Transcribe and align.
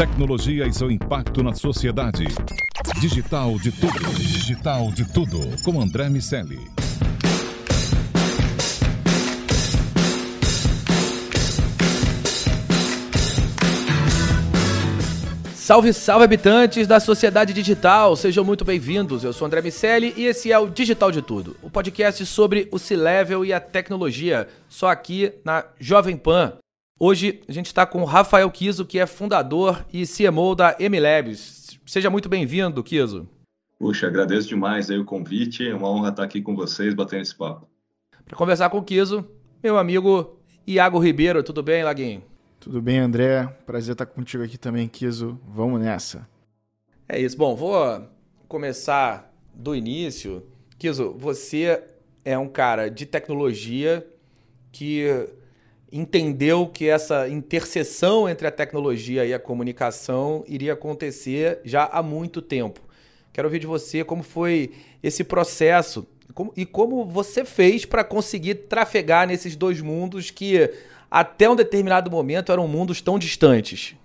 Tecnologia 0.00 0.66
e 0.66 0.72
seu 0.72 0.90
impacto 0.90 1.42
na 1.42 1.52
sociedade. 1.52 2.24
Digital 3.02 3.58
de 3.58 3.70
tudo. 3.70 4.14
Digital 4.14 4.90
de 4.92 5.12
tudo. 5.12 5.38
Com 5.62 5.78
André 5.78 6.08
Miscelli. 6.08 6.58
Salve, 15.54 15.92
salve 15.92 16.24
habitantes 16.24 16.86
da 16.86 16.98
sociedade 16.98 17.52
digital, 17.52 18.16
sejam 18.16 18.42
muito 18.42 18.64
bem-vindos. 18.64 19.22
Eu 19.22 19.34
sou 19.34 19.46
André 19.46 19.60
Miceli 19.60 20.14
e 20.16 20.24
esse 20.24 20.50
é 20.50 20.58
o 20.58 20.70
Digital 20.70 21.12
de 21.12 21.20
Tudo, 21.20 21.58
o 21.60 21.68
podcast 21.68 22.24
sobre 22.24 22.66
o 22.72 22.78
C-Level 22.78 23.44
e 23.44 23.52
a 23.52 23.60
tecnologia, 23.60 24.48
só 24.66 24.88
aqui 24.88 25.30
na 25.44 25.66
Jovem 25.78 26.16
Pan. 26.16 26.54
Hoje 27.02 27.40
a 27.48 27.52
gente 27.52 27.64
está 27.64 27.86
com 27.86 28.02
o 28.02 28.04
Rafael 28.04 28.50
Kiso, 28.50 28.84
que 28.84 28.98
é 28.98 29.06
fundador 29.06 29.86
e 29.90 30.04
CMO 30.06 30.54
da 30.54 30.76
MLabs. 30.78 31.80
Seja 31.86 32.10
muito 32.10 32.28
bem-vindo, 32.28 32.84
Kiso. 32.84 33.26
Puxa, 33.78 34.06
agradeço 34.06 34.48
demais 34.48 34.90
aí 34.90 34.98
o 34.98 35.04
convite, 35.06 35.66
é 35.66 35.74
uma 35.74 35.88
honra 35.88 36.10
estar 36.10 36.24
aqui 36.24 36.42
com 36.42 36.54
vocês, 36.54 36.92
batendo 36.92 37.22
esse 37.22 37.34
papo. 37.34 37.66
Para 38.26 38.36
conversar 38.36 38.68
com 38.68 38.76
o 38.76 38.82
Kiso, 38.82 39.26
meu 39.62 39.78
amigo 39.78 40.38
Iago 40.66 40.98
Ribeiro, 40.98 41.42
tudo 41.42 41.62
bem, 41.62 41.82
Laguinho? 41.82 42.22
Tudo 42.60 42.82
bem, 42.82 42.98
André? 42.98 43.46
Prazer 43.64 43.92
estar 43.92 44.04
contigo 44.04 44.44
aqui 44.44 44.58
também, 44.58 44.86
Kiso. 44.86 45.40
Vamos 45.48 45.80
nessa. 45.80 46.28
É 47.08 47.18
isso. 47.18 47.34
Bom, 47.34 47.56
vou 47.56 48.06
começar 48.46 49.34
do 49.54 49.74
início. 49.74 50.46
Kiso, 50.78 51.14
você 51.16 51.82
é 52.26 52.36
um 52.36 52.46
cara 52.46 52.90
de 52.90 53.06
tecnologia 53.06 54.06
que 54.70 55.30
entendeu 55.92 56.66
que 56.66 56.88
essa 56.88 57.28
interseção 57.28 58.28
entre 58.28 58.46
a 58.46 58.50
tecnologia 58.50 59.24
e 59.24 59.34
a 59.34 59.38
comunicação 59.38 60.44
iria 60.46 60.74
acontecer 60.74 61.60
já 61.64 61.84
há 61.84 62.02
muito 62.02 62.40
tempo. 62.40 62.80
Quero 63.32 63.48
ouvir 63.48 63.58
de 63.58 63.66
você 63.66 64.04
como 64.04 64.22
foi 64.22 64.72
esse 65.02 65.24
processo 65.24 66.06
e 66.56 66.64
como 66.64 67.04
você 67.04 67.44
fez 67.44 67.84
para 67.84 68.04
conseguir 68.04 68.54
trafegar 68.54 69.26
nesses 69.26 69.56
dois 69.56 69.80
mundos 69.80 70.30
que 70.30 70.70
até 71.10 71.50
um 71.50 71.56
determinado 71.56 72.10
momento 72.10 72.52
eram 72.52 72.68
mundos 72.68 73.00
tão 73.00 73.18
distantes. 73.18 73.96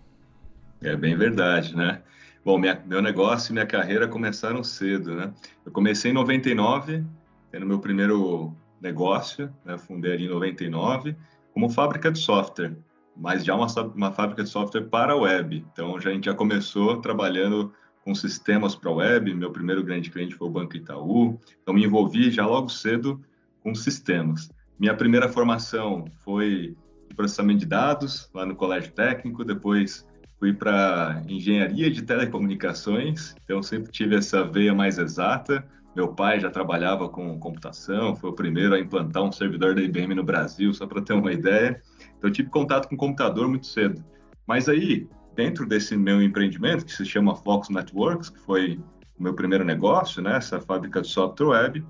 É 0.81 0.95
bem 0.95 1.15
verdade, 1.15 1.75
né? 1.75 2.01
Bom, 2.43 2.57
minha, 2.57 2.79
meu 2.85 3.01
negócio 3.01 3.51
e 3.51 3.53
minha 3.53 3.65
carreira 3.65 4.07
começaram 4.07 4.63
cedo, 4.63 5.15
né? 5.15 5.33
Eu 5.65 5.71
comecei 5.71 6.11
em 6.11 6.13
99, 6.13 7.03
tendo 7.51 7.65
meu 7.65 7.79
primeiro 7.79 8.55
negócio, 8.79 9.51
né? 9.63 9.77
Fundei 9.77 10.13
ali 10.13 10.25
em 10.25 10.29
99, 10.29 11.15
como 11.55 11.69
fábrica 11.69 12.11
de 12.11 12.19
software, 12.19 12.75
mas 13.15 13.45
já 13.45 13.55
uma, 13.55 13.67
uma 13.95 14.11
fábrica 14.11 14.43
de 14.43 14.49
software 14.49 14.89
para 14.89 15.13
a 15.13 15.15
web. 15.15 15.65
Então, 15.71 15.97
já, 16.01 16.09
a 16.09 16.13
gente 16.13 16.25
já 16.25 16.33
começou 16.33 16.99
trabalhando 16.99 17.73
com 18.03 18.13
sistemas 18.13 18.75
para 18.75 18.91
a 18.91 18.93
web. 18.93 19.33
Meu 19.33 19.51
primeiro 19.51 19.81
grande 19.81 20.11
cliente 20.11 20.35
foi 20.35 20.49
o 20.49 20.51
Banco 20.51 20.75
Itaú. 20.75 21.39
Então, 21.63 21.73
me 21.73 21.85
envolvi 21.85 22.29
já 22.29 22.45
logo 22.45 22.67
cedo 22.67 23.21
com 23.63 23.73
sistemas. 23.73 24.51
Minha 24.77 24.93
primeira 24.93 25.29
formação 25.29 26.03
foi 26.25 26.75
processamento 27.15 27.61
de 27.61 27.65
dados 27.65 28.29
lá 28.33 28.45
no 28.45 28.57
Colégio 28.57 28.91
Técnico, 28.91 29.45
depois 29.45 30.05
fui 30.37 30.51
para 30.51 31.23
engenharia 31.29 31.89
de 31.89 32.01
telecomunicações, 32.01 33.33
então 33.41 33.63
sempre 33.63 33.89
tive 33.89 34.17
essa 34.17 34.43
veia 34.43 34.73
mais 34.73 34.97
exata. 34.97 35.65
Meu 35.95 36.09
pai 36.09 36.39
já 36.39 36.49
trabalhava 36.49 37.07
com 37.07 37.39
computação, 37.39 38.15
foi 38.15 38.29
o 38.29 38.33
primeiro 38.33 38.75
a 38.75 38.79
implantar 38.79 39.23
um 39.23 39.31
servidor 39.31 39.75
da 39.75 39.81
IBM 39.81 40.13
no 40.13 40.23
Brasil, 40.23 40.73
só 40.73 40.85
para 40.85 41.01
ter 41.01 41.13
uma 41.13 41.31
ideia. 41.31 41.81
Então 42.17 42.29
tive 42.31 42.49
contato 42.49 42.89
com 42.89 42.97
computador 42.97 43.47
muito 43.47 43.65
cedo. 43.65 44.03
Mas 44.45 44.67
aí, 44.67 45.07
dentro 45.35 45.65
desse 45.65 45.95
meu 45.95 46.21
empreendimento, 46.21 46.85
que 46.85 46.91
se 46.91 47.05
chama 47.05 47.35
Fox 47.35 47.69
Networks, 47.69 48.29
que 48.29 48.39
foi 48.39 48.79
o 49.17 49.23
meu 49.23 49.33
primeiro 49.33 49.63
negócio, 49.63 50.21
né, 50.21 50.35
essa 50.35 50.59
fábrica 50.59 51.01
de 51.01 51.07
software 51.07 51.47
web, 51.47 51.85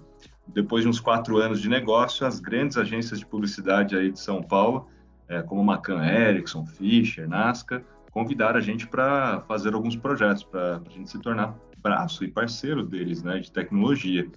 depois 0.47 0.83
de 0.83 0.89
uns 0.89 0.99
quatro 0.99 1.37
anos 1.37 1.59
de 1.59 1.67
negócio, 1.67 2.27
as 2.27 2.39
grandes 2.39 2.77
agências 2.77 3.19
de 3.19 3.25
publicidade 3.25 3.97
aí 3.97 4.11
de 4.11 4.19
São 4.19 4.43
Paulo 4.43 4.87
é, 5.27 5.41
como 5.41 5.63
Macan 5.63 6.05
Erickson, 6.05 6.65
Fischer, 6.65 7.27
Nasca, 7.27 7.83
convidaram 8.11 8.57
a 8.57 8.61
gente 8.61 8.87
para 8.87 9.41
fazer 9.41 9.73
alguns 9.73 9.95
projetos, 9.95 10.43
para 10.43 10.81
a 10.85 10.89
gente 10.89 11.09
se 11.09 11.19
tornar 11.19 11.55
braço 11.85 12.23
e 12.23 12.27
parceiro 12.27 12.83
deles, 12.83 13.21
né, 13.21 13.37
de 13.37 13.51
tecnologia. 13.51 14.27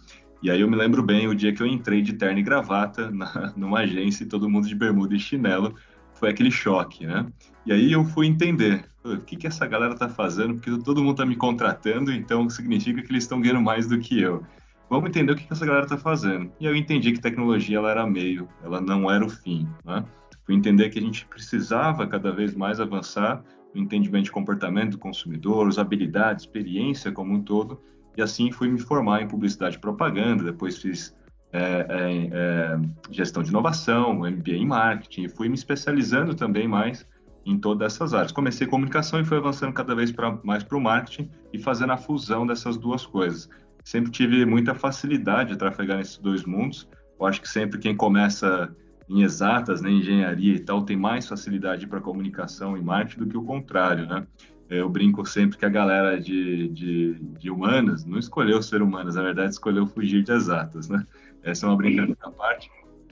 E 0.43 0.51
aí 0.51 0.61
eu 0.61 0.71
me 0.71 0.77
lembro 0.77 1.03
bem 1.03 1.27
o 1.27 1.35
dia 1.35 1.51
que 1.51 1.63
eu 1.63 1.67
entrei 1.67 2.03
de 2.03 2.13
terno 2.13 2.39
e 2.39 2.43
gravata 2.43 3.11
na, 3.11 3.53
numa 3.57 3.81
agência 3.81 4.25
e 4.25 4.27
todo 4.27 4.51
mundo 4.51 4.69
de 4.69 4.75
bermuda 4.75 5.17
e 5.17 5.19
chinelo, 5.19 5.75
foi 6.13 6.29
aquele 6.29 6.51
choque, 6.51 7.07
né? 7.07 7.27
E 7.65 7.73
aí 7.73 7.91
eu 7.91 8.05
fui 8.05 8.27
entender 8.27 8.85
o 9.03 9.17
que, 9.19 9.37
que 9.37 9.47
essa 9.47 9.67
galera 9.67 9.95
está 9.95 10.09
fazendo, 10.09 10.55
porque 10.57 10.77
todo 10.83 11.01
mundo 11.01 11.13
está 11.13 11.25
me 11.25 11.37
contratando, 11.37 12.13
então 12.13 12.51
significa 12.51 13.01
que 13.01 13.11
eles 13.11 13.25
estão 13.25 13.41
ganhando 13.41 13.63
mais 13.63 13.89
do 13.89 13.99
que 13.99 14.21
eu. 14.21 14.45
Vamos 14.91 15.09
entender 15.09 15.33
o 15.33 15.37
que, 15.37 15.47
que 15.47 15.53
essa 15.53 15.65
galera 15.65 15.85
está 15.85 15.97
fazendo. 15.97 16.53
E 16.61 16.67
eu 16.67 16.77
entendi 16.77 17.13
que 17.13 17.21
tecnologia 17.21 17.79
ela 17.79 17.91
era 17.91 18.07
meio, 18.07 18.49
ela 18.63 18.81
não 18.81 19.11
era 19.11 19.25
o 19.25 19.29
fim, 19.31 19.67
né? 19.85 20.05
Fui 20.45 20.55
entender 20.55 20.89
que 20.89 20.99
a 20.99 21.03
gente 21.03 21.27
precisava 21.27 22.07
cada 22.07 22.33
vez 22.33 22.55
mais 22.55 22.81
avançar 22.81 23.43
no 23.75 23.83
entendimento 23.83 24.25
de 24.25 24.33
comportamento 24.33 24.93
do 24.93 24.99
consumidor, 24.99 25.67
usabilidade, 25.67 26.43
experiência 26.43 27.13
como 27.13 27.35
um 27.35 27.43
todo, 27.43 27.81
e 28.17 28.23
assim 28.23 28.51
fui 28.51 28.69
me 28.69 28.79
formar 28.79 29.23
em 29.23 29.29
publicidade 29.29 29.77
e 29.77 29.79
propaganda, 29.79 30.45
depois 30.45 30.79
fiz 30.79 31.17
é, 31.53 31.87
é, 31.89 32.29
é, 32.33 32.81
gestão 33.11 33.43
de 33.43 33.51
inovação, 33.51 34.19
MBA 34.19 34.53
em 34.53 34.67
marketing, 34.67 35.25
e 35.25 35.29
fui 35.29 35.49
me 35.49 35.55
especializando 35.55 36.35
também 36.35 36.69
mais 36.69 37.07
em 37.47 37.59
todas 37.59 37.95
essas 37.95 38.13
áreas. 38.13 38.33
Comecei 38.33 38.67
comunicação 38.67 39.21
e 39.21 39.25
fui 39.25 39.39
avançando 39.39 39.73
cada 39.73 39.95
vez 39.95 40.13
pra, 40.13 40.39
mais 40.43 40.63
para 40.63 40.77
o 40.77 40.81
marketing 40.81 41.31
e 41.53 41.59
fazendo 41.59 41.93
a 41.93 41.97
fusão 41.97 42.47
dessas 42.47 42.77
duas 42.77 43.07
coisas. 43.07 43.49
Sempre 43.83 44.11
tive 44.11 44.45
muita 44.45 44.75
facilidade 44.75 45.51
de 45.51 45.57
trafegar 45.57 45.97
nesses 45.97 46.19
dois 46.19 46.45
mundos. 46.45 46.87
Eu 47.19 47.27
acho 47.27 47.41
que 47.41 47.49
sempre 47.49 47.79
quem 47.79 47.97
começa 47.97 48.75
em 49.09 49.23
exatas, 49.23 49.81
né, 49.81 49.91
engenharia 49.91 50.55
e 50.55 50.61
tal, 50.61 50.83
tem 50.83 50.97
mais 50.97 51.27
facilidade 51.27 51.87
para 51.87 52.01
comunicação 52.01 52.77
e 52.77 52.83
marketing 52.83 53.21
do 53.21 53.27
que 53.27 53.37
o 53.37 53.43
contrário, 53.43 54.07
né? 54.07 54.27
Eu 54.69 54.89
brinco 54.89 55.25
sempre 55.25 55.57
que 55.57 55.65
a 55.65 55.69
galera 55.71 56.21
de, 56.21 56.69
de, 56.69 57.15
de 57.15 57.51
humanas 57.51 58.05
não 58.05 58.19
escolheu 58.19 58.61
ser 58.61 58.83
humanas, 58.83 59.15
na 59.15 59.23
verdade 59.23 59.53
escolheu 59.53 59.87
fugir 59.87 60.23
de 60.23 60.31
exatas, 60.31 60.91
né? 60.91 61.07
Essa 61.43 61.65
é 61.65 61.69
uma 61.71 61.77
brincadeira 61.77 62.19
à 62.23 62.31
parte. 62.31 62.71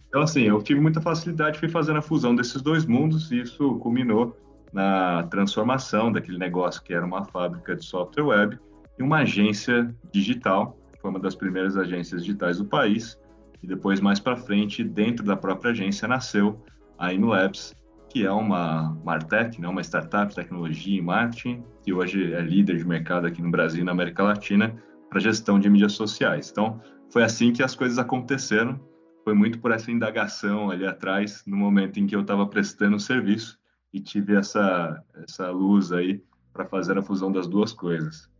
Então, 0.08 0.20
assim, 0.20 0.42
eu 0.42 0.62
tive 0.62 0.80
muita 0.80 1.00
facilidade, 1.00 1.58
fui 1.58 1.68
fazendo 1.68 1.98
a 1.98 2.02
fusão 2.02 2.34
desses 2.34 2.60
dois 2.60 2.84
mundos 2.84 3.30
e 3.30 3.40
isso 3.40 3.76
culminou 3.76 4.36
na 4.72 5.22
transformação 5.24 6.12
daquele 6.12 6.38
negócio 6.38 6.82
que 6.82 6.92
era 6.92 7.04
uma 7.04 7.24
fábrica 7.24 7.74
de 7.74 7.84
software 7.84 8.24
web 8.24 8.58
em 8.98 9.02
uma 9.02 9.18
agência 9.18 9.94
digital, 10.12 10.78
foi 11.00 11.10
uma 11.10 11.20
das 11.20 11.34
primeiras 11.34 11.76
agências 11.76 12.24
digitais 12.24 12.58
do 12.58 12.64
país, 12.64 13.18
e 13.62 13.66
depois, 13.66 14.00
mais 14.00 14.20
para 14.20 14.36
frente, 14.36 14.84
dentro 14.84 15.24
da 15.24 15.36
própria 15.36 15.70
agência, 15.70 16.06
nasceu 16.06 16.64
a 16.98 17.12
InLabs, 17.12 17.74
que 18.08 18.24
é 18.24 18.30
uma 18.30 18.96
Martech, 19.04 19.60
né, 19.60 19.68
uma 19.68 19.82
startup 19.82 20.30
de 20.30 20.36
tecnologia 20.36 20.98
e 20.98 21.02
marketing, 21.02 21.62
que 21.82 21.92
hoje 21.92 22.32
é 22.32 22.40
líder 22.40 22.78
de 22.78 22.84
mercado 22.86 23.26
aqui 23.26 23.42
no 23.42 23.50
Brasil 23.50 23.82
e 23.82 23.84
na 23.84 23.92
América 23.92 24.22
Latina 24.22 24.74
para 25.10 25.20
gestão 25.20 25.58
de 25.58 25.68
mídias 25.68 25.92
sociais. 25.92 26.50
Então, 26.50 26.80
foi 27.10 27.22
assim 27.22 27.52
que 27.52 27.62
as 27.62 27.74
coisas 27.74 27.98
aconteceram. 27.98 28.80
Foi 29.24 29.34
muito 29.34 29.58
por 29.58 29.72
essa 29.72 29.90
indagação 29.90 30.70
ali 30.70 30.86
atrás, 30.86 31.42
no 31.46 31.56
momento 31.56 31.98
em 31.98 32.06
que 32.06 32.14
eu 32.14 32.20
estava 32.20 32.46
prestando 32.46 32.96
o 32.96 33.00
serviço 33.00 33.58
e 33.92 34.00
tive 34.00 34.36
essa, 34.36 35.02
essa 35.26 35.50
luz 35.50 35.92
aí 35.92 36.22
para 36.52 36.64
fazer 36.64 36.96
a 36.96 37.02
fusão 37.02 37.30
das 37.30 37.46
duas 37.46 37.72
coisas. 37.72 38.30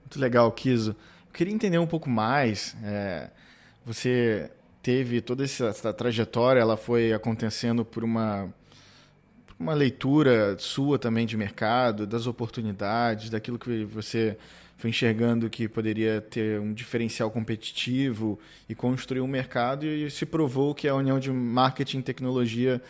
Muito 0.00 0.18
legal, 0.18 0.50
Kiso. 0.52 0.96
Eu 1.26 1.32
queria 1.32 1.52
entender 1.52 1.78
um 1.78 1.86
pouco 1.86 2.08
mais. 2.08 2.76
É, 2.82 3.30
você 3.88 4.50
teve 4.82 5.22
toda 5.22 5.42
essa, 5.42 5.94
trajetória, 5.94 6.60
ela 6.60 6.76
foi 6.76 7.10
acontecendo 7.14 7.86
por 7.86 8.04
uma, 8.04 8.52
uma 9.58 9.72
leitura 9.72 10.58
sua 10.58 10.98
também 10.98 11.24
de 11.24 11.38
mercado, 11.38 12.06
das 12.06 12.26
oportunidades, 12.26 13.30
daquilo 13.30 13.58
que 13.58 13.84
você 13.86 14.36
foi 14.76 14.90
enxergando 14.90 15.48
que 15.48 15.66
poderia 15.66 16.20
ter 16.20 16.60
um 16.60 16.74
diferencial 16.74 17.30
competitivo 17.30 18.38
e 18.68 18.74
construir 18.74 19.22
um 19.22 19.26
mercado 19.26 19.86
e 19.86 20.10
se 20.10 20.26
provou 20.26 20.74
que 20.74 20.86
a 20.86 20.94
união 20.94 21.18
de 21.18 21.32
marketing 21.32 22.00
e 22.00 22.02
tecnologia 22.02 22.82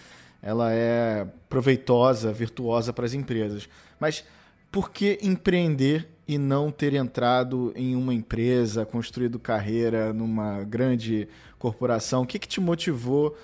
ela 0.42 0.72
é 0.72 1.28
proveitosa, 1.48 2.32
virtuosa 2.32 2.92
para 2.92 3.06
as 3.06 3.14
empresas. 3.14 3.68
Mas 4.00 4.24
por 4.70 4.90
que 4.90 5.16
empreender 5.22 6.08
e 6.28 6.36
não 6.36 6.70
ter 6.70 6.92
entrado 6.92 7.72
em 7.74 7.96
uma 7.96 8.12
empresa, 8.12 8.84
construído 8.84 9.38
carreira 9.38 10.12
numa 10.12 10.62
grande 10.62 11.26
corporação? 11.58 12.22
O 12.22 12.26
que, 12.26 12.38
que 12.38 12.46
te 12.46 12.60
motivou 12.60 13.34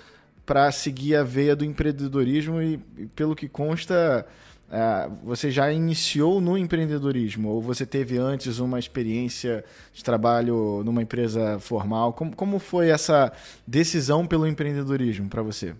para 0.45 0.71
seguir 0.71 1.15
a 1.15 1.23
veia 1.23 1.55
do 1.55 1.65
empreendedorismo 1.65 2.61
e, 2.61 2.77
pelo 3.15 3.35
que 3.35 3.49
consta, 3.49 4.27
é, 4.71 5.09
você 5.23 5.49
já 5.49 5.71
iniciou 5.71 6.39
no 6.39 6.55
empreendedorismo 6.55 7.49
ou 7.49 7.59
você 7.59 7.87
teve 7.87 8.19
antes 8.19 8.59
uma 8.59 8.77
experiência 8.77 9.65
de 9.91 10.03
trabalho 10.03 10.83
numa 10.85 11.01
empresa 11.01 11.59
formal? 11.59 12.13
Como, 12.13 12.35
como 12.35 12.59
foi 12.59 12.89
essa 12.89 13.33
decisão 13.65 14.27
pelo 14.27 14.45
empreendedorismo 14.45 15.27
para 15.27 15.41
você? 15.41 15.73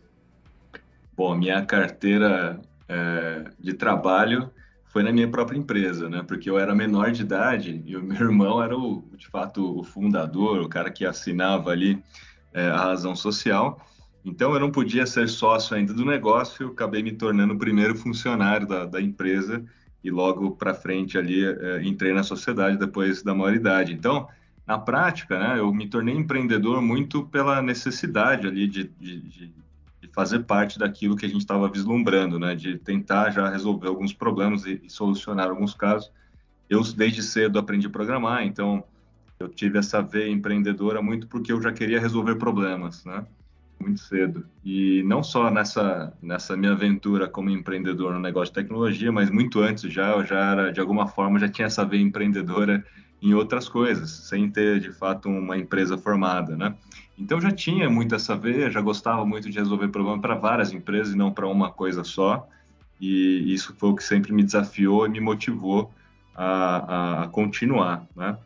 Bom, 1.16 1.36
minha 1.36 1.64
carteira 1.64 2.60
é, 2.90 3.46
de 3.60 3.74
trabalho 3.74 4.50
foi 4.96 5.04
na 5.04 5.12
minha 5.12 5.28
própria 5.28 5.58
empresa, 5.58 6.10
né? 6.10 6.24
Porque 6.26 6.50
eu 6.50 6.58
era 6.58 6.74
menor 6.74 7.12
de 7.12 7.22
idade 7.22 7.84
e 7.86 7.98
o 7.98 8.02
meu 8.02 8.16
irmão 8.16 8.64
era 8.64 8.78
o, 8.78 9.04
de 9.18 9.28
fato, 9.28 9.78
o 9.78 9.84
fundador, 9.84 10.62
o 10.62 10.70
cara 10.70 10.90
que 10.90 11.06
assinava 11.06 11.70
ali 11.70 12.02
é, 12.54 12.70
a 12.70 12.78
razão 12.78 13.14
social. 13.14 13.86
Então 14.24 14.54
eu 14.54 14.60
não 14.62 14.72
podia 14.72 15.06
ser 15.06 15.28
sócio 15.28 15.76
ainda 15.76 15.94
do 15.94 16.06
negócio, 16.06 16.64
eu 16.64 16.70
acabei 16.70 17.04
me 17.04 17.12
tornando 17.12 17.54
o 17.54 17.58
primeiro 17.58 17.94
funcionário 17.94 18.66
da, 18.66 18.86
da 18.86 19.02
empresa 19.02 19.66
e 20.02 20.10
logo 20.10 20.52
para 20.52 20.74
frente 20.74 21.18
ali 21.18 21.44
é, 21.46 21.84
entrei 21.84 22.14
na 22.14 22.24
sociedade 22.24 22.78
depois 22.78 23.22
da 23.22 23.36
maioridade. 23.36 23.92
Então, 23.92 24.30
na 24.66 24.80
prática, 24.80 25.38
né, 25.38 25.60
eu 25.60 25.74
me 25.74 25.90
tornei 25.90 26.16
empreendedor 26.16 26.82
muito 26.82 27.26
pela 27.26 27.62
necessidade 27.62 28.48
ali 28.48 28.66
de, 28.66 28.86
de, 28.98 29.20
de 29.20 29.54
fazer 30.14 30.40
parte 30.40 30.80
daquilo 30.80 31.16
que 31.16 31.26
a 31.26 31.30
gente 31.30 31.42
estava 31.42 31.70
vislumbrando, 31.70 32.40
né? 32.40 32.56
De 32.56 32.78
tentar 32.78 33.32
já 33.32 33.50
resolver 33.50 33.88
alguns 33.88 34.14
problemas 34.14 34.66
e, 34.66 34.82
e, 34.84 34.90
solucionar 34.90 35.50
alguns 35.50 35.74
casos. 35.74 36.12
Eu 36.70 36.82
desde 36.82 37.22
cedo 37.22 37.60
aprendi 37.60 37.88
a 37.88 37.90
programar, 37.90 38.44
então 38.44 38.84
eu 39.40 39.48
tive 39.48 39.78
essa 39.78 40.02
veia 40.02 40.30
empreendedora 40.30 41.02
muito 41.02 41.28
porque 41.28 41.52
eu 41.52 41.62
já 41.62 41.72
queria 41.72 42.00
resolver 42.00 42.36
problemas, 42.36 43.06
né? 43.06 43.26
Muito 43.80 44.00
cedo. 44.00 44.46
E 44.64 45.04
não 45.04 45.22
só 45.22 45.52
nessa 45.52 46.14
nessa 46.22 46.56
minha 46.56 46.72
aventura 46.72 47.28
como 47.28 47.50
empreendedor 47.50 48.14
no 48.14 48.20
negócio 48.20 48.54
de 48.54 48.62
tecnologia, 48.62 49.12
mas 49.12 49.30
muito 49.30 49.60
antes 49.60 49.92
já 49.92 50.12
eu 50.12 50.26
já 50.26 50.52
era 50.52 50.72
de 50.72 50.80
alguma 50.80 51.08
forma 51.08 51.40
já 51.40 51.50
tinha 51.50 51.68
essa 51.68 51.86
veia 51.86 52.02
empreendedora 52.02 52.84
em 53.22 53.34
outras 53.34 53.68
coisas, 53.68 54.10
sem 54.10 54.50
ter 54.50 54.80
de 54.80 54.92
fato 54.92 55.30
uma 55.30 55.58
empresa 55.58 55.98
formada, 55.98 56.56
né? 56.56 56.76
Então 57.18 57.40
já 57.40 57.52
tinha 57.52 57.90
muito 57.90 58.14
essa 58.14 58.36
veia, 58.36 58.70
já 58.70 58.82
gostava 58.82 59.26
muito 59.26 59.50
de 59.50 59.58
resolver 59.58 59.88
problemas 59.88 60.22
para 60.22 60.36
várias 60.36 60.74
empresas 60.74 61.14
e 61.14 61.18
não 61.18 61.32
para 61.32 61.48
uma 61.48 61.72
coisa 61.72 62.04
só. 62.04 62.48
E 63.00 63.54
isso 63.54 63.74
foi 63.78 63.90
o 63.90 63.96
que 63.96 64.04
sempre 64.04 64.34
me 64.34 64.44
desafiou 64.44 65.06
e 65.06 65.10
me 65.10 65.20
motivou 65.20 65.92
a, 66.36 67.24
a 67.24 67.28
continuar, 67.28 68.06
né? 68.16 68.38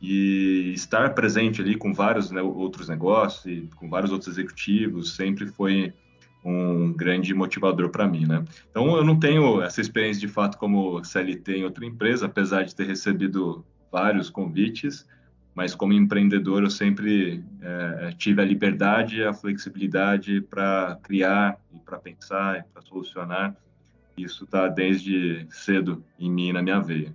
E 0.00 0.72
estar 0.74 1.12
presente 1.14 1.60
ali 1.60 1.74
com 1.74 1.92
vários 1.92 2.30
né, 2.30 2.40
outros 2.40 2.88
negócios 2.88 3.46
e 3.46 3.68
com 3.74 3.88
vários 3.88 4.12
outros 4.12 4.28
executivos 4.36 5.16
sempre 5.16 5.46
foi 5.46 5.92
um 6.44 6.92
grande 6.92 7.34
motivador 7.34 7.90
para 7.90 8.06
mim, 8.06 8.24
né? 8.26 8.44
Então 8.70 8.96
eu 8.96 9.04
não 9.04 9.18
tenho 9.18 9.60
essa 9.60 9.80
experiência 9.80 10.20
de 10.20 10.28
fato 10.28 10.56
como 10.56 11.02
CLT 11.02 11.56
em 11.56 11.64
outra 11.64 11.84
empresa, 11.84 12.26
apesar 12.26 12.62
de 12.62 12.74
ter 12.74 12.86
recebido 12.86 13.64
vários 13.90 14.30
convites, 14.30 15.06
mas 15.58 15.74
como 15.74 15.92
empreendedor 15.92 16.62
eu 16.62 16.70
sempre 16.70 17.42
é, 17.60 18.12
tive 18.12 18.40
a 18.40 18.44
liberdade 18.44 19.24
a 19.24 19.34
flexibilidade 19.34 20.40
para 20.40 20.96
criar 21.02 21.60
e 21.74 21.80
para 21.80 21.98
pensar 21.98 22.60
e 22.60 22.62
para 22.62 22.80
solucionar. 22.80 23.56
Isso 24.16 24.44
está 24.44 24.68
desde 24.68 25.48
cedo 25.50 26.04
em 26.16 26.30
mim, 26.30 26.52
na 26.52 26.62
minha 26.62 26.78
veia. 26.78 27.12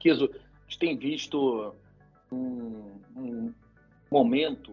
Kiso, 0.00 0.24
a 0.24 0.62
gente 0.62 0.78
tem 0.80 0.98
visto 0.98 1.72
um, 2.32 2.90
um 3.16 3.54
momento 4.10 4.72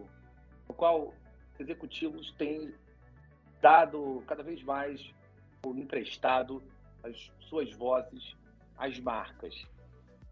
no 0.68 0.74
qual 0.74 1.14
executivos 1.56 2.32
têm 2.32 2.74
dado 3.62 4.24
cada 4.26 4.42
vez 4.42 4.60
mais 4.64 5.00
ou 5.64 5.78
emprestado 5.78 6.60
as 7.04 7.30
suas 7.48 7.72
vozes 7.74 8.34
às 8.76 8.98
marcas. 8.98 9.54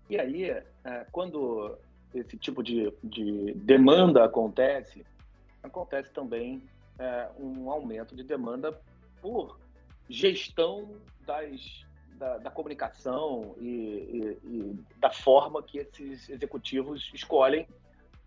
E 0.08 0.18
aí, 0.18 0.50
é, 0.50 1.06
quando 1.10 1.76
esse 2.14 2.36
tipo 2.36 2.62
de, 2.62 2.92
de 3.02 3.54
demanda 3.54 4.24
acontece, 4.24 5.04
acontece 5.62 6.10
também 6.12 6.62
é, 6.98 7.28
um 7.38 7.70
aumento 7.70 8.14
de 8.14 8.22
demanda 8.22 8.78
por 9.20 9.58
gestão 10.08 10.96
das, 11.26 11.84
da, 12.16 12.38
da 12.38 12.50
comunicação 12.50 13.54
e, 13.58 13.66
e, 13.66 14.38
e, 14.44 14.78
da 14.98 15.10
forma 15.10 15.62
que 15.62 15.78
esses 15.78 16.28
executivos 16.28 17.10
escolhem 17.14 17.66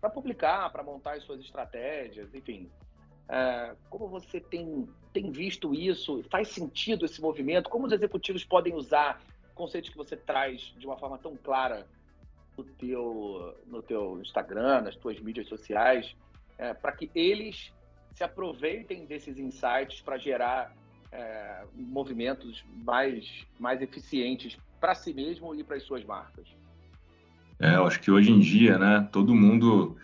para 0.00 0.10
publicar, 0.10 0.70
para 0.70 0.82
montar 0.82 1.14
as 1.14 1.24
suas 1.24 1.40
estratégias, 1.40 2.34
enfim. 2.34 2.68
É, 3.28 3.74
como 3.90 4.08
você 4.08 4.40
tem, 4.40 4.88
tem 5.12 5.30
visto 5.30 5.74
isso? 5.74 6.22
Faz 6.30 6.48
sentido 6.48 7.04
esse 7.04 7.20
movimento? 7.20 7.68
Como 7.68 7.86
os 7.86 7.92
executivos 7.92 8.44
podem 8.44 8.74
usar 8.74 9.20
conceitos 9.58 9.90
que 9.90 9.96
você 9.96 10.16
traz 10.16 10.72
de 10.78 10.86
uma 10.86 10.96
forma 10.96 11.18
tão 11.18 11.36
clara 11.36 11.86
no 12.56 12.64
teu, 12.64 13.54
no 13.66 13.82
teu 13.82 14.20
Instagram, 14.22 14.82
nas 14.82 14.96
tuas 14.96 15.20
mídias 15.20 15.48
sociais, 15.48 16.14
é, 16.56 16.72
para 16.72 16.92
que 16.92 17.10
eles 17.14 17.72
se 18.14 18.24
aproveitem 18.24 19.04
desses 19.04 19.36
insights 19.38 20.00
para 20.00 20.16
gerar 20.16 20.72
é, 21.10 21.64
movimentos 21.74 22.64
mais, 22.84 23.46
mais 23.58 23.82
eficientes 23.82 24.56
para 24.80 24.94
si 24.94 25.12
mesmo 25.12 25.54
e 25.54 25.64
para 25.64 25.76
as 25.76 25.82
suas 25.82 26.04
marcas. 26.04 26.46
É, 27.60 27.74
eu 27.74 27.86
acho 27.86 28.00
que 28.00 28.10
hoje 28.10 28.30
em 28.30 28.38
dia, 28.38 28.78
né, 28.78 29.08
todo 29.10 29.34
mundo, 29.34 29.96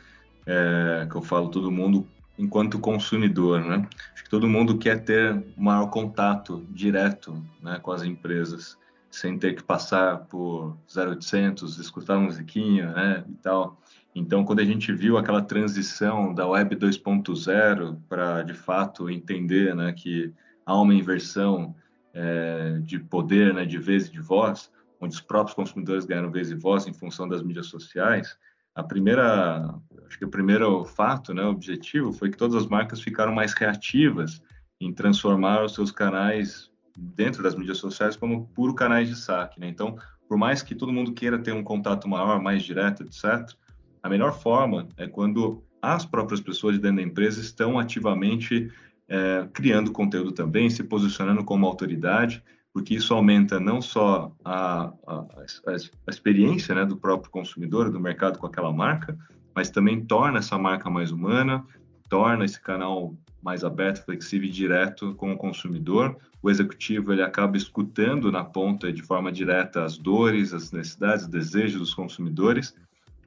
é, 0.45 1.07
que 1.09 1.17
eu 1.17 1.23
falo 1.23 1.49
todo 1.49 1.71
mundo 1.71 2.07
enquanto 2.37 2.81
consumidor, 2.81 3.65
né, 3.65 3.89
acho 4.13 4.25
que 4.25 4.31
todo 4.31 4.49
mundo 4.49 4.77
quer 4.77 5.05
ter 5.05 5.45
maior 5.57 5.89
contato 5.89 6.67
direto, 6.71 7.41
né, 7.63 7.79
com 7.81 7.93
as 7.93 8.03
empresas 8.03 8.77
sem 9.15 9.39
ter 9.39 9.55
que 9.55 9.63
passar 9.63 10.25
por 10.27 10.77
0800, 10.95 11.79
escutar 11.79 12.19
musiquinha, 12.19 12.93
né, 12.93 13.25
e 13.29 13.35
tal. 13.35 13.81
Então, 14.13 14.45
quando 14.45 14.59
a 14.59 14.65
gente 14.65 14.93
viu 14.93 15.17
aquela 15.17 15.41
transição 15.41 16.35
da 16.35 16.47
Web 16.49 16.75
2.0 16.75 17.97
para, 18.09 18.43
de 18.43 18.55
fato, 18.55 19.09
entender 19.09 19.75
né, 19.75 19.93
que 19.93 20.33
há 20.67 20.81
uma 20.81 20.93
inversão 20.93 21.77
é, 22.13 22.81
de 22.83 22.99
poder, 22.99 23.55
né, 23.55 23.65
de 23.65 23.79
vez 23.79 24.09
e 24.09 24.11
de 24.11 24.21
voz, 24.21 24.69
onde 25.01 25.15
os 25.15 25.21
próprios 25.21 25.55
consumidores 25.55 26.05
ganharam 26.05 26.31
vez 26.31 26.51
e 26.51 26.57
voz 26.57 26.89
em 26.89 26.93
função 26.93 27.29
das 27.29 27.41
mídias 27.41 27.67
sociais, 27.67 28.37
a 28.75 28.83
primeira, 28.83 29.79
acho 30.09 30.19
que 30.19 30.25
o 30.25 30.31
primeiro 30.31 30.85
fato, 30.85 31.33
né, 31.33 31.45
objetivo, 31.45 32.13
foi 32.13 32.31
que 32.31 32.37
todas 32.37 32.57
as 32.57 32.67
marcas 32.67 33.01
ficaram 33.01 33.33
mais 33.33 33.53
reativas 33.53 34.43
em 34.81 34.93
transformar 34.93 35.63
os 35.63 35.73
seus 35.73 35.93
canais 35.93 36.74
dentro 36.97 37.43
das 37.43 37.55
mídias 37.55 37.79
sociais 37.79 38.17
como 38.17 38.47
puro 38.49 38.75
canais 38.75 39.09
de 39.09 39.17
saque, 39.17 39.61
né? 39.61 39.69
Então, 39.69 39.97
por 40.29 40.39
mais 40.39 40.63
que 40.63 40.75
todo 40.75 40.93
mundo 40.93 41.13
queira 41.13 41.39
ter 41.39 41.53
um 41.53 41.63
contato 41.63 42.09
maior, 42.09 42.41
mais 42.41 42.63
direto, 42.63 43.03
etc., 43.03 43.55
a 44.03 44.09
melhor 44.09 44.39
forma 44.39 44.89
é 44.97 45.07
quando 45.07 45.63
as 45.81 46.05
próprias 46.05 46.41
pessoas 46.41 46.79
dentro 46.79 46.97
da 46.97 47.03
empresa 47.03 47.41
estão 47.41 47.79
ativamente 47.79 48.71
é, 49.09 49.47
criando 49.53 49.93
conteúdo 49.93 50.33
também, 50.33 50.71
se 50.71 50.83
posicionando 50.83 51.45
como 51.45 51.67
autoridade, 51.67 52.43
porque 52.73 52.95
isso 52.95 53.15
aumenta 53.15 53.61
não 53.61 53.81
só 53.81 54.33
a, 54.45 54.93
a, 55.07 55.27
a, 55.67 56.11
experiência 56.11 56.75
né, 56.75 56.85
do 56.85 56.97
próprio 56.97 57.31
consumidor, 57.31 57.91
do 57.91 58.01
mercado 58.01 58.39
com 58.39 58.47
aquela 58.47 58.73
marca, 58.73 59.17
mas 59.55 59.71
também 59.71 60.05
torna 60.05 60.39
essa 60.39 60.59
marca 60.59 60.91
mais 60.91 61.13
humana, 61.13 61.65
torna 62.09 62.45
esse 62.45 62.61
canal 62.61 63.15
mais 63.45 63.63
aberto, 63.63 64.05
flexível 64.05 64.49
e 64.49 64.53
direto 64.53 65.15
com 65.15 65.33
o 65.33 65.37
consumidor. 65.37 66.17
O 66.43 66.51
executivo 66.51 67.13
ele 67.13 67.23
acaba 67.23 67.57
escutando 67.57 68.33
na 68.33 68.43
ponta 68.43 68.93
de 68.93 69.03
forma 69.03 69.31
direta 69.31 69.85
as 69.85 69.99
dores, 69.99 70.55
as 70.55 70.73
necessidades, 70.73 71.25
os 71.25 71.31
desejos 71.31 71.79
dos 71.79 71.95
consumidores 71.95 72.75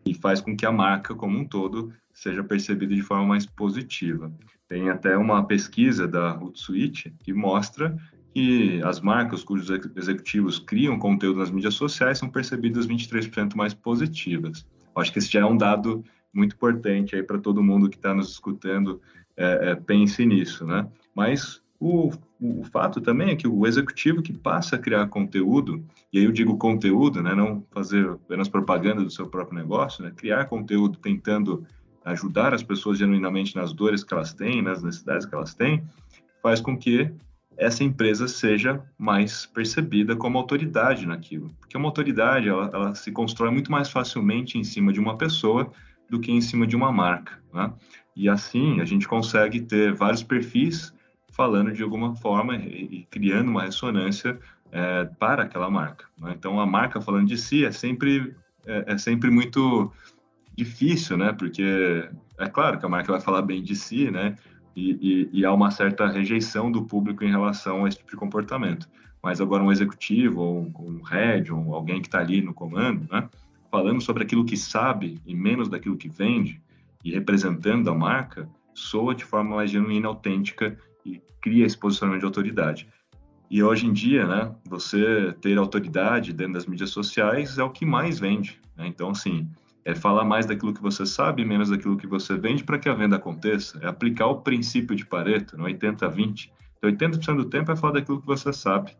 e 0.05 0.13
faz 0.13 0.41
com 0.41 0.55
que 0.55 0.65
a 0.65 0.71
marca 0.71 1.13
como 1.13 1.38
um 1.38 1.45
todo 1.45 1.93
seja 2.13 2.43
percebida 2.43 2.95
de 2.95 3.01
forma 3.01 3.25
mais 3.25 3.45
positiva. 3.45 4.31
Tem 4.67 4.89
até 4.89 5.15
uma 5.17 5.45
pesquisa 5.45 6.07
da 6.07 6.33
Hootsuite 6.33 7.13
que 7.24 7.31
mostra 7.33 7.95
que 8.33 8.81
as 8.83 9.00
marcas 9.00 9.43
cujos 9.43 9.69
executivos 9.95 10.59
criam 10.59 11.00
conteúdo 11.00 11.39
nas 11.39 11.51
mídias 11.51 11.75
sociais 11.75 12.17
são 12.17 12.29
percebidas 12.29 12.88
23% 12.88 13.55
mais 13.55 13.74
positivas. 13.74 14.65
Acho 14.95 15.13
que 15.13 15.19
esse 15.19 15.31
já 15.31 15.41
é 15.41 15.45
um 15.45 15.57
dado 15.57 16.03
muito 16.33 16.55
importante 16.55 17.15
aí 17.15 17.24
para 17.24 17.39
todo 17.39 17.63
mundo 17.63 17.89
que 17.89 17.97
está 17.97 18.13
nos 18.13 18.31
escutando, 18.31 19.01
é, 19.38 19.72
é, 19.72 19.75
pense 19.75 20.25
nisso, 20.25 20.65
né? 20.65 20.88
Mas 21.15 21.62
o, 21.79 22.12
o 22.41 22.63
fato 22.63 23.00
também 23.00 23.29
é 23.29 23.36
que 23.36 23.48
o 23.48 23.65
executivo 23.67 24.22
que 24.22 24.34
passa 24.34 24.75
a 24.75 24.79
criar 24.79 25.08
conteúdo, 25.08 25.86
e 26.12 26.17
aí 26.17 26.25
eu 26.25 26.32
digo 26.32 26.58
conteúdo, 26.58 27.22
né, 27.22 27.36
não 27.36 27.63
fazer 27.72 28.10
apenas 28.10 28.50
propaganda 28.50 29.03
do 29.03 29.12
seu 29.12 29.27
próprio 29.27 29.58
negócio, 29.58 30.03
né, 30.03 30.12
criar 30.15 30.46
conteúdo 30.46 30.98
tentando 30.98 31.65
ajudar 32.03 32.53
as 32.53 32.63
pessoas 32.63 32.98
genuinamente 32.98 33.56
nas 33.56 33.74
dores 33.74 34.03
que 34.03 34.13
elas 34.13 34.34
têm, 34.34 34.62
nas 34.62 34.82
necessidades 34.82 35.25
que 35.25 35.36
elas 35.36 35.53
têm, 35.53 35.84
faz 36.41 36.62
com 36.62 36.77
que 36.77 37.12
essa 37.58 37.84
empresa 37.84 38.27
seja 38.27 38.82
mais 38.98 39.46
percebida 39.46 40.15
como 40.15 40.38
autoridade 40.38 41.06
naquilo. 41.06 41.50
Porque 41.60 41.75
uma 41.75 41.88
autoridade, 41.88 42.48
ela, 42.48 42.70
ela 42.74 42.96
se 42.96 43.12
constrói 43.12 43.51
muito 43.51 43.72
mais 43.72 43.89
facilmente 43.89 44.58
em 44.58 44.63
cima 44.63 44.94
de 44.94 45.00
uma 45.00 45.17
pessoa 45.17 45.72
do 46.10 46.20
que 46.20 46.32
em 46.32 46.39
cima 46.39 46.65
de 46.65 46.75
uma 46.75 46.91
marca. 46.91 47.41
Né? 47.53 47.74
E 48.17 48.27
assim, 48.27 48.81
a 48.81 48.86
gente 48.86 49.07
consegue 49.07 49.62
ter 49.62 49.93
vários 49.93 50.24
perfis 50.24 50.91
falando 51.29 51.71
de 51.71 51.83
alguma 51.83 52.15
forma 52.15 52.55
e, 52.55 52.88
e 52.91 53.07
criando 53.12 53.50
uma 53.50 53.62
ressonância 53.62 54.39
é, 54.71 55.05
para 55.19 55.43
aquela 55.43 55.69
marca. 55.69 56.05
Né? 56.17 56.33
Então, 56.36 56.59
a 56.59 56.65
marca 56.65 57.00
falando 57.00 57.27
de 57.27 57.38
si 57.38 57.63
é 57.63 57.71
sempre, 57.71 58.36
é, 58.65 58.86
é, 58.88 58.97
sempre 58.97 59.29
muito 59.29 59.93
difícil, 60.55 61.15
né? 61.15 61.31
Porque 61.31 62.09
é 62.39 62.47
claro 62.47 62.79
que 62.79 62.86
a 62.88 62.89
marca 62.89 63.12
vai 63.12 63.21
falar 63.21 63.43
bem 63.43 63.62
de 63.62 63.75
si, 63.75 64.09
né? 64.09 64.36
E, 64.75 65.29
e, 65.31 65.39
e 65.39 65.45
há 65.45 65.53
uma 65.53 65.69
certa 65.69 66.07
rejeição 66.07 66.71
do 66.71 66.83
público 66.86 67.24
em 67.24 67.29
relação 67.29 67.86
a 67.86 67.88
esse 67.88 68.00
tipo 68.00 68.09
de 68.09 68.17
comportamento. 68.17 68.89
Mas 69.21 69.39
agora 69.39 69.63
um 69.63 69.71
executivo, 69.71 70.41
ou 70.41 70.62
um, 70.62 70.74
um 70.79 71.03
head, 71.03 71.53
ou 71.53 71.75
alguém 71.75 72.01
que 72.01 72.07
está 72.07 72.19
ali 72.19 72.41
no 72.41 72.51
comando, 72.51 73.07
né? 73.12 73.29
Falando 73.69 74.01
sobre 74.01 74.24
aquilo 74.24 74.43
que 74.43 74.57
sabe 74.57 75.21
e 75.24 75.36
menos 75.36 75.69
daquilo 75.69 75.97
que 75.97 76.09
vende, 76.09 76.59
e 77.08 77.12
representando 77.12 77.90
a 77.90 77.96
marca, 77.96 78.50
soa 78.74 79.16
de 79.16 79.24
forma 79.24 79.56
mais 79.56 79.72
genuína, 79.72 80.10
autêntica 80.10 80.78
e 81.06 81.22
cria 81.42 81.66
esse 81.66 81.78
posicionamento 81.78 82.20
de 82.20 82.26
autoridade. 82.26 82.90
E 83.50 83.64
hoje 83.64 83.88
em 83.88 83.94
dia, 83.94 84.28
né, 84.28 84.54
você 84.68 85.34
ter 85.42 85.58
autoridade 85.58 86.34
dentro 86.34 86.54
das 86.54 86.66
mídias 86.66 86.90
sociais 86.90 87.58
é 87.58 87.64
o 87.64 87.70
que 87.70 87.86
mais 87.86 88.20
vende. 88.20 88.60
Né? 88.76 88.88
Então, 88.88 89.12
assim, 89.12 89.50
é 89.86 89.96
falar 89.96 90.26
mais 90.26 90.46
daquilo 90.46 90.74
que 90.74 90.82
você 90.82 91.06
sabe, 91.06 91.46
menos 91.46 91.70
daquilo 91.70 91.96
que 91.96 92.06
você 92.06 92.38
vende 92.38 92.66
para 92.66 92.78
que 92.78 92.90
a 92.90 92.94
venda 92.94 93.16
aconteça. 93.16 93.80
É 93.82 93.88
aplicar 93.88 94.28
o 94.28 94.42
princípio 94.42 94.94
de 94.94 95.06
Pareto, 95.06 95.58
no 95.58 95.64
80-20. 95.64 96.52
Então, 96.78 96.92
80% 96.92 97.38
do 97.38 97.46
tempo 97.46 97.72
é 97.72 97.76
falar 97.78 97.94
daquilo 97.94 98.20
que 98.20 98.28
você 98.28 98.52
sabe. 98.52 98.92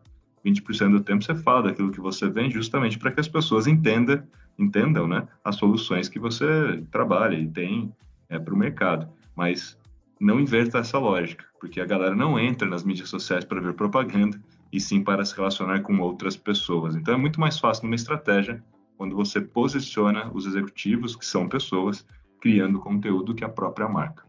20% 0.46 0.92
do 0.92 1.00
tempo 1.00 1.22
você 1.22 1.34
fala 1.34 1.64
daquilo 1.64 1.90
que 1.90 2.00
você 2.00 2.26
vende, 2.30 2.54
justamente 2.54 2.98
para 2.98 3.12
que 3.12 3.20
as 3.20 3.28
pessoas 3.28 3.66
entendam, 3.66 4.22
entendam 4.58 5.06
né, 5.06 5.26
as 5.44 5.56
soluções 5.56 6.08
que 6.08 6.18
você 6.18 6.82
trabalha 6.90 7.36
e 7.36 7.46
tem 7.46 7.92
é, 8.28 8.38
para 8.38 8.54
o 8.54 8.56
mercado. 8.56 9.08
Mas 9.36 9.78
não 10.20 10.40
inverta 10.40 10.78
essa 10.78 10.98
lógica, 10.98 11.44
porque 11.60 11.80
a 11.80 11.86
galera 11.86 12.14
não 12.14 12.38
entra 12.38 12.68
nas 12.68 12.82
mídias 12.82 13.08
sociais 13.08 13.44
para 13.44 13.60
ver 13.60 13.74
propaganda, 13.74 14.40
e 14.72 14.80
sim 14.80 15.02
para 15.02 15.24
se 15.24 15.34
relacionar 15.34 15.80
com 15.80 15.98
outras 16.00 16.36
pessoas. 16.36 16.94
Então 16.94 17.14
é 17.14 17.16
muito 17.16 17.40
mais 17.40 17.58
fácil 17.58 17.84
numa 17.84 17.94
estratégia 17.94 18.62
quando 18.96 19.14
você 19.14 19.40
posiciona 19.40 20.30
os 20.34 20.44
executivos, 20.44 21.14
que 21.14 21.24
são 21.24 21.48
pessoas, 21.48 22.04
criando 22.40 22.80
conteúdo 22.80 23.34
que 23.34 23.44
a 23.44 23.48
própria 23.48 23.88
marca. 23.88 24.24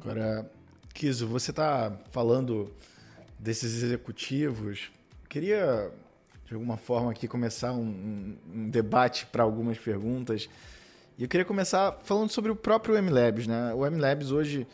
Agora, 0.00 0.50
Kiso, 0.92 1.26
você 1.28 1.52
está 1.52 1.96
falando 2.10 2.70
desses 3.38 3.82
executivos. 3.82 4.90
Queria, 5.28 5.92
de 6.46 6.54
alguma 6.54 6.76
forma, 6.76 7.10
aqui 7.10 7.26
começar 7.26 7.72
um, 7.72 8.36
um 8.52 8.70
debate 8.70 9.26
para 9.26 9.42
algumas 9.42 9.78
perguntas. 9.78 10.48
E 11.18 11.22
eu 11.22 11.28
queria 11.28 11.44
começar 11.44 12.00
falando 12.04 12.30
sobre 12.30 12.50
o 12.50 12.56
próprio 12.56 13.00
MLabs. 13.00 13.46
Né? 13.46 13.72
O 13.74 13.88
MLabs 13.88 14.30
hoje 14.30 14.66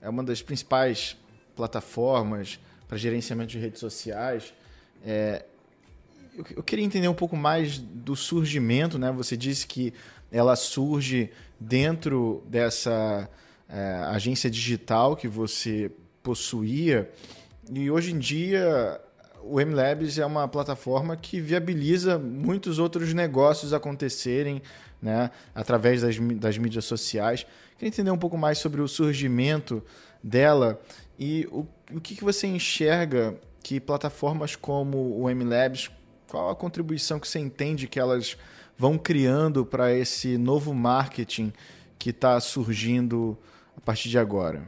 é 0.00 0.08
uma 0.08 0.22
das 0.22 0.42
principais 0.42 1.16
plataformas 1.54 2.58
para 2.86 2.96
gerenciamento 2.96 3.50
de 3.50 3.58
redes 3.58 3.80
sociais. 3.80 4.54
É, 5.04 5.44
eu 6.54 6.62
queria 6.62 6.84
entender 6.84 7.08
um 7.08 7.14
pouco 7.14 7.36
mais 7.36 7.78
do 7.78 8.14
surgimento, 8.14 8.98
né? 8.98 9.10
Você 9.12 9.36
disse 9.36 9.66
que 9.66 9.92
ela 10.30 10.54
surge 10.54 11.30
dentro 11.58 12.44
dessa 12.46 13.28
é, 13.68 13.94
agência 14.08 14.50
digital 14.50 15.16
que 15.16 15.26
você 15.26 15.90
possuía 16.22 17.10
e 17.72 17.90
hoje 17.90 18.12
em 18.12 18.18
dia 18.18 19.00
o 19.42 19.60
MLabs 19.60 20.18
é 20.18 20.26
uma 20.26 20.48
plataforma 20.48 21.16
que 21.16 21.40
viabiliza 21.40 22.18
muitos 22.18 22.78
outros 22.78 23.14
negócios 23.14 23.72
acontecerem 23.72 24.62
né, 25.00 25.30
através 25.54 26.02
das, 26.02 26.18
das 26.18 26.58
mídias 26.58 26.84
sociais. 26.84 27.46
Queria 27.76 27.88
entender 27.88 28.10
um 28.10 28.18
pouco 28.18 28.36
mais 28.36 28.58
sobre 28.58 28.80
o 28.80 28.88
surgimento 28.88 29.82
dela 30.22 30.80
e 31.18 31.46
o, 31.50 31.66
o 31.92 32.00
que, 32.00 32.16
que 32.16 32.24
você 32.24 32.46
enxerga 32.46 33.38
que 33.62 33.80
plataformas 33.80 34.56
como 34.56 35.20
o 35.20 35.28
MLabs, 35.28 35.90
qual 36.28 36.50
a 36.50 36.56
contribuição 36.56 37.18
que 37.20 37.28
você 37.28 37.38
entende 37.38 37.86
que 37.86 37.98
elas 37.98 38.36
vão 38.76 38.98
criando 38.98 39.64
para 39.64 39.92
esse 39.92 40.36
novo 40.36 40.74
marketing 40.74 41.52
que 41.98 42.10
está 42.10 42.38
surgindo 42.40 43.36
a 43.76 43.80
partir 43.80 44.08
de 44.08 44.18
agora? 44.18 44.66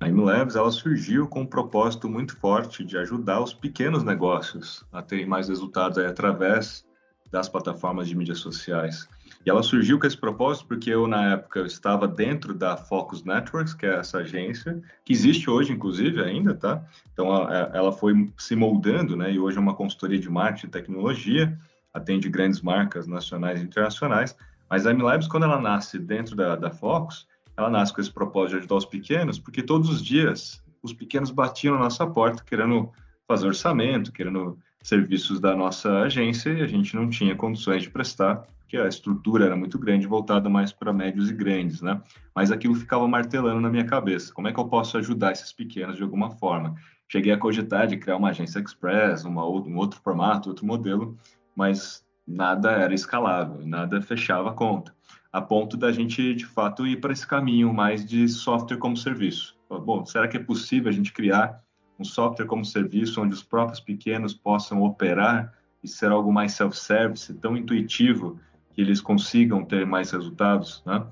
A 0.00 0.08
InLabs 0.08 0.56
ela 0.56 0.70
surgiu 0.70 1.28
com 1.28 1.42
um 1.42 1.46
propósito 1.46 2.08
muito 2.08 2.34
forte 2.34 2.82
de 2.82 2.96
ajudar 2.96 3.42
os 3.42 3.52
pequenos 3.52 4.02
negócios 4.02 4.82
a 4.90 5.02
terem 5.02 5.26
mais 5.26 5.50
resultados 5.50 5.98
aí, 5.98 6.06
através 6.06 6.86
das 7.30 7.50
plataformas 7.50 8.08
de 8.08 8.16
mídias 8.16 8.38
sociais. 8.38 9.06
E 9.44 9.50
ela 9.50 9.62
surgiu 9.62 10.00
com 10.00 10.06
esse 10.06 10.16
propósito 10.16 10.66
porque 10.66 10.88
eu, 10.88 11.06
na 11.06 11.32
época, 11.32 11.60
eu 11.60 11.66
estava 11.66 12.08
dentro 12.08 12.54
da 12.54 12.78
Focus 12.78 13.24
Networks, 13.24 13.74
que 13.74 13.84
é 13.84 13.96
essa 13.96 14.18
agência, 14.18 14.80
que 15.04 15.12
existe 15.12 15.50
hoje, 15.50 15.72
inclusive, 15.72 16.22
ainda, 16.22 16.54
tá? 16.54 16.82
Então, 17.12 17.30
ela 17.72 17.92
foi 17.92 18.32
se 18.38 18.56
moldando, 18.56 19.14
né? 19.14 19.30
E 19.30 19.38
hoje 19.38 19.58
é 19.58 19.60
uma 19.60 19.74
consultoria 19.74 20.18
de 20.18 20.30
marketing 20.30 20.66
e 20.66 20.70
tecnologia, 20.70 21.58
atende 21.92 22.28
grandes 22.30 22.62
marcas 22.62 23.06
nacionais 23.06 23.60
e 23.60 23.64
internacionais. 23.64 24.34
Mas 24.68 24.86
a 24.86 24.94
MLabs, 24.94 25.28
quando 25.28 25.44
ela 25.44 25.60
nasce 25.60 25.98
dentro 25.98 26.34
da, 26.34 26.56
da 26.56 26.70
Focus, 26.70 27.26
ela 27.60 27.70
nasce 27.70 27.92
com 27.92 28.00
esse 28.00 28.10
propósito 28.10 28.52
de 28.52 28.58
ajudar 28.58 28.76
os 28.76 28.84
pequenos, 28.84 29.38
porque 29.38 29.62
todos 29.62 29.88
os 29.88 30.02
dias 30.02 30.62
os 30.82 30.92
pequenos 30.92 31.30
batiam 31.30 31.74
na 31.74 31.84
nossa 31.84 32.06
porta 32.06 32.42
querendo 32.42 32.90
fazer 33.28 33.46
orçamento, 33.46 34.12
querendo 34.12 34.58
serviços 34.82 35.38
da 35.38 35.54
nossa 35.54 36.00
agência 36.00 36.50
e 36.50 36.62
a 36.62 36.66
gente 36.66 36.96
não 36.96 37.08
tinha 37.08 37.36
condições 37.36 37.82
de 37.82 37.90
prestar 37.90 38.46
que 38.66 38.76
a 38.76 38.86
estrutura 38.86 39.46
era 39.46 39.56
muito 39.56 39.78
grande, 39.78 40.06
voltada 40.06 40.48
mais 40.48 40.72
para 40.72 40.92
médios 40.92 41.28
e 41.28 41.34
grandes, 41.34 41.82
né? 41.82 42.00
Mas 42.34 42.52
aquilo 42.52 42.74
ficava 42.74 43.06
martelando 43.06 43.60
na 43.60 43.68
minha 43.68 43.84
cabeça. 43.84 44.32
Como 44.32 44.46
é 44.46 44.52
que 44.52 44.60
eu 44.60 44.68
posso 44.68 44.96
ajudar 44.96 45.32
esses 45.32 45.52
pequenos 45.52 45.96
de 45.96 46.02
alguma 46.02 46.30
forma? 46.30 46.76
Cheguei 47.08 47.32
a 47.32 47.36
cogitar 47.36 47.88
de 47.88 47.96
criar 47.96 48.16
uma 48.16 48.30
agência 48.30 48.60
express, 48.60 49.24
uma, 49.24 49.44
um 49.44 49.76
outro 49.76 50.00
formato, 50.00 50.48
outro 50.48 50.64
modelo, 50.64 51.18
mas 51.56 52.04
nada 52.24 52.70
era 52.70 52.94
escalável, 52.94 53.66
nada 53.66 54.00
fechava 54.00 54.50
a 54.50 54.54
conta, 54.54 54.94
a 55.32 55.40
ponto 55.40 55.76
da 55.76 55.92
gente, 55.92 56.34
de 56.34 56.46
fato, 56.46 56.86
ir 56.86 57.00
para 57.00 57.12
esse 57.12 57.26
caminho 57.26 57.72
mais 57.72 58.04
de 58.04 58.28
software 58.28 58.78
como 58.78 58.96
serviço. 58.96 59.56
Bom, 59.68 60.04
será 60.04 60.26
que 60.26 60.36
é 60.36 60.40
possível 60.40 60.88
a 60.88 60.92
gente 60.92 61.12
criar 61.12 61.62
um 61.98 62.04
software 62.04 62.46
como 62.46 62.64
serviço 62.64 63.22
onde 63.22 63.34
os 63.34 63.42
próprios 63.42 63.78
pequenos 63.78 64.34
possam 64.34 64.82
operar 64.82 65.54
e 65.82 65.88
ser 65.88 66.10
algo 66.10 66.32
mais 66.32 66.52
self-service, 66.52 67.32
tão 67.34 67.56
intuitivo 67.56 68.38
que 68.72 68.80
eles 68.80 69.00
consigam 69.00 69.64
ter 69.64 69.86
mais 69.86 70.10
resultados, 70.10 70.82
né? 70.84 71.06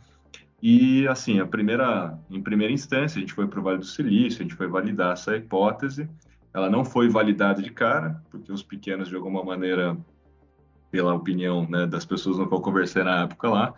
E 0.60 1.06
assim, 1.06 1.38
a 1.38 1.46
primeira, 1.46 2.18
em 2.28 2.42
primeira 2.42 2.72
instância, 2.72 3.18
a 3.18 3.20
gente 3.20 3.32
foi 3.32 3.46
para 3.46 3.60
o 3.60 3.62
Vale 3.62 3.78
do 3.78 3.84
Silício, 3.84 4.40
a 4.40 4.42
gente 4.42 4.56
foi 4.56 4.66
validar 4.66 5.12
essa 5.12 5.36
hipótese. 5.36 6.08
Ela 6.52 6.68
não 6.68 6.84
foi 6.84 7.08
validada 7.08 7.62
de 7.62 7.70
cara, 7.70 8.20
porque 8.28 8.50
os 8.50 8.62
pequenos, 8.62 9.08
de 9.08 9.14
alguma 9.14 9.44
maneira, 9.44 9.96
pela 10.90 11.14
opinião 11.14 11.68
né, 11.68 11.86
das 11.86 12.04
pessoas 12.04 12.38
no 12.38 12.48
qual 12.48 12.60
eu 12.60 12.64
conversei 12.64 13.04
na 13.04 13.22
época 13.22 13.48
lá, 13.48 13.74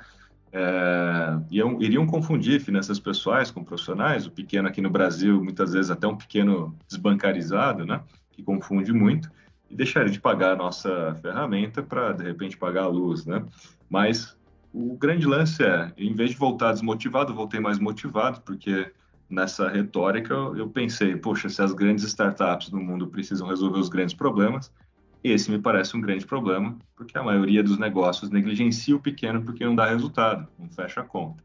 é, 0.53 1.39
iam, 1.51 1.81
iriam 1.81 2.07
confundir 2.07 2.61
finanças 2.61 2.99
pessoais 2.99 3.51
com 3.51 3.63
profissionais. 3.63 4.27
O 4.27 4.31
pequeno 4.31 4.69
aqui 4.69 4.81
no 4.81 4.91
Brasil, 4.91 5.43
muitas 5.43 5.73
vezes 5.73 5.91
até 5.91 6.07
um 6.07 6.17
pequeno 6.17 6.77
desbancarizado, 6.89 7.85
né, 7.85 8.01
que 8.33 8.43
confunde 8.43 8.93
muito 8.93 9.31
e 9.71 9.77
deixaria 9.77 10.11
de 10.11 10.21
pagar 10.21 10.53
a 10.53 10.57
nossa 10.57 11.15
ferramenta 11.23 11.83
para, 11.83 12.13
de 12.13 12.25
repente, 12.25 12.57
pagar 12.57 12.85
a 12.85 12.89
luz, 12.89 13.25
né? 13.25 13.45
Mas 13.89 14.37
o 14.73 14.97
grande 14.97 15.27
lance 15.27 15.63
é, 15.63 15.93
em 15.97 16.13
vez 16.13 16.31
de 16.31 16.37
voltar 16.37 16.73
desmotivado, 16.73 17.31
eu 17.31 17.37
voltei 17.37 17.61
mais 17.61 17.79
motivado, 17.79 18.41
porque 18.41 18.91
nessa 19.29 19.69
retórica 19.69 20.35
eu 20.35 20.69
pensei, 20.69 21.17
poxa, 21.17 21.49
se 21.49 21.63
as 21.63 21.73
grandes 21.73 22.05
startups 22.05 22.69
do 22.69 22.79
mundo 22.79 23.07
precisam 23.07 23.47
resolver 23.47 23.79
os 23.79 23.89
grandes 23.89 24.15
problemas, 24.15 24.73
esse 25.23 25.51
me 25.51 25.59
parece 25.59 25.97
um 25.97 26.01
grande 26.01 26.25
problema, 26.25 26.77
porque 26.97 27.17
a 27.17 27.23
maioria 27.23 27.63
dos 27.63 27.79
negócios 27.79 28.31
negligencia 28.31 28.97
o 28.97 29.01
pequeno 29.01 29.43
porque 29.43 29.65
não 29.65 29.75
dá 29.75 29.87
resultado, 29.87 30.49
não 30.59 30.69
fecha 30.71 31.01
a 31.01 31.05
conta. 31.05 31.43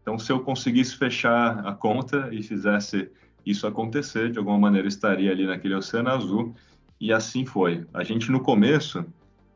Então, 0.00 0.18
se 0.18 0.32
eu 0.32 0.40
conseguisse 0.40 0.96
fechar 0.96 1.66
a 1.66 1.74
conta 1.74 2.28
e 2.32 2.42
fizesse 2.42 3.10
isso 3.44 3.66
acontecer, 3.66 4.30
de 4.30 4.38
alguma 4.38 4.58
maneira 4.58 4.88
estaria 4.88 5.30
ali 5.30 5.46
naquele 5.46 5.74
oceano 5.74 6.08
azul, 6.10 6.54
e 7.00 7.12
assim 7.12 7.44
foi. 7.44 7.86
A 7.92 8.02
gente 8.02 8.30
no 8.30 8.40
começo 8.40 9.04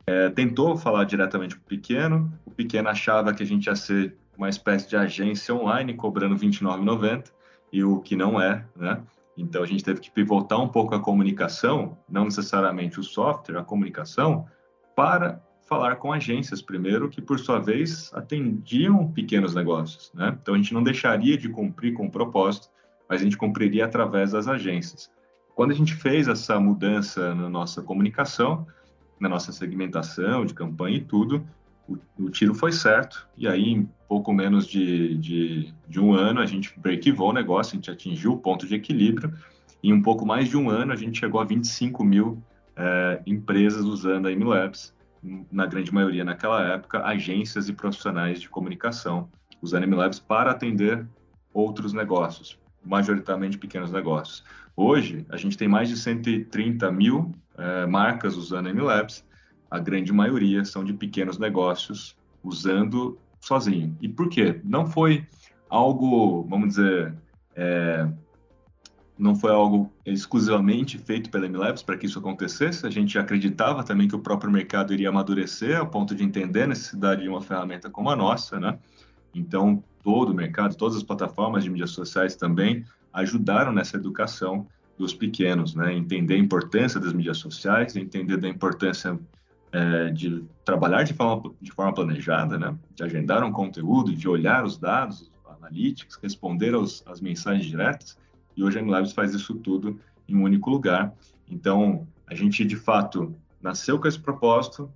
é, 0.05 0.29
tentou 0.29 0.77
falar 0.77 1.05
diretamente 1.05 1.55
com 1.55 1.61
o 1.61 1.65
pequeno, 1.65 2.31
o 2.45 2.51
pequeno 2.51 2.89
achava 2.89 3.33
que 3.33 3.41
a 3.41 3.45
gente 3.45 3.65
ia 3.65 3.75
ser 3.75 4.15
uma 4.37 4.49
espécie 4.49 4.87
de 4.87 4.95
agência 4.95 5.53
online 5.53 5.93
cobrando 5.93 6.35
R$ 6.35 6.41
29,90, 6.47 7.31
e 7.71 7.83
o 7.83 7.99
que 7.99 8.15
não 8.15 8.39
é, 8.39 8.63
né? 8.75 9.01
Então 9.37 9.63
a 9.63 9.65
gente 9.65 9.83
teve 9.83 9.99
que 9.99 10.11
pivotar 10.11 10.61
um 10.61 10.67
pouco 10.67 10.93
a 10.93 10.99
comunicação, 10.99 11.97
não 12.07 12.25
necessariamente 12.25 12.99
o 12.99 13.03
software, 13.03 13.57
a 13.57 13.63
comunicação, 13.63 14.45
para 14.95 15.41
falar 15.65 15.95
com 15.95 16.11
agências 16.11 16.61
primeiro, 16.61 17.09
que 17.09 17.21
por 17.21 17.39
sua 17.39 17.59
vez 17.59 18.11
atendiam 18.13 19.11
pequenos 19.11 19.55
negócios. 19.55 20.11
Né? 20.13 20.37
Então 20.41 20.53
a 20.53 20.57
gente 20.57 20.73
não 20.73 20.83
deixaria 20.83 21.37
de 21.37 21.49
cumprir 21.49 21.93
com 21.93 22.05
o 22.05 22.11
propósito, 22.11 22.69
mas 23.09 23.21
a 23.21 23.23
gente 23.23 23.37
cumpriria 23.37 23.85
através 23.85 24.31
das 24.31 24.47
agências. 24.47 25.09
Quando 25.55 25.71
a 25.71 25.75
gente 25.75 25.93
fez 25.95 26.27
essa 26.27 26.59
mudança 26.59 27.33
na 27.33 27.49
nossa 27.49 27.81
comunicação, 27.81 28.67
na 29.19 29.29
nossa 29.29 29.51
segmentação 29.51 30.45
de 30.45 30.53
campanha 30.53 30.97
e 30.97 31.01
tudo, 31.01 31.45
o, 31.87 31.97
o 32.19 32.29
tiro 32.29 32.53
foi 32.53 32.71
certo. 32.71 33.27
E 33.37 33.47
aí, 33.47 33.85
pouco 34.13 34.31
menos 34.31 34.67
de, 34.67 35.17
de, 35.17 35.73
de 35.89 35.99
um 35.99 36.13
ano, 36.13 36.39
a 36.39 36.45
gente 36.45 36.71
breakivou 36.79 37.31
o 37.31 37.33
negócio, 37.33 37.73
a 37.73 37.77
gente 37.77 37.89
atingiu 37.89 38.33
o 38.33 38.37
ponto 38.37 38.67
de 38.67 38.75
equilíbrio. 38.75 39.33
Em 39.81 39.91
um 39.91 40.03
pouco 40.03 40.23
mais 40.23 40.47
de 40.47 40.55
um 40.55 40.69
ano, 40.69 40.93
a 40.93 40.95
gente 40.95 41.19
chegou 41.19 41.41
a 41.41 41.43
25 41.43 42.03
mil 42.03 42.37
é, 42.75 43.23
empresas 43.25 43.83
usando 43.85 44.27
a 44.27 44.31
MLabs 44.31 44.93
na 45.51 45.65
grande 45.65 45.91
maioria 45.91 46.23
naquela 46.23 46.61
época, 46.61 47.03
agências 47.03 47.67
e 47.69 47.73
profissionais 47.73 48.39
de 48.39 48.47
comunicação, 48.47 49.29
usando 49.59 49.87
MLabs 49.87 50.19
para 50.19 50.51
atender 50.51 51.07
outros 51.51 51.91
negócios, 51.91 52.59
majoritariamente 52.85 53.57
pequenos 53.57 53.91
negócios. 53.91 54.43
Hoje, 54.75 55.25
a 55.29 55.37
gente 55.37 55.57
tem 55.57 55.67
mais 55.67 55.89
de 55.89 55.97
130 55.97 56.91
mil 56.91 57.31
é, 57.57 57.87
marcas 57.87 58.35
usando 58.35 58.69
MLabs, 58.69 59.25
a 59.71 59.79
grande 59.79 60.13
maioria 60.13 60.63
são 60.63 60.83
de 60.83 60.93
pequenos 60.93 61.39
negócios 61.39 62.15
usando 62.43 63.17
sozinho. 63.43 63.95
E 64.01 64.07
por 64.07 64.29
quê? 64.29 64.61
Não 64.63 64.87
foi 64.87 65.27
algo, 65.69 66.43
vamos 66.43 66.69
dizer, 66.69 67.13
é, 67.53 68.07
não 69.17 69.35
foi 69.35 69.51
algo 69.51 69.91
exclusivamente 70.05 70.97
feito 70.97 71.29
pela 71.29 71.45
MLabs 71.47 71.83
para 71.83 71.97
que 71.97 72.05
isso 72.05 72.17
acontecesse. 72.17 72.87
A 72.87 72.89
gente 72.89 73.19
acreditava 73.19 73.83
também 73.83 74.07
que 74.07 74.15
o 74.15 74.19
próprio 74.19 74.49
mercado 74.49 74.93
iria 74.93 75.09
amadurecer 75.09 75.77
ao 75.77 75.87
ponto 75.87 76.15
de 76.15 76.23
entender 76.23 76.63
a 76.63 76.67
necessidade 76.67 77.21
de 77.21 77.27
uma 77.27 77.41
ferramenta 77.41 77.89
como 77.89 78.09
a 78.09 78.15
nossa, 78.15 78.59
né? 78.61 78.79
Então, 79.35 79.83
todo 80.01 80.29
o 80.29 80.33
mercado, 80.33 80.77
todas 80.77 80.95
as 80.95 81.03
plataformas 81.03 81.65
de 81.65 81.69
mídias 81.69 81.91
sociais 81.91 82.37
também 82.37 82.85
ajudaram 83.11 83.73
nessa 83.73 83.97
educação 83.97 84.65
dos 84.97 85.13
pequenos, 85.13 85.75
né? 85.75 85.93
Entender 85.93 86.35
a 86.35 86.39
importância 86.39 86.97
das 86.97 87.11
mídias 87.11 87.39
sociais, 87.39 87.97
entender 87.97 88.37
da 88.37 88.47
importância 88.47 89.19
é, 89.73 90.11
de 90.11 90.45
trabalhar 90.63 91.03
de 91.03 91.13
forma, 91.13 91.51
de 91.59 91.71
forma 91.71 91.93
planejada, 91.93 92.57
né? 92.57 92.77
De 92.95 93.03
agendar 93.03 93.43
um 93.43 93.51
conteúdo, 93.51 94.15
de 94.15 94.29
olhar 94.29 94.63
os 94.63 94.77
dados, 94.77 95.31
analytics, 95.57 96.17
responder 96.21 96.75
aos, 96.75 97.03
às 97.07 97.19
mensagens 97.19 97.65
diretas 97.65 98.17
e 98.55 98.63
hoje 98.63 98.77
a 98.77 98.81
MLabs 98.81 99.13
faz 99.13 99.33
isso 99.33 99.55
tudo 99.55 99.99
em 100.27 100.35
um 100.35 100.43
único 100.43 100.69
lugar. 100.69 101.13
Então, 101.49 102.07
a 102.27 102.35
gente 102.35 102.63
de 102.63 102.75
fato 102.75 103.35
nasceu 103.61 103.99
com 103.99 104.07
esse 104.07 104.19
propósito, 104.19 104.89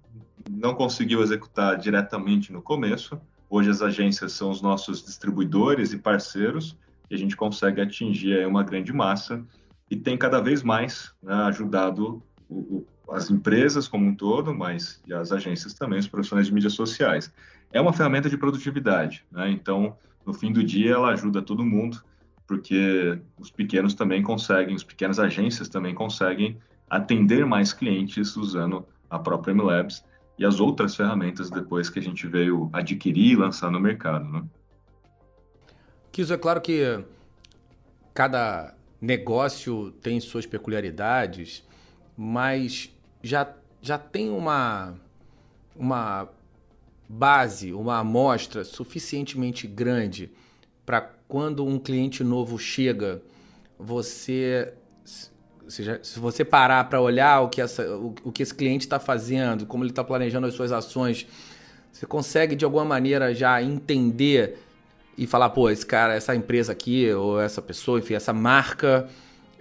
não 0.49 0.73
conseguiu 0.73 1.21
executar 1.21 1.77
diretamente 1.77 2.53
no 2.53 2.61
começo. 2.61 3.19
Hoje 3.49 3.69
as 3.69 3.81
agências 3.81 4.33
são 4.33 4.49
os 4.51 4.61
nossos 4.61 5.03
distribuidores 5.03 5.93
e 5.93 5.97
parceiros 5.97 6.77
e 7.09 7.15
a 7.15 7.17
gente 7.17 7.35
consegue 7.35 7.81
atingir 7.81 8.45
uma 8.45 8.63
grande 8.63 8.93
massa 8.93 9.43
e 9.89 9.95
tem 9.95 10.17
cada 10.17 10.41
vez 10.41 10.63
mais 10.63 11.13
né, 11.23 11.33
ajudado 11.33 12.21
o, 12.49 12.55
o, 12.55 12.87
as 13.11 13.29
empresas 13.29 13.87
como 13.87 14.05
um 14.05 14.15
todo, 14.15 14.53
mas 14.53 15.01
e 15.07 15.13
as 15.13 15.31
agências 15.31 15.73
também, 15.73 15.99
os 15.99 16.07
profissionais 16.07 16.47
de 16.47 16.53
mídias 16.53 16.73
sociais. 16.73 17.31
É 17.71 17.79
uma 17.79 17.93
ferramenta 17.93 18.29
de 18.29 18.37
produtividade, 18.37 19.25
né? 19.31 19.49
então 19.49 19.95
no 20.25 20.33
fim 20.33 20.51
do 20.51 20.63
dia 20.63 20.93
ela 20.93 21.09
ajuda 21.09 21.41
todo 21.41 21.65
mundo 21.65 22.01
porque 22.47 23.19
os 23.37 23.51
pequenos 23.51 23.93
também 23.93 24.23
conseguem, 24.23 24.73
as 24.73 24.83
pequenas 24.83 25.19
agências 25.19 25.67
também 25.67 25.93
conseguem 25.93 26.57
atender 26.89 27.45
mais 27.45 27.73
clientes 27.73 28.37
usando 28.37 28.85
a 29.09 29.19
própria 29.19 29.53
MLabs 29.53 30.03
e 30.39 30.45
as 30.45 30.59
outras 30.59 30.95
ferramentas 30.95 31.49
depois 31.49 31.89
que 31.89 31.99
a 31.99 32.01
gente 32.01 32.25
veio 32.25 32.69
adquirir 32.71 33.33
e 33.33 33.35
lançar 33.35 33.69
no 33.69 33.79
mercado. 33.79 34.25
Né? 34.29 34.43
Kiso, 36.11 36.33
é 36.33 36.37
claro 36.37 36.61
que 36.61 37.03
cada 38.13 38.73
negócio 39.01 39.91
tem 40.01 40.19
suas 40.19 40.45
peculiaridades, 40.45 41.67
mas 42.15 42.96
já, 43.21 43.53
já 43.81 43.97
tem 43.97 44.29
uma, 44.29 44.95
uma 45.75 46.29
base, 47.07 47.73
uma 47.73 47.99
amostra 47.99 48.63
suficientemente 48.63 49.67
grande 49.67 50.31
para 50.85 51.01
quando 51.27 51.65
um 51.65 51.77
cliente 51.77 52.23
novo 52.23 52.57
chega, 52.57 53.21
você 53.77 54.73
se 55.69 56.17
você 56.17 56.45
parar 56.45 56.85
para 56.85 57.01
olhar 57.01 57.41
o 57.41 57.49
que, 57.49 57.61
essa, 57.61 57.83
o, 57.95 58.15
o 58.23 58.31
que 58.31 58.41
esse 58.41 58.55
cliente 58.55 58.85
está 58.85 58.99
fazendo, 58.99 59.65
como 59.65 59.83
ele 59.83 59.91
está 59.91 60.03
planejando 60.03 60.47
as 60.47 60.53
suas 60.53 60.71
ações, 60.71 61.27
você 61.91 62.05
consegue 62.05 62.55
de 62.55 62.63
alguma 62.63 62.85
maneira 62.85 63.33
já 63.33 63.61
entender 63.61 64.59
e 65.17 65.25
falar, 65.25 65.49
pô, 65.49 65.69
esse 65.69 65.85
cara, 65.85 66.13
essa 66.13 66.35
empresa 66.35 66.71
aqui, 66.71 67.11
ou 67.11 67.41
essa 67.41 67.61
pessoa, 67.61 67.99
enfim, 67.99 68.13
essa 68.13 68.31
marca, 68.31 69.09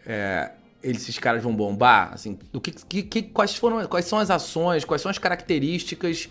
é, 0.06 0.52
esses 0.82 1.18
caras 1.18 1.42
vão 1.42 1.54
bombar? 1.54 2.12
Assim, 2.12 2.38
o 2.52 2.60
que, 2.60 3.02
que, 3.02 3.22
quais, 3.22 3.54
foram, 3.54 3.86
quais 3.86 4.04
são 4.04 4.18
as 4.18 4.30
ações, 4.30 4.84
quais 4.84 5.02
são 5.02 5.10
as 5.10 5.18
características 5.18 6.28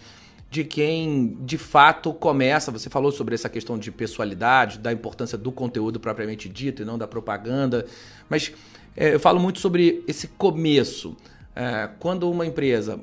de 0.50 0.64
quem 0.64 1.38
de 1.42 1.58
fato 1.58 2.14
começa. 2.14 2.72
Você 2.72 2.90
falou 2.90 3.12
sobre 3.12 3.36
essa 3.36 3.50
questão 3.50 3.78
de 3.78 3.92
pessoalidade, 3.92 4.80
da 4.80 4.94
importância 4.94 5.38
do 5.38 5.52
conteúdo 5.52 6.00
propriamente 6.00 6.48
dito 6.48 6.82
e 6.82 6.86
não 6.86 6.98
da 6.98 7.08
propaganda. 7.08 7.86
Mas 8.30 8.54
é, 8.96 9.14
eu 9.14 9.20
falo 9.20 9.40
muito 9.40 9.60
sobre 9.60 10.04
esse 10.08 10.28
começo. 10.30 11.18
É, 11.56 11.90
quando 12.00 12.30
uma 12.30 12.46
empresa 12.46 13.00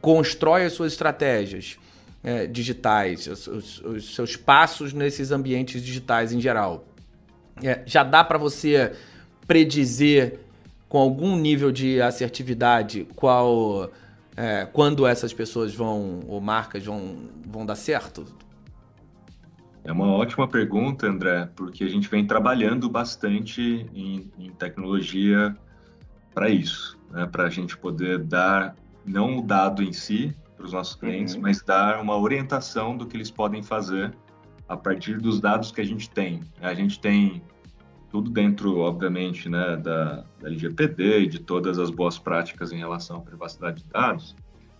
constrói 0.00 0.66
as 0.66 0.72
suas 0.72 0.92
estratégias 0.92 1.78
é, 2.22 2.46
digitais, 2.46 3.26
os, 3.26 3.46
os, 3.46 3.80
os, 3.80 4.14
seus 4.14 4.36
passos 4.36 4.92
nesses 4.92 5.30
ambientes 5.30 5.82
digitais 5.82 6.32
em 6.32 6.40
geral, 6.40 6.86
é, 7.62 7.82
já 7.86 8.04
dá 8.04 8.22
para 8.22 8.38
você 8.38 8.92
predizer 9.46 10.43
com 10.94 11.00
algum 11.00 11.36
nível 11.36 11.72
de 11.72 12.00
assertividade 12.00 13.04
qual 13.16 13.90
é, 14.36 14.64
quando 14.64 15.04
essas 15.04 15.32
pessoas 15.32 15.74
vão, 15.74 16.20
ou 16.28 16.40
marcas 16.40 16.84
vão, 16.84 17.16
vão 17.44 17.66
dar 17.66 17.74
certo? 17.74 18.24
É 19.82 19.90
uma 19.90 20.06
ótima 20.06 20.46
pergunta, 20.46 21.08
André, 21.08 21.48
porque 21.56 21.82
a 21.82 21.88
gente 21.88 22.08
vem 22.08 22.24
trabalhando 22.24 22.88
bastante 22.88 23.84
em, 23.92 24.30
em 24.38 24.52
tecnologia 24.52 25.56
para 26.32 26.48
isso, 26.48 26.96
né? 27.10 27.26
para 27.26 27.46
a 27.46 27.50
gente 27.50 27.76
poder 27.76 28.20
dar, 28.20 28.76
não 29.04 29.38
o 29.38 29.42
dado 29.42 29.82
em 29.82 29.92
si 29.92 30.32
para 30.56 30.64
os 30.64 30.72
nossos 30.72 30.94
clientes, 30.94 31.34
uhum. 31.34 31.40
mas 31.40 31.60
dar 31.60 32.00
uma 32.00 32.16
orientação 32.16 32.96
do 32.96 33.04
que 33.04 33.16
eles 33.16 33.32
podem 33.32 33.64
fazer 33.64 34.14
a 34.68 34.76
partir 34.76 35.18
dos 35.18 35.40
dados 35.40 35.72
que 35.72 35.80
a 35.80 35.84
gente 35.84 36.08
tem. 36.08 36.40
A 36.62 36.72
gente 36.72 37.00
tem 37.00 37.42
tudo 38.14 38.30
dentro, 38.30 38.78
obviamente, 38.78 39.48
né, 39.48 39.76
da, 39.76 40.24
da 40.40 40.46
LGPD 40.46 41.22
e 41.22 41.26
de 41.26 41.40
todas 41.40 41.80
as 41.80 41.90
boas 41.90 42.16
práticas 42.16 42.70
em 42.70 42.78
relação 42.78 43.16
à 43.16 43.20
privacidade 43.20 43.82
de 43.82 43.88
dados, 43.90 44.36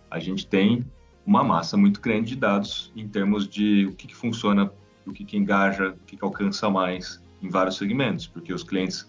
a 0.09 0.19
gente 0.19 0.47
tem 0.47 0.85
uma 1.25 1.43
massa 1.43 1.75
muito 1.75 1.99
grande 1.99 2.29
de 2.29 2.35
dados 2.37 2.93
em 2.95 3.05
termos 3.09 3.45
de 3.45 3.87
o 3.87 3.91
que, 3.93 4.07
que 4.07 4.15
funciona, 4.15 4.71
o 5.05 5.11
que, 5.11 5.25
que 5.25 5.35
engaja, 5.35 5.89
o 5.89 6.05
que, 6.05 6.15
que 6.15 6.23
alcança 6.23 6.69
mais 6.69 7.21
em 7.41 7.49
vários 7.49 7.75
segmentos, 7.75 8.25
porque 8.25 8.53
os 8.53 8.63
clientes 8.63 9.05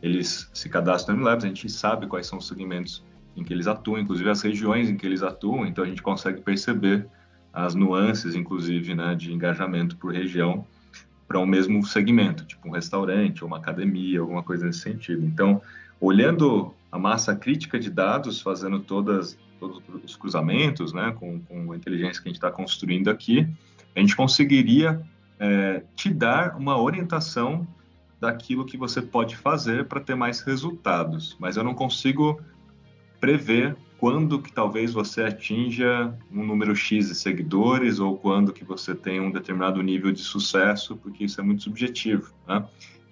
eles 0.00 0.48
se 0.54 0.68
cadastram 0.68 1.16
no 1.16 1.24
Labs, 1.24 1.44
a 1.44 1.48
gente 1.48 1.68
sabe 1.68 2.06
quais 2.06 2.28
são 2.28 2.38
os 2.38 2.46
segmentos 2.46 3.04
em 3.36 3.42
que 3.42 3.52
eles 3.52 3.66
atuam, 3.66 3.98
inclusive 3.98 4.30
as 4.30 4.40
regiões 4.40 4.88
em 4.88 4.96
que 4.96 5.04
eles 5.04 5.24
atuam, 5.24 5.66
então 5.66 5.82
a 5.82 5.86
gente 5.88 6.00
consegue 6.00 6.40
perceber 6.42 7.08
as 7.52 7.74
nuances, 7.74 8.36
inclusive, 8.36 8.94
né, 8.94 9.16
de 9.16 9.32
engajamento 9.32 9.96
por 9.96 10.12
região 10.12 10.64
para 11.26 11.38
um 11.38 11.46
mesmo 11.46 11.84
segmento, 11.84 12.44
tipo 12.44 12.68
um 12.68 12.70
restaurante 12.70 13.44
uma 13.44 13.56
academia, 13.56 14.20
alguma 14.20 14.42
coisa 14.42 14.66
nesse 14.66 14.80
sentido. 14.80 15.24
Então, 15.24 15.60
olhando 16.00 16.74
a 16.92 16.98
massa 16.98 17.34
crítica 17.34 17.78
de 17.78 17.90
dados, 17.90 18.40
fazendo 18.40 18.80
todas, 18.80 19.38
todos 19.58 19.82
os 20.04 20.16
cruzamentos, 20.16 20.92
né, 20.92 21.14
com, 21.18 21.40
com 21.40 21.72
a 21.72 21.76
inteligência 21.76 22.22
que 22.22 22.28
a 22.28 22.30
gente 22.30 22.36
está 22.36 22.50
construindo 22.50 23.08
aqui, 23.08 23.48
a 23.96 24.00
gente 24.00 24.14
conseguiria 24.14 25.00
é, 25.38 25.82
te 25.96 26.10
dar 26.10 26.56
uma 26.56 26.80
orientação 26.80 27.66
daquilo 28.20 28.64
que 28.64 28.76
você 28.76 29.02
pode 29.02 29.36
fazer 29.36 29.86
para 29.86 30.00
ter 30.00 30.14
mais 30.14 30.40
resultados. 30.40 31.36
Mas 31.38 31.56
eu 31.56 31.64
não 31.64 31.74
consigo 31.74 32.40
prever 33.20 33.76
quando 34.04 34.38
que 34.38 34.52
talvez 34.52 34.92
você 34.92 35.22
atinja 35.22 36.14
um 36.30 36.44
número 36.44 36.76
X 36.76 37.08
de 37.08 37.14
seguidores 37.14 37.98
ou 38.00 38.18
quando 38.18 38.52
que 38.52 38.62
você 38.62 38.94
tem 38.94 39.18
um 39.18 39.30
determinado 39.30 39.80
nível 39.80 40.12
de 40.12 40.20
sucesso, 40.20 40.94
porque 40.94 41.24
isso 41.24 41.40
é 41.40 41.42
muito 41.42 41.62
subjetivo. 41.62 42.34
Né? 42.46 42.62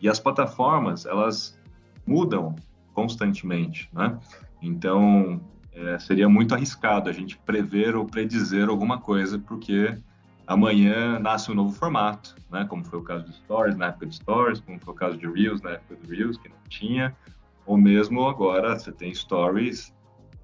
E 0.02 0.06
as 0.06 0.20
plataformas, 0.20 1.06
elas 1.06 1.58
mudam 2.06 2.54
constantemente, 2.92 3.88
né? 3.90 4.18
Então, 4.60 5.40
é, 5.72 5.98
seria 5.98 6.28
muito 6.28 6.54
arriscado 6.54 7.08
a 7.08 7.12
gente 7.14 7.38
prever 7.38 7.96
ou 7.96 8.04
predizer 8.04 8.68
alguma 8.68 8.98
coisa, 8.98 9.38
porque 9.38 9.98
amanhã 10.46 11.18
nasce 11.18 11.50
um 11.50 11.54
novo 11.54 11.72
formato, 11.72 12.36
né? 12.50 12.66
Como 12.68 12.84
foi 12.84 12.98
o 12.98 13.02
caso 13.02 13.24
do 13.24 13.32
Stories, 13.32 13.76
na 13.78 13.86
época 13.86 14.04
de 14.04 14.16
Stories, 14.16 14.60
como 14.60 14.78
foi 14.78 14.92
o 14.92 14.96
caso 14.96 15.16
de 15.16 15.26
Reels, 15.26 15.62
na 15.62 15.70
época 15.70 15.96
do 15.96 16.14
Reels, 16.14 16.36
que 16.36 16.50
não 16.50 16.56
tinha, 16.68 17.16
ou 17.64 17.78
mesmo 17.78 18.28
agora 18.28 18.78
você 18.78 18.92
tem 18.92 19.14
Stories 19.14 19.90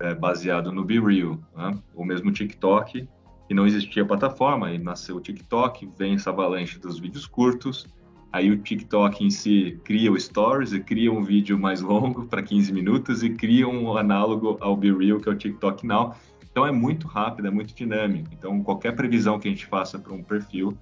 é, 0.00 0.14
baseado 0.14 0.72
no 0.72 0.84
Be 0.84 1.00
Real, 1.00 1.38
né? 1.56 1.76
ou 1.94 2.04
mesmo 2.04 2.32
TikTok, 2.32 3.08
que 3.46 3.54
não 3.54 3.66
existia 3.66 4.04
plataforma, 4.04 4.70
e 4.72 4.78
nasceu 4.78 5.16
o 5.16 5.20
TikTok, 5.20 5.88
vem 5.98 6.14
essa 6.14 6.30
avalanche 6.30 6.78
dos 6.78 6.98
vídeos 6.98 7.26
curtos, 7.26 7.86
aí 8.32 8.50
o 8.50 8.58
TikTok 8.58 9.24
em 9.24 9.30
si 9.30 9.80
cria 9.84 10.12
o 10.12 10.20
Stories 10.20 10.72
e 10.72 10.80
cria 10.80 11.10
um 11.10 11.22
vídeo 11.22 11.58
mais 11.58 11.80
longo 11.82 12.26
para 12.26 12.42
15 12.42 12.72
minutos 12.72 13.22
e 13.22 13.30
cria 13.30 13.66
um 13.66 13.96
análogo 13.96 14.58
ao 14.60 14.76
Be 14.76 14.92
Real, 14.92 15.18
que 15.18 15.28
é 15.28 15.32
o 15.32 15.36
TikTok 15.36 15.86
Now. 15.86 16.14
Então 16.50 16.66
é 16.66 16.72
muito 16.72 17.06
rápido, 17.06 17.48
é 17.48 17.50
muito 17.50 17.74
dinâmico. 17.74 18.28
Então 18.32 18.62
qualquer 18.62 18.94
previsão 18.94 19.38
que 19.38 19.48
a 19.48 19.50
gente 19.50 19.66
faça 19.66 19.98
para 19.98 20.12
um 20.12 20.22
perfil, 20.22 20.76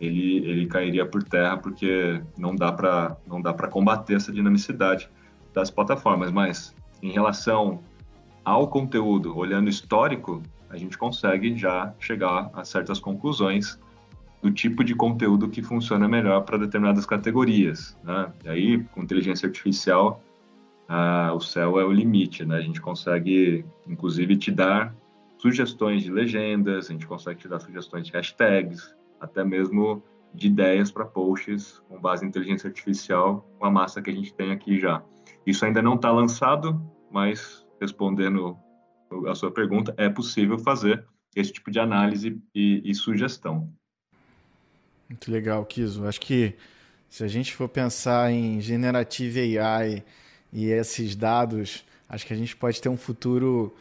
ele, 0.00 0.38
ele 0.38 0.66
cairia 0.66 1.06
por 1.06 1.22
terra 1.22 1.56
porque 1.56 2.20
não 2.36 2.56
dá 2.56 2.72
para 2.72 3.16
não 3.26 3.40
dá 3.40 3.52
para 3.52 3.68
combater 3.68 4.14
essa 4.14 4.32
dinamicidade 4.32 5.08
das 5.54 5.70
plataformas. 5.70 6.32
Mas 6.32 6.74
em 7.02 7.12
relação 7.12 7.80
ao 8.50 8.68
conteúdo, 8.68 9.36
olhando 9.36 9.70
histórico, 9.70 10.42
a 10.68 10.76
gente 10.76 10.98
consegue 10.98 11.56
já 11.56 11.94
chegar 12.00 12.50
a 12.52 12.64
certas 12.64 12.98
conclusões 12.98 13.78
do 14.42 14.50
tipo 14.50 14.82
de 14.82 14.94
conteúdo 14.94 15.48
que 15.48 15.62
funciona 15.62 16.08
melhor 16.08 16.42
para 16.42 16.58
determinadas 16.58 17.06
categorias. 17.06 17.96
Né? 18.02 18.32
E 18.44 18.48
aí, 18.48 18.84
com 18.84 19.02
inteligência 19.02 19.46
artificial, 19.46 20.22
ah, 20.88 21.32
o 21.34 21.40
céu 21.40 21.78
é 21.78 21.84
o 21.84 21.92
limite. 21.92 22.44
Né? 22.44 22.56
A 22.56 22.60
gente 22.60 22.80
consegue, 22.80 23.64
inclusive, 23.86 24.36
te 24.36 24.50
dar 24.50 24.94
sugestões 25.38 26.02
de 26.02 26.10
legendas, 26.10 26.88
a 26.88 26.92
gente 26.92 27.06
consegue 27.06 27.40
te 27.40 27.48
dar 27.48 27.60
sugestões 27.60 28.06
de 28.06 28.12
hashtags, 28.12 28.94
até 29.20 29.44
mesmo 29.44 30.02
de 30.34 30.48
ideias 30.48 30.90
para 30.90 31.04
posts 31.04 31.82
com 31.88 32.00
base 32.00 32.24
em 32.24 32.28
inteligência 32.28 32.68
artificial, 32.68 33.48
com 33.58 33.66
a 33.66 33.70
massa 33.70 34.02
que 34.02 34.10
a 34.10 34.14
gente 34.14 34.34
tem 34.34 34.50
aqui 34.50 34.78
já. 34.78 35.02
Isso 35.46 35.64
ainda 35.64 35.80
não 35.80 35.94
está 35.94 36.10
lançado, 36.10 36.80
mas 37.10 37.66
respondendo 37.80 38.56
a 39.28 39.34
sua 39.34 39.50
pergunta, 39.50 39.94
é 39.96 40.08
possível 40.08 40.58
fazer 40.58 41.04
esse 41.34 41.52
tipo 41.52 41.70
de 41.70 41.78
análise 41.78 42.40
e, 42.54 42.82
e 42.84 42.94
sugestão. 42.94 43.72
Muito 45.08 45.30
legal, 45.30 45.64
Kiso. 45.64 46.06
Acho 46.06 46.20
que 46.20 46.54
se 47.08 47.24
a 47.24 47.28
gente 47.28 47.54
for 47.54 47.68
pensar 47.68 48.30
em 48.30 48.60
Generative 48.60 49.58
AI 49.58 50.04
e 50.52 50.66
esses 50.66 51.16
dados, 51.16 51.84
acho 52.08 52.26
que 52.26 52.32
a 52.32 52.36
gente 52.36 52.56
pode 52.56 52.80
ter 52.80 52.88
um 52.88 52.96
futuro 52.96 53.74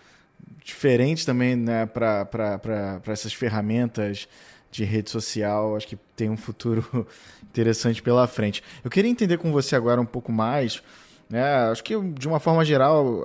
diferente 0.63 1.25
também 1.25 1.55
né, 1.55 1.85
para 1.85 3.01
essas 3.05 3.33
ferramentas 3.33 4.27
de 4.71 4.83
rede 4.83 5.09
social. 5.09 5.75
Acho 5.75 5.87
que 5.87 5.97
tem 6.15 6.29
um 6.29 6.37
futuro 6.37 7.07
interessante 7.43 8.01
pela 8.01 8.27
frente. 8.27 8.63
Eu 8.83 8.89
queria 8.89 9.11
entender 9.11 9.37
com 9.37 9.51
você 9.51 9.75
agora 9.75 10.01
um 10.01 10.05
pouco 10.05 10.31
mais 10.31 10.81
né? 11.29 11.69
Acho 11.69 11.83
que, 11.83 11.99
de 11.99 12.27
uma 12.27 12.39
forma 12.39 12.65
geral, 12.65 13.23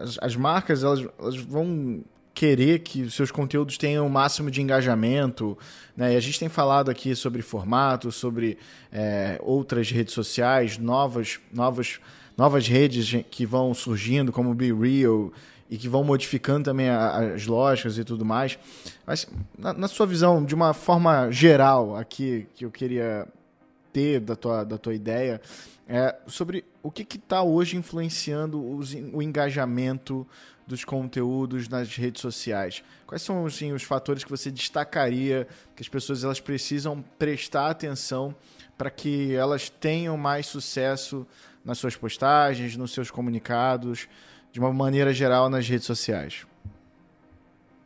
as, 0.00 0.18
as 0.20 0.36
marcas 0.36 0.82
elas, 0.82 1.06
elas 1.18 1.36
vão 1.36 2.02
querer 2.34 2.78
que 2.78 3.10
seus 3.10 3.30
conteúdos 3.30 3.76
tenham 3.76 4.06
o 4.06 4.10
máximo 4.10 4.50
de 4.50 4.62
engajamento. 4.62 5.56
Né? 5.94 6.14
E 6.14 6.16
a 6.16 6.20
gente 6.20 6.38
tem 6.38 6.48
falado 6.48 6.90
aqui 6.90 7.14
sobre 7.14 7.42
formato, 7.42 8.10
sobre 8.10 8.58
é, 8.90 9.38
outras 9.42 9.90
redes 9.90 10.14
sociais, 10.14 10.78
novas, 10.78 11.38
novas, 11.52 12.00
novas 12.36 12.66
redes 12.66 13.22
que 13.30 13.44
vão 13.44 13.74
surgindo, 13.74 14.32
como 14.32 14.50
o 14.50 14.54
Be 14.54 14.72
Real, 14.72 15.30
e 15.70 15.76
que 15.76 15.88
vão 15.88 16.04
modificando 16.04 16.64
também 16.64 16.88
as 16.88 17.46
lógicas 17.46 17.98
e 17.98 18.04
tudo 18.04 18.24
mais. 18.24 18.58
Mas, 19.06 19.26
na, 19.58 19.72
na, 19.72 19.88
sua 19.88 20.06
visão, 20.06 20.44
de 20.44 20.54
uma 20.54 20.74
forma 20.74 21.30
geral, 21.30 21.96
aqui, 21.96 22.46
que 22.54 22.64
eu 22.64 22.70
queria 22.70 23.26
ter 23.92 24.20
da 24.20 24.36
tua, 24.36 24.64
da 24.64 24.78
tua 24.78 24.94
ideia, 24.94 25.40
é 25.88 26.16
sobre 26.26 26.64
o 26.82 26.90
que 26.90 27.02
está 27.16 27.42
hoje 27.42 27.76
influenciando 27.76 28.64
os, 28.76 28.94
o 29.12 29.20
engajamento 29.20 30.26
dos 30.66 30.84
conteúdos 30.84 31.68
nas 31.68 31.94
redes 31.96 32.20
sociais. 32.20 32.82
Quais 33.06 33.22
são 33.22 33.44
assim, 33.44 33.72
os 33.72 33.82
fatores 33.82 34.24
que 34.24 34.30
você 34.30 34.50
destacaria 34.50 35.46
que 35.74 35.82
as 35.82 35.88
pessoas 35.88 36.24
elas 36.24 36.40
precisam 36.40 37.02
prestar 37.18 37.70
atenção 37.70 38.34
para 38.78 38.90
que 38.90 39.34
elas 39.34 39.68
tenham 39.68 40.16
mais 40.16 40.46
sucesso 40.46 41.26
nas 41.64 41.78
suas 41.78 41.96
postagens, 41.96 42.76
nos 42.76 42.92
seus 42.92 43.10
comunicados, 43.10 44.08
de 44.50 44.60
uma 44.60 44.72
maneira 44.72 45.12
geral 45.12 45.48
nas 45.48 45.68
redes 45.68 45.86
sociais? 45.86 46.46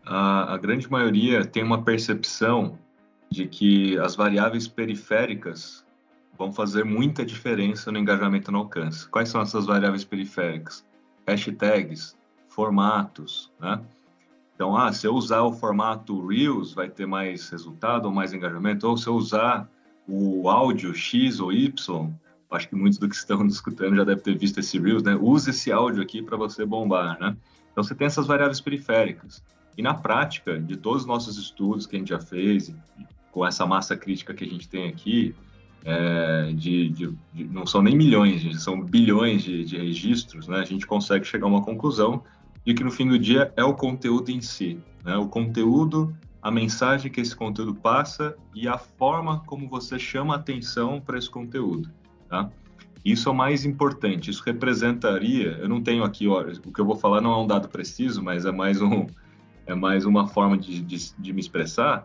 A, 0.04 0.54
a 0.54 0.58
grande 0.58 0.90
maioria 0.90 1.44
tem 1.44 1.62
uma 1.62 1.82
percepção 1.82 2.78
de 3.30 3.46
que 3.46 3.98
as 3.98 4.14
variáveis 4.14 4.68
periféricas 4.68 5.85
vão 6.38 6.52
fazer 6.52 6.84
muita 6.84 7.24
diferença 7.24 7.90
no 7.90 7.98
engajamento 7.98 8.52
no 8.52 8.58
alcance. 8.58 9.08
Quais 9.08 9.28
são 9.28 9.40
essas 9.40 9.66
variáveis 9.66 10.04
periféricas? 10.04 10.84
Hashtags, 11.26 12.16
formatos, 12.48 13.52
né? 13.60 13.80
Então, 14.54 14.74
ah, 14.74 14.90
se 14.90 15.06
eu 15.06 15.14
usar 15.14 15.42
o 15.42 15.52
formato 15.52 16.26
Reels, 16.26 16.72
vai 16.72 16.88
ter 16.88 17.06
mais 17.06 17.50
resultado 17.50 18.06
ou 18.06 18.12
mais 18.12 18.32
engajamento, 18.32 18.88
ou 18.88 18.96
se 18.96 19.06
eu 19.06 19.14
usar 19.14 19.68
o 20.08 20.48
áudio 20.48 20.94
X 20.94 21.40
ou 21.40 21.52
Y, 21.52 22.10
acho 22.50 22.68
que 22.68 22.74
muitos 22.74 22.98
do 22.98 23.08
que 23.08 23.14
estão 23.14 23.44
escutando 23.46 23.96
já 23.96 24.04
devem 24.04 24.22
ter 24.22 24.38
visto 24.38 24.58
esse 24.58 24.78
Reels, 24.78 25.02
né? 25.02 25.14
Use 25.14 25.50
esse 25.50 25.70
áudio 25.70 26.02
aqui 26.02 26.22
para 26.22 26.36
você 26.36 26.64
bombar, 26.64 27.18
né? 27.20 27.36
Então, 27.70 27.84
você 27.84 27.94
tem 27.94 28.06
essas 28.06 28.26
variáveis 28.26 28.60
periféricas. 28.60 29.42
E 29.76 29.82
na 29.82 29.92
prática, 29.92 30.58
de 30.58 30.76
todos 30.78 31.02
os 31.02 31.06
nossos 31.06 31.36
estudos 31.36 31.86
que 31.86 31.96
a 31.96 31.98
gente 31.98 32.08
já 32.08 32.20
fez, 32.20 32.74
com 33.30 33.44
essa 33.44 33.66
massa 33.66 33.94
crítica 33.94 34.32
que 34.32 34.44
a 34.44 34.48
gente 34.48 34.66
tem 34.66 34.88
aqui, 34.88 35.34
é, 35.86 36.52
de, 36.52 36.88
de, 36.90 37.16
de, 37.32 37.44
não 37.44 37.64
são 37.64 37.80
nem 37.80 37.96
milhões, 37.96 38.60
são 38.60 38.82
bilhões 38.82 39.44
de, 39.44 39.64
de 39.64 39.78
registros, 39.78 40.48
né? 40.48 40.58
a 40.58 40.64
gente 40.64 40.84
consegue 40.84 41.24
chegar 41.24 41.46
a 41.46 41.48
uma 41.48 41.62
conclusão 41.62 42.24
de 42.64 42.74
que 42.74 42.82
no 42.82 42.90
fim 42.90 43.06
do 43.06 43.16
dia 43.16 43.52
é 43.56 43.62
o 43.62 43.72
conteúdo 43.72 44.30
em 44.30 44.40
si, 44.40 44.80
né? 45.04 45.16
o 45.16 45.28
conteúdo, 45.28 46.12
a 46.42 46.50
mensagem 46.50 47.10
que 47.10 47.20
esse 47.20 47.36
conteúdo 47.36 47.72
passa 47.72 48.36
e 48.52 48.66
a 48.66 48.76
forma 48.76 49.38
como 49.46 49.68
você 49.68 49.96
chama 49.96 50.34
atenção 50.34 51.00
para 51.00 51.18
esse 51.18 51.30
conteúdo. 51.30 51.88
Tá? 52.28 52.50
Isso 53.04 53.28
é 53.28 53.32
o 53.32 53.34
mais 53.34 53.64
importante. 53.64 54.28
Isso 54.28 54.42
representaria, 54.44 55.56
eu 55.60 55.68
não 55.68 55.80
tenho 55.80 56.02
aqui, 56.02 56.26
ó, 56.26 56.42
o 56.42 56.72
que 56.72 56.80
eu 56.80 56.84
vou 56.84 56.96
falar 56.96 57.20
não 57.20 57.32
é 57.32 57.36
um 57.36 57.46
dado 57.46 57.68
preciso, 57.68 58.20
mas 58.24 58.44
é 58.44 58.50
mais 58.50 58.82
um, 58.82 59.06
é 59.64 59.74
mais 59.74 60.04
uma 60.04 60.26
forma 60.26 60.58
de, 60.58 60.82
de 60.82 61.32
me 61.32 61.40
expressar 61.40 62.04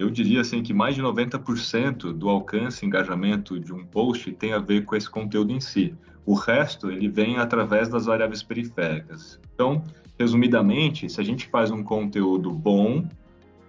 eu 0.00 0.08
diria 0.08 0.40
assim 0.40 0.62
que 0.62 0.72
mais 0.72 0.94
de 0.94 1.02
90% 1.02 2.14
do 2.14 2.30
alcance 2.30 2.82
e 2.82 2.88
engajamento 2.88 3.60
de 3.60 3.70
um 3.70 3.84
post 3.84 4.32
tem 4.32 4.54
a 4.54 4.58
ver 4.58 4.86
com 4.86 4.96
esse 4.96 5.10
conteúdo 5.10 5.52
em 5.52 5.60
si. 5.60 5.94
O 6.24 6.32
resto 6.32 6.90
ele 6.90 7.06
vem 7.06 7.36
através 7.36 7.90
das 7.90 8.06
variáveis 8.06 8.42
periféricas. 8.42 9.38
Então, 9.54 9.84
resumidamente, 10.18 11.06
se 11.10 11.20
a 11.20 11.24
gente 11.24 11.48
faz 11.48 11.70
um 11.70 11.82
conteúdo 11.82 12.50
bom, 12.50 13.06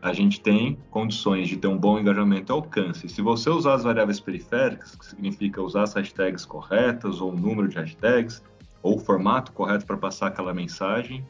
a 0.01 0.13
gente 0.13 0.39
tem 0.39 0.77
condições 0.89 1.49
de 1.49 1.57
ter 1.57 1.67
um 1.67 1.77
bom 1.77 1.99
engajamento 1.99 2.49
e 2.49 2.53
alcance. 2.53 3.09
Se 3.09 3.21
você 3.21 3.49
usar 3.49 3.73
as 3.73 3.83
variáveis 3.83 4.21
periféricas, 4.21 4.95
que 4.95 5.05
significa 5.05 5.61
usar 5.61 5.83
as 5.83 5.93
hashtags 5.93 6.45
corretas 6.45 7.19
ou 7.19 7.33
o 7.33 7.35
número 7.35 7.67
de 7.67 7.75
hashtags 7.75 8.41
ou 8.81 8.95
o 8.95 8.99
formato 8.99 9.51
correto 9.51 9.85
para 9.85 9.97
passar 9.97 10.27
aquela 10.27 10.53
mensagem, 10.53 11.25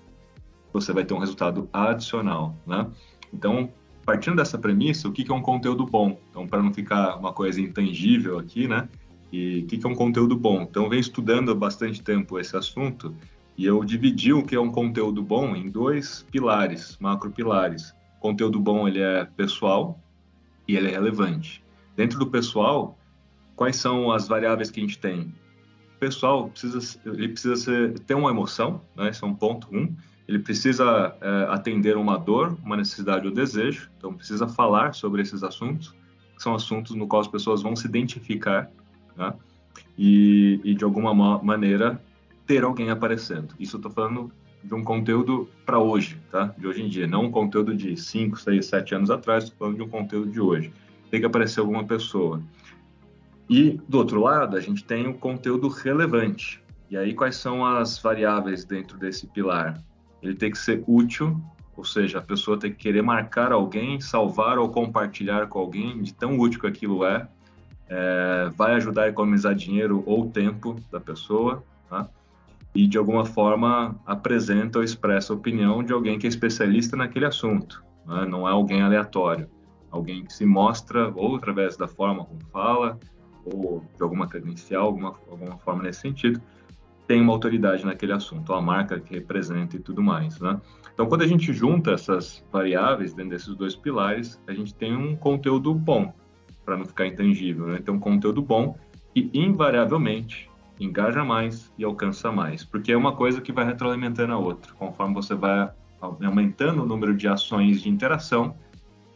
você 0.72 0.94
vai 0.94 1.04
ter 1.04 1.16
um 1.16 1.20
resultado 1.20 1.68
adicional, 1.74 2.56
né? 2.68 2.88
Então, 3.34 3.72
partindo 4.06 4.36
dessa 4.36 4.58
premissa, 4.58 5.08
o 5.08 5.12
que, 5.12 5.30
é 5.30 5.34
um 5.34 5.42
conteúdo 5.42 5.86
bom? 5.86 6.20
Então, 6.30 6.48
para 6.48 6.62
não 6.62 6.74
ficar 6.74 7.18
uma 7.18 7.34
coisa 7.34 7.62
intangível 7.62 8.40
aqui, 8.40 8.68
né? 8.68 8.88
E 9.32 9.60
o 9.60 9.68
que, 9.68 9.86
é 9.86 9.90
um 9.90 9.96
conteúdo 9.96 10.36
bom? 10.36 10.64
Então, 10.64 10.84
eu 10.84 10.90
venho 10.90 11.00
estudando 11.00 11.52
há 11.52 11.56
bastante 11.56 12.02
tempo 12.02 12.40
esse 12.40 12.56
assunto 12.56 13.16
e 13.58 13.66
eu 13.66 13.84
dividi 13.84 14.34
o 14.34 14.44
que 14.44 14.56
é 14.56 14.60
um 14.60 14.72
conteúdo 14.72 15.22
bom 15.22 15.56
em 15.56 15.70
dois 15.70 16.26
pilares, 16.32 16.98
macro 17.00 17.32
pilares. 17.32 17.92
O 18.18 18.20
conteúdo 18.20 18.60
bom 18.60 18.88
ele 18.88 19.00
é 19.00 19.26
pessoal 19.26 20.00
e 20.68 20.76
ele 20.76 20.88
é 20.88 20.92
relevante. 20.92 21.64
Dentro 21.96 22.20
do 22.20 22.28
pessoal, 22.28 22.98
quais 23.56 23.76
são 23.76 24.12
as 24.12 24.28
variáveis 24.28 24.72
que 24.72 24.80
a 24.80 24.84
gente 24.84 25.00
tem? 25.00 25.34
O 25.96 26.00
pessoal 26.00 26.50
precisa, 26.50 27.00
ele 27.06 27.30
precisa 27.30 27.56
ser, 27.56 28.00
ter 28.00 28.16
uma 28.16 28.32
emoção, 28.32 28.82
né? 28.96 29.10
Esse 29.10 29.24
é 29.24 29.28
um 29.28 29.36
ponto 29.36 29.68
um 29.72 29.96
ele 30.32 30.40
precisa 30.40 31.14
é, 31.20 31.48
atender 31.50 31.98
uma 31.98 32.18
dor, 32.18 32.58
uma 32.64 32.78
necessidade 32.78 33.28
ou 33.28 33.34
desejo, 33.34 33.92
então 33.98 34.14
precisa 34.14 34.48
falar 34.48 34.96
sobre 34.96 35.22
esses 35.22 35.44
assuntos, 35.44 35.94
que 36.38 36.42
são 36.42 36.56
assuntos 36.56 36.96
no 36.96 37.06
qual 37.06 37.22
as 37.22 37.28
pessoas 37.28 37.62
vão 37.62 37.76
se 37.76 37.86
identificar, 37.86 38.72
né? 39.18 39.34
e, 39.98 40.62
e, 40.64 40.74
de 40.74 40.86
alguma 40.86 41.14
maneira 41.44 42.02
ter 42.48 42.64
alguém 42.64 42.90
aparecendo. 42.90 43.54
Isso 43.60 43.76
eu 43.76 43.80
estou 43.80 43.92
falando 43.92 44.32
de 44.64 44.74
um 44.74 44.86
conteúdo 44.86 45.50
para 45.66 45.80
hoje, 45.80 46.18
tá? 46.32 46.56
De 46.58 46.66
hoje 46.66 46.82
em 46.82 46.88
dia, 46.88 47.06
não 47.08 47.26
um 47.26 47.32
conteúdo 47.32 47.76
de 47.76 47.98
5, 47.98 48.40
6, 48.40 48.66
7 48.66 48.96
anos 48.96 49.12
atrás, 49.12 49.44
estou 49.44 49.60
falando 49.60 49.76
de 49.76 49.84
um 49.84 49.90
conteúdo 49.90 50.32
de 50.32 50.40
hoje. 50.40 50.72
Tem 51.10 51.20
que 51.20 51.26
aparecer 51.26 51.60
alguma 51.60 51.84
pessoa. 51.84 52.42
E 53.50 53.82
do 53.90 53.98
outro 53.98 54.22
lado, 54.22 54.56
a 54.56 54.62
gente 54.62 54.82
tem 54.82 55.10
o 55.10 55.14
conteúdo 55.14 55.68
relevante. 55.68 56.64
E 56.90 56.96
aí, 56.96 57.14
quais 57.14 57.36
são 57.36 57.66
as 57.66 58.00
variáveis 58.00 58.64
dentro 58.64 58.98
desse 58.98 59.28
pilar? 59.28 59.82
Ele 60.22 60.36
tem 60.36 60.52
que 60.52 60.58
ser 60.58 60.84
útil, 60.88 61.42
ou 61.76 61.84
seja, 61.84 62.20
a 62.20 62.22
pessoa 62.22 62.60
tem 62.60 62.72
que 62.72 62.78
querer 62.78 63.02
marcar 63.02 63.52
alguém, 63.52 64.00
salvar 64.00 64.58
ou 64.60 64.70
compartilhar 64.70 65.48
com 65.48 65.60
alguém, 65.60 66.02
de 66.02 66.14
tão 66.14 66.38
útil 66.38 66.60
que 66.60 66.68
aquilo 66.68 67.04
é. 67.06 67.28
é 67.90 68.52
vai 68.56 68.76
ajudar 68.76 69.04
a 69.04 69.10
economizar 69.10 69.56
dinheiro 69.56 70.04
ou 70.06 70.30
tempo 70.30 70.76
da 70.92 71.00
pessoa, 71.00 71.64
tá? 71.90 72.08
e 72.74 72.88
de 72.88 72.98
alguma 72.98 73.26
forma 73.26 73.96
apresenta 74.06 74.80
ou 74.80 74.84
expressa 74.84 75.34
a 75.34 75.36
opinião 75.36 75.84
de 75.84 75.92
alguém 75.92 76.18
que 76.18 76.26
é 76.26 76.30
especialista 76.30 76.96
naquele 76.96 77.26
assunto, 77.26 77.84
né? 78.06 78.26
não 78.26 78.48
é 78.48 78.52
alguém 78.52 78.82
aleatório, 78.82 79.50
alguém 79.90 80.24
que 80.24 80.34
se 80.34 80.46
mostra 80.46 81.12
ou 81.16 81.36
através 81.36 81.76
da 81.76 81.88
forma 81.88 82.24
como 82.24 82.40
fala, 82.52 83.00
ou 83.46 83.84
de 83.96 84.04
alguma 84.04 84.28
credencial, 84.28 84.86
alguma, 84.86 85.16
alguma 85.30 85.58
forma 85.58 85.84
nesse 85.84 86.02
sentido, 86.02 86.42
tem 87.12 87.20
uma 87.20 87.34
autoridade 87.34 87.86
naquele 87.86 88.14
assunto, 88.14 88.54
a 88.54 88.62
marca 88.62 88.98
que 88.98 89.14
representa 89.14 89.76
e 89.76 89.80
tudo 89.80 90.02
mais, 90.02 90.40
né? 90.40 90.62
Então, 90.94 91.06
quando 91.08 91.24
a 91.24 91.28
gente 91.28 91.52
junta 91.52 91.92
essas 91.92 92.42
variáveis 92.50 93.14
dentro 93.14 93.32
desses 93.32 93.54
dois 93.54 93.76
pilares, 93.76 94.42
a 94.48 94.54
gente 94.54 94.74
tem 94.74 94.96
um 94.96 95.14
conteúdo 95.14 95.74
bom, 95.74 96.14
para 96.64 96.78
não 96.78 96.86
ficar 96.86 97.06
intangível, 97.06 97.68
né? 97.68 97.80
Tem 97.84 97.94
um 97.94 98.00
conteúdo 98.00 98.42
bom 98.42 98.78
que 99.14 99.30
invariavelmente 99.34 100.50
engaja 100.80 101.22
mais 101.22 101.74
e 101.78 101.84
alcança 101.84 102.32
mais, 102.32 102.64
porque 102.64 102.94
é 102.94 102.98
uma 102.98 103.14
coisa 103.14 103.42
que 103.42 103.52
vai 103.52 103.66
retroalimentando 103.66 104.32
a 104.32 104.38
outra. 104.38 104.72
Conforme 104.76 105.14
você 105.14 105.36
vai 105.36 105.70
aumentando 106.00 106.82
o 106.82 106.86
número 106.86 107.14
de 107.14 107.28
ações 107.28 107.82
de 107.82 107.90
interação, 107.90 108.56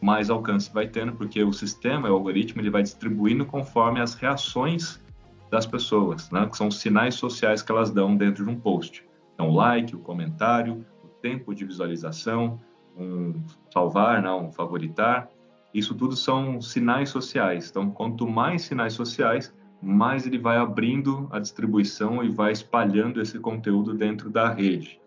mais 0.01 0.29
alcance 0.29 0.69
vai 0.73 0.85
tendo, 0.85 1.13
porque 1.13 1.41
o 1.41 1.53
sistema, 1.53 2.09
o 2.09 2.13
algoritmo, 2.13 2.61
ele 2.61 2.69
vai 2.69 2.83
distribuindo 2.83 3.45
conforme 3.45 4.01
as 4.01 4.15
reações 4.15 5.01
das 5.49 5.65
pessoas, 5.65 6.29
né? 6.31 6.47
que 6.47 6.57
são 6.57 6.67
os 6.67 6.79
sinais 6.79 7.15
sociais 7.15 7.61
que 7.61 7.71
elas 7.71 7.91
dão 7.91 8.15
dentro 8.15 8.43
de 8.43 8.49
um 8.49 8.59
post. 8.59 9.05
Então, 9.33 9.49
o 9.49 9.53
like, 9.53 9.95
o 9.95 9.99
comentário, 9.99 10.85
o 11.03 11.07
tempo 11.07 11.53
de 11.53 11.65
visualização, 11.65 12.59
um 12.97 13.33
salvar, 13.71 14.21
não, 14.21 14.47
um 14.47 14.51
favoritar, 14.51 15.29
isso 15.73 15.93
tudo 15.93 16.15
são 16.15 16.61
sinais 16.61 17.09
sociais. 17.09 17.69
Então, 17.69 17.89
quanto 17.91 18.25
mais 18.25 18.61
sinais 18.61 18.93
sociais, 18.93 19.53
mais 19.81 20.25
ele 20.25 20.39
vai 20.39 20.57
abrindo 20.57 21.27
a 21.31 21.39
distribuição 21.39 22.23
e 22.23 22.29
vai 22.29 22.51
espalhando 22.51 23.21
esse 23.21 23.37
conteúdo 23.39 23.93
dentro 23.93 24.29
da 24.29 24.49
rede. 24.49 24.99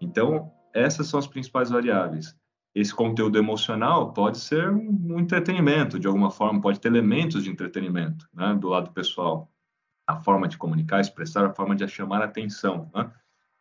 Então, 0.00 0.50
essas 0.72 1.08
são 1.08 1.18
as 1.18 1.26
principais 1.26 1.70
variáveis. 1.70 2.36
Esse 2.74 2.94
conteúdo 2.94 3.36
emocional 3.36 4.12
pode 4.12 4.38
ser 4.38 4.70
um 4.70 5.18
entretenimento, 5.18 5.98
de 5.98 6.06
alguma 6.06 6.30
forma, 6.30 6.60
pode 6.60 6.80
ter 6.80 6.88
elementos 6.88 7.44
de 7.44 7.50
entretenimento 7.50 8.26
né, 8.32 8.54
do 8.54 8.68
lado 8.68 8.90
pessoal. 8.92 9.51
A 10.12 10.20
forma 10.20 10.48
de 10.48 10.56
comunicar, 10.56 11.00
expressar, 11.00 11.44
a 11.46 11.52
forma 11.52 11.74
de 11.74 11.86
chamar 11.88 12.22
atenção. 12.22 12.90
Né? 12.94 13.10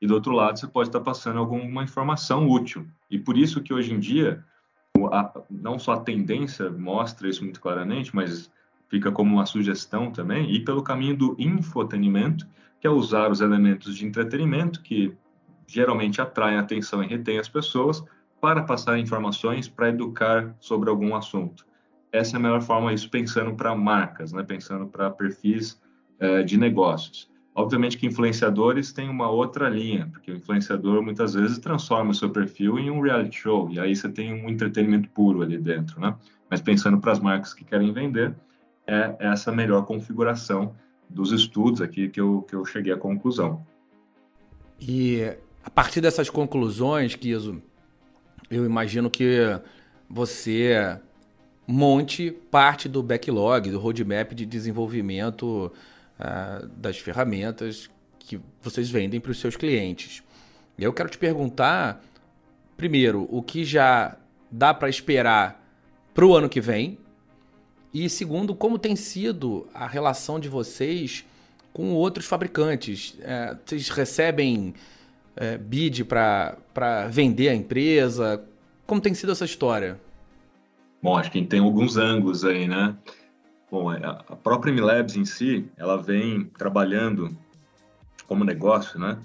E 0.02 0.08
do 0.08 0.14
outro 0.14 0.34
lado, 0.34 0.60
você 0.60 0.68
pode 0.68 0.90
estar 0.90 1.00
passando 1.00 1.40
alguma 1.40 1.84
informação 1.84 2.48
útil. 2.48 2.88
E 3.10 3.20
por 3.20 3.38
isso 3.38 3.62
que 3.62 3.74
hoje 3.74 3.94
em 3.94 4.00
dia, 4.00 4.44
a, 5.12 5.32
não 5.50 5.78
só 5.78 5.94
a 5.94 6.00
tendência 6.00 6.70
mostra 6.70 7.30
isso 7.30 7.44
muito 7.44 7.62
claramente, 7.62 8.16
mas 8.16 8.52
fica 8.90 9.12
como 9.12 9.36
uma 9.36 9.46
sugestão 9.46 10.12
também, 10.12 10.52
e 10.54 10.60
pelo 10.66 10.84
caminho 10.84 11.16
do 11.16 11.36
infotenimento, 11.40 12.46
que 12.80 12.88
é 12.88 12.90
usar 12.90 13.32
os 13.32 13.40
elementos 13.40 13.96
de 13.96 14.06
entretenimento 14.06 14.82
que 14.82 15.16
geralmente 15.66 16.20
atraem 16.20 16.58
a 16.58 16.62
atenção 16.62 17.02
e 17.02 17.08
retêm 17.08 17.40
as 17.40 17.48
pessoas 17.48 18.04
para 18.42 18.64
passar 18.64 18.98
informações 18.98 19.70
para 19.70 19.90
educar 19.90 20.54
sobre 20.60 20.90
algum 20.90 21.16
assunto. 21.16 21.66
Essa 22.12 22.36
é 22.36 22.38
a 22.38 22.42
melhor 22.42 22.62
forma, 22.62 22.92
isso 22.92 23.10
pensando 23.10 23.56
para 23.56 23.74
marcas, 23.76 24.34
né? 24.34 24.44
pensando 24.44 24.88
para 24.88 25.10
perfis 25.10 25.80
eh, 26.22 26.44
de 26.44 26.56
negócios. 26.56 27.28
Obviamente 27.56 27.98
que 27.98 28.06
influenciadores 28.06 28.94
têm 28.94 29.10
uma 29.10 29.28
outra 29.28 29.68
linha, 29.68 30.08
porque 30.12 30.32
o 30.32 30.36
influenciador 30.36 31.02
muitas 31.02 31.34
vezes 31.34 31.58
transforma 31.58 32.12
o 32.12 32.14
seu 32.14 32.30
perfil 32.30 32.78
em 32.78 32.92
um 32.92 33.02
reality 33.02 33.40
show, 33.40 33.68
e 33.72 33.80
aí 33.80 33.96
você 33.96 34.08
tem 34.08 34.32
um 34.32 34.48
entretenimento 34.48 35.10
puro 35.10 35.42
ali 35.42 35.58
dentro, 35.58 36.00
né? 36.00 36.16
Mas 36.48 36.62
pensando 36.62 37.00
para 37.00 37.12
as 37.12 37.20
marcas 37.20 37.56
que 37.56 37.66
querem 37.66 37.92
vender, 37.92 38.36
é 38.86 39.16
essa 39.20 39.52
melhor 39.52 39.84
configuração 39.84 40.76
dos 41.10 41.32
estudos 41.32 41.82
aqui 41.82 42.08
que 42.08 42.22
eu, 42.22 42.44
que 42.48 42.56
eu 42.56 42.64
cheguei 42.66 42.94
à 42.94 42.98
conclusão. 42.98 43.66
E 44.80 45.24
a 45.64 45.72
partir 45.72 46.02
dessas 46.02 46.30
conclusões, 46.30 47.16
Kiso, 47.16 47.64
eu 48.48 48.64
imagino 48.64 49.10
que 49.10 49.60
você 50.08 51.00
monte 51.66 52.30
parte 52.30 52.88
do 52.88 53.02
backlog, 53.02 53.72
do 53.72 53.80
roadmap 53.80 54.34
de 54.34 54.46
desenvolvimento 54.46 55.72
uh, 56.22 56.68
das 56.68 56.98
ferramentas 56.98 57.90
que 58.20 58.40
vocês 58.62 58.90
vendem 58.90 59.20
para 59.20 59.32
os 59.32 59.40
seus 59.40 59.56
clientes. 59.56 60.24
Eu 60.78 60.94
quero 60.94 61.10
te 61.10 61.18
perguntar, 61.18 62.02
primeiro, 62.78 63.28
o 63.30 63.42
que 63.42 63.66
já 63.66 64.16
dá 64.50 64.74
para 64.74 64.90
esperar 64.90 65.62
para 66.14 66.26
o 66.26 66.36
ano 66.36 66.50
que 66.50 66.62
vem, 66.62 66.98
e 67.94 68.10
segundo, 68.10 68.56
como 68.56 68.80
tem 68.80 68.96
sido 68.96 69.68
a 69.74 69.86
relação 69.86 70.40
de 70.40 70.48
vocês 70.48 71.26
com 71.74 71.92
outros 71.94 72.26
fabricantes? 72.26 73.18
É, 73.22 73.56
vocês 73.66 73.90
recebem 73.90 74.74
é, 75.36 75.58
bid 75.58 76.06
para 76.06 76.58
vender 77.10 77.50
a 77.50 77.56
empresa? 77.56 78.44
Como 78.88 79.02
tem 79.02 79.14
sido 79.14 79.32
essa 79.32 79.44
história? 79.44 80.00
Bom, 81.02 81.18
acho 81.18 81.32
que 81.32 81.42
tem 81.44 81.60
alguns 81.60 81.98
ângulos 81.98 82.46
aí, 82.46 82.68
né? 82.68 82.96
Bom, 83.72 83.90
é, 83.90 84.06
a 84.06 84.36
própria 84.36 84.74
MLabs 84.74 85.16
em 85.16 85.24
si, 85.24 85.66
ela 85.78 85.96
vem 85.96 86.44
trabalhando 86.58 87.34
como 88.28 88.44
negócio, 88.44 89.00
né? 89.00 89.18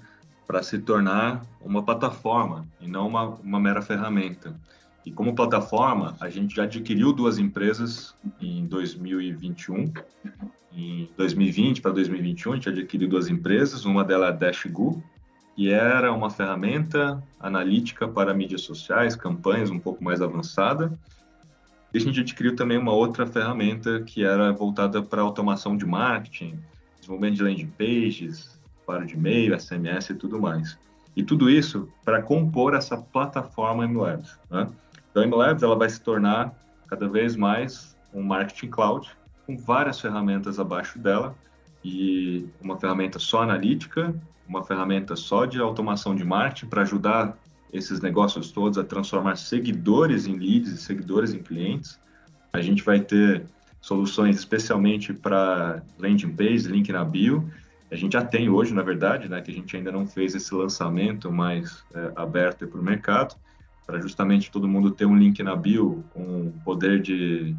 Para 0.47 0.63
se 0.63 0.79
tornar 0.79 1.45
uma 1.59 1.83
plataforma 1.83 2.65
e 2.79 2.87
não 2.87 3.09
uma, 3.09 3.25
uma 3.25 3.59
mera 3.59 3.81
ferramenta. 3.81 4.57
E 5.05 5.11
como 5.11 5.35
plataforma, 5.35 6.15
a 6.21 6.29
gente 6.29 6.55
já 6.55 6.63
adquiriu 6.63 7.11
duas 7.11 7.37
empresas 7.37 8.15
em 8.39 8.65
2021. 8.65 9.91
Em 10.71 11.09
2020 11.17 11.81
para 11.81 11.91
2021, 11.91 12.53
a 12.53 12.55
gente 12.55 12.69
adquiriu 12.69 13.09
duas 13.09 13.27
empresas. 13.27 13.83
Uma 13.83 14.03
delas 14.03 14.41
é 14.41 14.47
a 14.47 14.51
que 15.57 15.71
era 15.71 16.13
uma 16.13 16.29
ferramenta 16.29 17.21
analítica 17.39 18.07
para 18.07 18.33
mídias 18.33 18.61
sociais, 18.61 19.15
campanhas 19.15 19.69
um 19.69 19.79
pouco 19.79 20.01
mais 20.03 20.21
avançada. 20.21 20.97
E 21.93 21.97
a 21.97 22.01
gente 22.01 22.19
adquiriu 22.19 22.55
também 22.55 22.77
uma 22.77 22.93
outra 22.93 23.25
ferramenta 23.25 24.01
que 24.01 24.23
era 24.23 24.51
voltada 24.51 25.01
para 25.01 25.21
automação 25.21 25.77
de 25.77 25.85
marketing, 25.85 26.59
desenvolvimento 26.99 27.35
de 27.35 27.43
landing 27.43 27.71
pages, 27.77 28.59
para 28.85 29.05
de 29.05 29.15
e-mail, 29.15 29.59
SMS 29.59 30.09
e 30.09 30.15
tudo 30.15 30.39
mais. 30.39 30.77
E 31.15 31.23
tudo 31.23 31.49
isso 31.49 31.89
para 32.05 32.21
compor 32.21 32.73
essa 32.75 32.97
plataforma 32.97 33.87
MLabs. 33.87 34.37
Né? 34.49 34.67
Então, 35.09 35.23
a 35.23 35.27
MLabs 35.27 35.63
ela 35.63 35.75
vai 35.75 35.89
se 35.89 36.01
tornar 36.01 36.53
cada 36.87 37.07
vez 37.07 37.35
mais 37.35 37.95
um 38.13 38.21
marketing 38.21 38.69
cloud 38.69 39.09
com 39.45 39.57
várias 39.57 39.99
ferramentas 39.99 40.59
abaixo 40.59 40.99
dela 40.99 41.35
e 41.83 42.47
uma 42.61 42.77
ferramenta 42.77 43.17
só 43.17 43.43
analítica, 43.43 44.13
uma 44.47 44.63
ferramenta 44.63 45.15
só 45.15 45.45
de 45.45 45.59
automação 45.59 46.15
de 46.15 46.23
marketing 46.23 46.67
para 46.67 46.81
ajudar 46.83 47.37
esses 47.71 48.01
negócios 48.01 48.51
todos 48.51 48.77
a 48.77 48.83
transformar 48.83 49.35
seguidores 49.35 50.25
em 50.25 50.37
leads 50.37 50.71
e 50.71 50.77
seguidores 50.77 51.33
em 51.33 51.39
clientes. 51.39 51.99
A 52.53 52.61
gente 52.61 52.83
vai 52.83 52.99
ter 52.99 53.45
soluções 53.81 54.37
especialmente 54.37 55.13
para 55.13 55.81
landing 55.97 56.35
page, 56.35 56.67
link 56.67 56.91
na 56.91 57.03
bio. 57.03 57.49
A 57.91 57.95
gente 57.95 58.13
já 58.13 58.23
tem 58.23 58.49
hoje, 58.49 58.73
na 58.73 58.81
verdade, 58.81 59.29
né, 59.29 59.41
que 59.41 59.51
a 59.51 59.53
gente 59.53 59.75
ainda 59.75 59.91
não 59.91 60.07
fez 60.07 60.35
esse 60.35 60.53
lançamento 60.53 61.31
mais 61.31 61.83
é, 61.93 62.11
aberto 62.15 62.67
para 62.67 62.79
o 62.79 62.83
mercado 62.83 63.35
para 63.87 64.01
justamente 64.01 64.51
todo 64.51 64.67
mundo 64.67 64.91
ter 64.91 65.05
um 65.05 65.17
link 65.17 65.41
na 65.41 65.55
bio 65.55 66.03
com 66.13 66.51
poder 66.65 67.01
de 67.01 67.55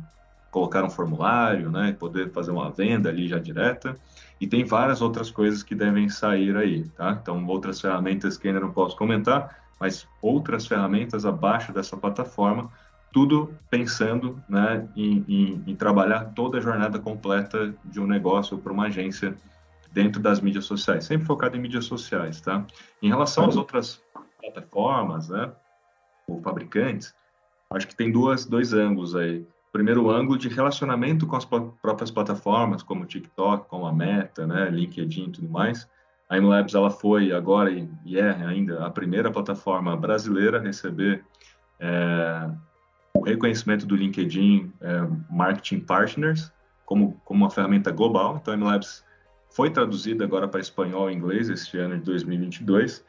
colocar 0.51 0.85
um 0.85 0.91
formulário, 0.91 1.71
né, 1.71 1.97
poder 1.99 2.31
fazer 2.31 2.51
uma 2.51 2.71
venda 2.71 3.09
ali 3.09 3.27
já 3.27 3.39
direta. 3.39 3.97
E 4.39 4.47
tem 4.47 4.65
várias 4.65 5.01
outras 5.01 5.31
coisas 5.31 5.63
que 5.63 5.75
devem 5.75 6.09
sair 6.09 6.55
aí, 6.57 6.85
tá? 6.91 7.19
Então, 7.21 7.45
outras 7.47 7.81
ferramentas 7.81 8.37
que 8.37 8.47
ainda 8.47 8.61
não 8.61 8.71
posso 8.71 8.97
comentar, 8.97 9.68
mas 9.79 10.07
outras 10.21 10.67
ferramentas 10.67 11.25
abaixo 11.25 11.73
dessa 11.73 11.97
plataforma, 11.97 12.71
tudo 13.13 13.55
pensando 13.71 14.43
né, 14.49 14.89
em, 14.97 15.25
em, 15.29 15.65
em 15.67 15.77
trabalhar 15.77 16.27
toda 16.35 16.59
a 16.59 16.61
jornada 16.61 16.99
completa 16.99 17.75
de 17.85 18.01
um 18.01 18.07
negócio 18.07 18.59
para 18.59 18.73
uma 18.73 18.87
agência 18.87 19.35
dentro 19.93 20.21
das 20.21 20.41
mídias 20.41 20.67
sociais, 20.67 21.05
sempre 21.05 21.27
focado 21.27 21.57
em 21.57 21.61
mídias 21.61 21.87
sociais, 21.87 22.41
tá? 22.41 22.65
Em 23.03 23.09
relação 23.09 23.47
às 23.47 23.57
outras 23.57 24.03
plataformas, 24.41 25.29
né, 25.29 25.51
ou 26.27 26.41
fabricantes, 26.43 27.15
acho 27.71 27.89
que 27.89 27.97
tem 27.97 28.13
duas, 28.13 28.45
dois 28.45 28.73
ângulos 28.73 29.17
aí. 29.17 29.47
Primeiro, 29.73 30.11
ângulo 30.11 30.39
de 30.39 30.49
relacionamento 30.49 31.27
com 31.27 31.37
as 31.37 31.45
próprias 31.45 32.11
plataformas, 32.11 32.83
como 32.83 33.05
o 33.05 33.07
TikTok, 33.07 33.69
como 33.69 33.87
a 33.87 33.93
Meta, 33.93 34.47
né, 34.47 34.71
LinkedIn 34.71 35.29
e 35.29 35.33
tudo 35.33 35.49
mais. 35.49 35.89
A 36.29 36.37
MLabs 36.37 36.75
ela 36.75 36.91
foi 36.91 37.33
agora 37.33 37.71
e 38.05 38.19
é 38.19 38.31
ainda 38.45 38.85
a 38.85 38.91
primeira 38.91 39.31
plataforma 39.31 39.97
brasileira 39.97 40.59
a 40.59 40.61
receber 40.61 41.25
é, 41.81 42.51
o 43.15 43.23
reconhecimento 43.23 43.87
do 43.87 43.97
LinkedIn 43.97 44.73
é, 44.81 45.09
Marketing 45.31 45.81
Partners 45.81 46.53
como, 46.85 47.21
como 47.25 47.45
uma 47.45 47.51
ferramenta 47.51 47.91
global. 47.91 48.39
Então, 48.41 48.53
a 48.53 48.57
MLabs 48.57 49.05
foi 49.51 49.71
traduzida 49.71 50.25
agora 50.25 50.49
para 50.49 50.61
espanhol 50.61 51.11
e 51.11 51.15
inglês 51.15 51.49
este 51.49 51.79
ano 51.79 51.97
de 51.99 52.05
2022 52.05 53.05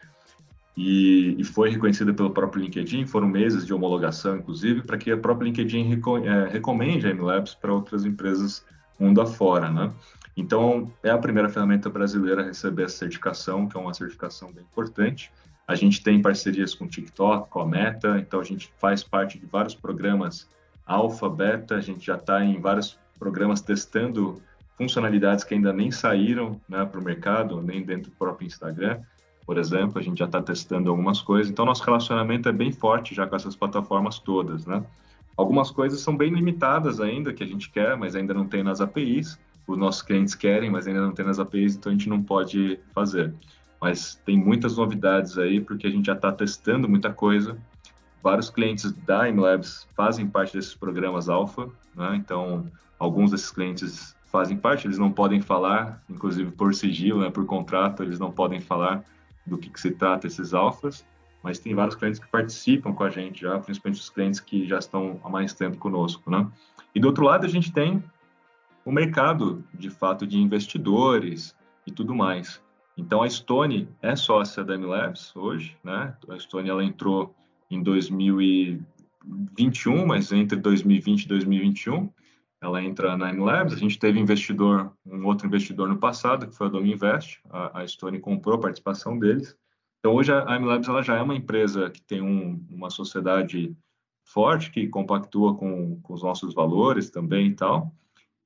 e, 0.75 1.35
e, 1.37 1.43
foi 1.43 1.69
reconhecida 1.69 2.13
pelo 2.13 2.31
próprio 2.31 2.63
LinkedIn. 2.63 3.05
Foram 3.05 3.27
meses 3.27 3.65
de 3.65 3.73
homologação, 3.73 4.37
inclusive, 4.37 4.81
para 4.81 4.97
que 4.97 5.11
a 5.11 5.17
própria 5.17 5.45
LinkedIn 5.45 5.89
reco 5.89 6.17
é, 6.17 6.47
recomende 6.47 7.07
a 7.07 7.13
MLabs 7.13 7.55
para 7.55 7.73
outras 7.73 8.05
empresas 8.05 8.65
mundo 8.99 9.21
afora, 9.21 9.69
né? 9.69 9.91
Então, 10.39 10.89
é 11.03 11.09
a 11.09 11.17
primeira 11.17 11.49
ferramenta 11.49 11.89
brasileira 11.89 12.41
a 12.41 12.45
receber 12.45 12.83
essa 12.83 12.99
certificação, 12.99 13.67
que 13.67 13.75
é 13.75 13.79
uma 13.79 13.93
certificação 13.93 14.49
bem 14.53 14.63
importante. 14.63 15.29
A 15.67 15.75
gente 15.75 16.01
tem 16.01 16.21
parcerias 16.21 16.73
com 16.73 16.85
o 16.85 16.87
TikTok, 16.87 17.49
com 17.49 17.59
a 17.59 17.67
Meta, 17.67 18.17
então 18.17 18.39
a 18.39 18.43
gente 18.45 18.71
faz 18.77 19.03
parte 19.03 19.37
de 19.37 19.45
vários 19.45 19.75
programas 19.75 20.47
alfa, 20.85 21.29
beta, 21.29 21.75
a 21.75 21.81
gente 21.81 22.05
já 22.05 22.15
está 22.15 22.41
em 22.43 22.57
vários 22.57 22.97
programas 23.19 23.59
testando 23.59 24.41
funcionalidades 24.77 25.43
que 25.43 25.53
ainda 25.53 25.73
nem 25.73 25.91
saíram 25.91 26.59
né, 26.69 26.85
para 26.85 27.01
o 27.01 27.03
mercado, 27.03 27.61
nem 27.61 27.83
dentro 27.83 28.09
do 28.09 28.15
próprio 28.15 28.47
Instagram, 28.47 29.01
por 29.45 29.57
exemplo, 29.57 29.99
a 29.99 30.01
gente 30.01 30.19
já 30.19 30.25
está 30.25 30.41
testando 30.41 30.89
algumas 30.89 31.21
coisas, 31.21 31.51
então 31.51 31.65
nosso 31.65 31.83
relacionamento 31.83 32.47
é 32.47 32.53
bem 32.53 32.71
forte 32.71 33.13
já 33.13 33.27
com 33.27 33.35
essas 33.35 33.57
plataformas 33.57 34.19
todas, 34.19 34.65
né? 34.65 34.83
Algumas 35.35 35.69
coisas 35.69 35.99
são 35.99 36.15
bem 36.15 36.33
limitadas 36.33 37.01
ainda, 37.01 37.33
que 37.33 37.43
a 37.43 37.47
gente 37.47 37.69
quer, 37.69 37.97
mas 37.97 38.15
ainda 38.15 38.33
não 38.33 38.47
tem 38.47 38.63
nas 38.63 38.79
APIs, 38.79 39.37
os 39.71 39.77
nossos 39.77 40.01
clientes 40.01 40.35
querem, 40.35 40.69
mas 40.69 40.87
ainda 40.87 41.01
não 41.01 41.11
tem 41.11 41.25
nas 41.25 41.39
APIs, 41.39 41.75
então 41.75 41.91
a 41.91 41.95
gente 41.95 42.09
não 42.09 42.21
pode 42.21 42.79
fazer. 42.93 43.33
Mas 43.81 44.15
tem 44.25 44.37
muitas 44.37 44.77
novidades 44.77 45.37
aí, 45.37 45.61
porque 45.61 45.87
a 45.87 45.89
gente 45.89 46.07
já 46.07 46.13
está 46.13 46.31
testando 46.31 46.89
muita 46.89 47.13
coisa, 47.13 47.57
vários 48.21 48.49
clientes 48.49 48.91
da 48.91 49.29
MLabs 49.29 49.87
fazem 49.95 50.27
parte 50.27 50.57
desses 50.57 50.75
programas 50.75 51.29
alfa, 51.29 51.69
né? 51.95 52.15
então 52.15 52.69
alguns 52.97 53.31
desses 53.31 53.51
clientes 53.51 54.15
fazem 54.25 54.57
parte, 54.57 54.85
eles 54.85 54.97
não 54.97 55.11
podem 55.11 55.41
falar, 55.41 56.03
inclusive 56.09 56.51
por 56.51 56.73
sigilo, 56.75 57.21
né, 57.21 57.29
por 57.29 57.45
contrato, 57.45 58.03
eles 58.03 58.19
não 58.19 58.31
podem 58.31 58.59
falar 58.59 59.03
do 59.45 59.57
que, 59.57 59.69
que 59.69 59.79
se 59.79 59.91
trata 59.91 60.27
esses 60.27 60.53
alfas, 60.53 61.05
mas 61.41 61.57
tem 61.57 61.73
vários 61.73 61.95
clientes 61.95 62.19
que 62.19 62.27
participam 62.27 62.93
com 62.93 63.03
a 63.03 63.09
gente 63.09 63.41
já, 63.41 63.57
principalmente 63.57 64.01
os 64.01 64.09
clientes 64.09 64.39
que 64.39 64.67
já 64.67 64.77
estão 64.77 65.19
há 65.23 65.29
mais 65.29 65.53
tempo 65.53 65.77
conosco, 65.77 66.29
né? 66.29 66.45
E 66.93 66.99
do 66.99 67.07
outro 67.07 67.23
lado 67.23 67.45
a 67.45 67.49
gente 67.49 67.71
tem 67.71 68.03
o 68.89 68.91
mercado, 68.91 69.63
de 69.71 69.91
fato, 69.91 70.25
de 70.25 70.39
investidores 70.39 71.55
e 71.85 71.91
tudo 71.91 72.15
mais. 72.15 72.59
Então 72.97 73.21
a 73.21 73.29
Stone 73.29 73.87
é 74.01 74.15
sócia 74.15 74.63
da 74.63 74.75
MLabs 74.75 75.35
hoje, 75.35 75.77
né? 75.83 76.17
A 76.27 76.39
Stone 76.39 76.67
ela 76.67 76.83
entrou 76.83 77.35
em 77.69 77.83
2021, 77.83 80.07
mas 80.07 80.31
entre 80.31 80.57
2020 80.57 81.21
e 81.21 81.27
2021 81.27 82.09
ela 82.59 82.83
entra 82.83 83.15
na 83.15 83.31
Labs. 83.31 83.73
A 83.73 83.77
gente 83.77 83.99
teve 83.99 84.19
investidor, 84.19 84.91
um 85.05 85.23
outro 85.23 85.45
investidor 85.45 85.87
no 85.87 85.99
passado, 85.99 86.47
que 86.47 86.55
foi 86.55 86.65
a 86.65 86.71
Domi 86.71 86.93
Invest. 86.93 87.39
A, 87.47 87.81
a 87.81 87.87
Stone 87.87 88.19
comprou 88.19 88.55
a 88.55 88.59
participação 88.59 89.19
deles. 89.19 89.55
Então, 89.99 90.15
hoje 90.15 90.33
a 90.33 90.57
Labs 90.57 90.89
ela 90.89 91.03
já 91.03 91.15
é 91.15 91.21
uma 91.21 91.35
empresa 91.35 91.91
que 91.91 92.01
tem 92.01 92.23
um, 92.23 92.65
uma 92.71 92.89
sociedade 92.89 93.77
forte, 94.25 94.71
que 94.71 94.87
compactua 94.87 95.55
com, 95.55 96.01
com, 96.01 96.13
os 96.13 96.23
nossos 96.23 96.55
valores 96.55 97.11
também 97.11 97.49
e 97.49 97.53
tal. 97.53 97.93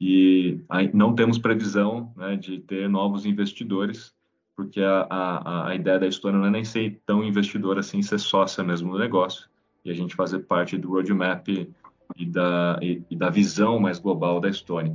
E 0.05 0.59
não 0.93 1.15
temos 1.15 1.37
previsão 1.37 2.11
né, 2.17 2.35
de 2.35 2.59
ter 2.59 2.89
novos 2.89 3.25
investidores, 3.25 4.13
porque 4.53 4.81
a, 4.81 5.07
a, 5.09 5.69
a 5.69 5.75
ideia 5.75 5.97
da 5.97 6.11
Stone 6.11 6.37
não 6.37 6.47
é 6.47 6.49
nem 6.49 6.65
ser 6.65 7.01
tão 7.05 7.23
investidor 7.23 7.79
assim, 7.79 8.01
ser 8.01 8.19
sócia 8.19 8.61
mesmo 8.65 8.91
no 8.91 8.99
negócio. 8.99 9.47
E 9.85 9.89
a 9.89 9.93
gente 9.93 10.13
fazer 10.13 10.39
parte 10.39 10.77
do 10.77 10.89
roadmap 10.89 11.47
e 11.47 12.25
da, 12.25 12.77
e, 12.81 13.01
e 13.09 13.15
da 13.15 13.29
visão 13.29 13.79
mais 13.79 13.97
global 13.97 14.41
da 14.41 14.51
Stone. 14.51 14.93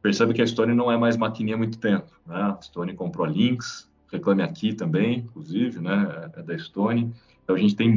Percebe 0.00 0.32
que 0.32 0.40
a 0.40 0.46
Stone 0.46 0.72
não 0.72 0.90
é 0.90 0.96
mais 0.96 1.18
maquininha 1.18 1.56
há 1.56 1.58
muito 1.58 1.78
tempo. 1.78 2.10
Né? 2.26 2.36
A 2.36 2.58
Stone 2.62 2.94
comprou 2.94 3.26
a 3.26 3.28
Lynx, 3.28 3.92
Reclame 4.10 4.40
Aqui 4.40 4.72
também, 4.72 5.18
inclusive, 5.18 5.80
né? 5.80 6.30
é 6.34 6.42
da 6.42 6.58
Stone. 6.58 7.12
Então, 7.44 7.54
a 7.54 7.58
gente 7.58 7.76
tem 7.76 7.94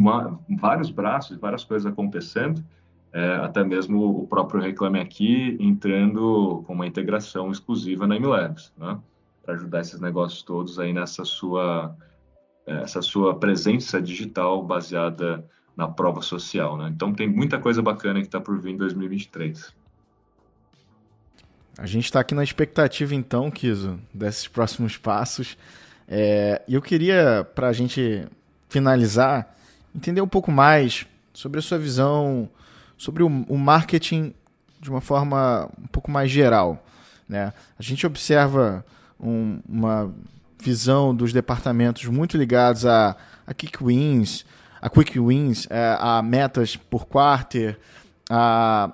vários 0.60 0.92
braços, 0.92 1.38
várias 1.38 1.64
coisas 1.64 1.90
acontecendo, 1.90 2.62
é, 3.14 3.36
até 3.36 3.64
mesmo 3.64 4.22
o 4.24 4.28
próprio 4.28 4.60
Reclame 4.60 5.00
Aqui 5.00 5.56
entrando 5.60 6.64
com 6.66 6.74
uma 6.74 6.88
integração 6.88 7.52
exclusiva 7.52 8.08
na 8.08 8.20
MLabs, 8.20 8.74
né? 8.76 9.00
para 9.44 9.54
ajudar 9.54 9.82
esses 9.82 10.00
negócios 10.02 10.42
todos 10.42 10.80
aí 10.80 10.92
nessa 10.92 11.24
sua, 11.24 11.96
essa 12.66 13.02
sua 13.02 13.38
presença 13.38 14.02
digital 14.02 14.64
baseada 14.64 15.46
na 15.78 15.88
prova 15.88 16.22
social. 16.22 16.76
Né? 16.76 16.90
Então 16.94 17.14
tem 17.14 17.28
muita 17.28 17.60
coisa 17.60 17.82
bacana 17.82 18.20
que 18.20 18.26
está 18.26 18.42
por 18.42 18.60
vir 18.60 18.72
em 18.72 18.78
2023. 18.78 19.74
A 21.78 21.86
gente 21.86 22.06
está 22.06 22.20
aqui 22.20 22.34
na 22.34 22.44
expectativa, 22.44 23.14
então, 23.14 23.50
Kiso, 23.50 24.00
desses 24.14 24.48
próximos 24.48 24.98
passos. 24.98 25.58
É, 26.08 26.62
e 26.68 26.74
é, 26.74 26.78
eu 26.78 26.82
queria, 26.82 27.48
para 27.56 27.68
a 27.68 27.74
gente 27.74 28.28
finalizar, 28.70 29.56
entender 29.96 30.22
um 30.22 30.28
pouco 30.28 30.52
mais 30.52 31.06
sobre 31.34 31.60
a 31.60 31.62
sua 31.62 31.78
visão 31.78 32.50
sobre 33.04 33.22
o, 33.22 33.28
o 33.28 33.58
marketing 33.58 34.34
de 34.80 34.90
uma 34.90 35.02
forma 35.02 35.70
um 35.78 35.88
pouco 35.88 36.10
mais 36.10 36.32
geral. 36.32 36.86
Né? 37.28 37.52
A 37.78 37.84
gente 37.84 38.08
observa 38.08 38.86
um, 39.20 39.60
uma 39.68 40.14
visão 40.58 41.14
dos 41.14 41.34
departamentos 41.34 42.06
muito 42.06 42.38
ligados 42.38 42.86
a, 42.86 43.18
a 43.46 43.54
Kick 43.54 43.84
Wins, 43.84 44.46
a 44.82 44.90
quick 44.90 45.20
wins, 45.20 45.68
é, 45.70 45.98
a 46.00 46.22
metas 46.22 46.78
por 46.78 47.06
quarter, 47.06 47.78
a, 48.30 48.90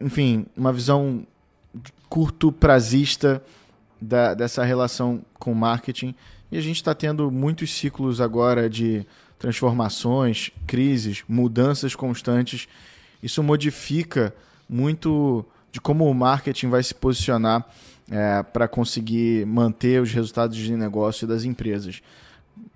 enfim, 0.00 0.46
uma 0.56 0.72
visão 0.72 1.26
curto 2.08 2.52
prazista 2.52 3.42
da, 4.00 4.34
dessa 4.34 4.64
relação 4.64 5.20
com 5.36 5.52
marketing. 5.52 6.14
E 6.50 6.56
a 6.56 6.60
gente 6.60 6.76
está 6.76 6.94
tendo 6.94 7.28
muitos 7.28 7.72
ciclos 7.72 8.20
agora 8.20 8.70
de 8.70 9.04
transformações, 9.36 10.50
crises, 10.64 11.24
mudanças 11.28 11.96
constantes. 11.96 12.68
Isso 13.22 13.42
modifica 13.42 14.34
muito 14.68 15.44
de 15.70 15.80
como 15.80 16.08
o 16.08 16.14
marketing 16.14 16.68
vai 16.68 16.82
se 16.82 16.94
posicionar 16.94 17.66
é, 18.10 18.42
para 18.42 18.66
conseguir 18.66 19.46
manter 19.46 20.00
os 20.00 20.12
resultados 20.12 20.56
de 20.56 20.74
negócio 20.74 21.26
das 21.26 21.44
empresas 21.44 22.02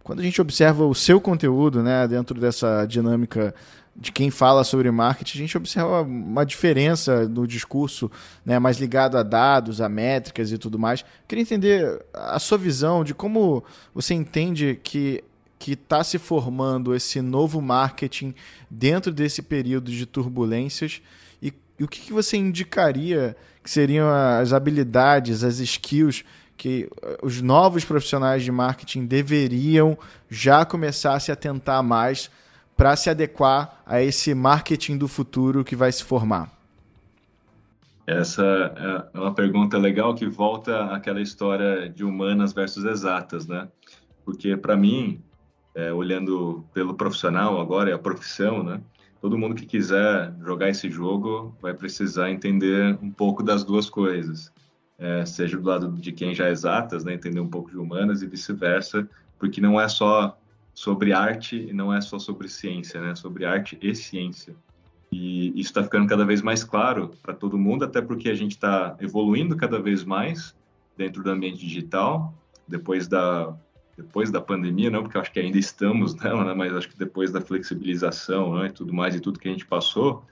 quando 0.02 0.20
a 0.20 0.22
gente 0.22 0.40
observa 0.40 0.85
o 0.85 0.94
seu 0.94 1.20
conteúdo, 1.20 1.83
né, 1.83 2.07
dentro 2.09 2.40
dessa 2.40 2.85
dinâmica 2.87 3.55
de 3.94 4.11
quem 4.11 4.31
fala 4.31 4.64
sobre 4.64 4.90
marketing, 4.90 5.38
a 5.38 5.40
gente 5.42 5.57
observa 5.57 6.02
uma 6.02 6.44
diferença 6.46 7.28
no 7.28 7.46
discurso, 7.46 8.11
né, 8.44 8.59
mais 8.59 8.78
ligado 8.78 9.18
a 9.18 9.22
dados, 9.22 9.81
a 9.81 9.88
métricas 9.88 10.50
e 10.50 10.57
tudo 10.59 10.78
mais. 10.78 11.05
Queria 11.28 11.42
entender 11.42 12.02
a 12.14 12.38
sua 12.38 12.57
visão 12.57 13.05
de 13.05 13.14
como 13.14 13.62
você 13.94 14.14
entende 14.14 14.81
que 14.83 15.22
que 15.62 15.75
está 15.75 16.03
se 16.03 16.18
formando 16.18 16.92
esse 16.92 17.22
novo 17.22 17.62
marketing 17.62 18.35
dentro 18.68 19.12
desse 19.12 19.40
período 19.40 19.92
de 19.92 20.05
turbulências 20.05 21.01
e, 21.40 21.55
e 21.79 21.85
o 21.85 21.87
que, 21.87 22.01
que 22.01 22.12
você 22.12 22.37
indicaria 22.37 23.37
que 23.62 23.70
seriam 23.70 24.09
as 24.11 24.53
habilidades, 24.53 25.44
as 25.44 25.61
skills 25.61 26.25
que 26.57 26.90
eh, 27.01 27.18
os 27.22 27.40
novos 27.40 27.85
profissionais 27.85 28.42
de 28.42 28.51
marketing 28.51 29.07
deveriam 29.07 29.96
já 30.29 30.64
começar 30.64 31.14
a 31.14 31.20
se 31.20 31.31
atentar 31.31 31.81
mais 31.81 32.29
para 32.77 32.96
se 32.96 33.09
adequar 33.09 33.85
a 33.87 34.03
esse 34.03 34.35
marketing 34.35 34.98
do 34.98 35.07
futuro 35.07 35.62
que 35.62 35.77
vai 35.77 35.92
se 35.92 36.03
formar? 36.03 36.51
Essa 38.05 38.42
é 39.14 39.16
uma 39.16 39.33
pergunta 39.33 39.79
legal 39.79 40.12
que 40.12 40.27
volta 40.27 40.87
àquela 40.87 41.20
história 41.20 41.88
de 41.88 42.03
humanas 42.03 42.53
versus 42.53 42.85
exatas, 42.85 43.46
né? 43.46 43.68
Porque 44.25 44.57
para 44.57 44.77
mim, 44.77 45.22
é, 45.74 45.92
olhando 45.92 46.64
pelo 46.72 46.94
profissional 46.94 47.61
agora, 47.61 47.90
é 47.90 47.94
a 47.94 47.98
profissão, 47.98 48.62
né? 48.62 48.80
Todo 49.20 49.38
mundo 49.38 49.54
que 49.54 49.66
quiser 49.66 50.35
jogar 50.44 50.68
esse 50.68 50.90
jogo 50.90 51.56
vai 51.62 51.72
precisar 51.72 52.30
entender 52.30 52.98
um 53.00 53.11
pouco 53.11 53.42
das 53.42 53.62
duas 53.64 53.88
coisas 53.88 54.52
é, 55.02 55.26
seja 55.26 55.58
do 55.58 55.68
lado 55.68 55.90
de 55.92 56.12
quem 56.12 56.32
já 56.32 56.46
é 56.46 56.52
exatas, 56.52 57.04
né, 57.04 57.12
entender 57.12 57.40
um 57.40 57.48
pouco 57.48 57.68
de 57.68 57.77
humanas 57.77 58.23
e 58.23 58.27
vice-versa, 58.27 59.08
porque 59.37 59.60
não 59.60 59.81
é 59.81 59.88
só 59.88 60.38
sobre 60.73 61.12
arte 61.12 61.56
e 61.56 61.73
não 61.73 61.92
é 61.92 62.00
só 62.00 62.20
sobre 62.20 62.48
ciência, 62.48 63.00
né, 63.00 63.16
sobre 63.16 63.44
arte 63.44 63.77
e 63.83 63.92
ciência. 63.96 64.54
E 65.10 65.48
isso 65.58 65.70
está 65.70 65.83
ficando 65.83 66.06
cada 66.06 66.25
vez 66.25 66.40
mais 66.40 66.62
claro 66.62 67.10
para 67.20 67.35
todo 67.35 67.58
mundo, 67.58 67.85
até 67.85 68.00
porque 68.00 68.31
a 68.31 68.35
gente 68.35 68.52
está 68.52 68.96
evoluindo 69.00 69.56
cada 69.56 69.81
vez 69.81 70.04
mais 70.04 70.54
dentro 70.96 71.20
do 71.20 71.31
ambiente 71.31 71.58
digital, 71.58 72.33
depois 72.68 73.08
da 73.08 73.52
depois 73.96 74.30
da 74.30 74.40
pandemia, 74.40 74.90
não, 74.90 75.02
porque 75.02 75.18
acho 75.18 75.32
que 75.32 75.40
ainda 75.40 75.58
estamos 75.58 76.14
nela, 76.16 76.44
né, 76.44 76.54
mas 76.54 76.74
acho 76.74 76.88
que 76.88 76.98
depois 76.98 77.30
da 77.30 77.40
flexibilização, 77.40 78.58
né, 78.58 78.66
e 78.68 78.72
tudo 78.72 78.92
mais 78.92 79.14
e 79.14 79.20
tudo 79.20 79.38
que 79.38 79.48
a 79.48 79.52
gente 79.52 79.66
passou, 79.66 80.24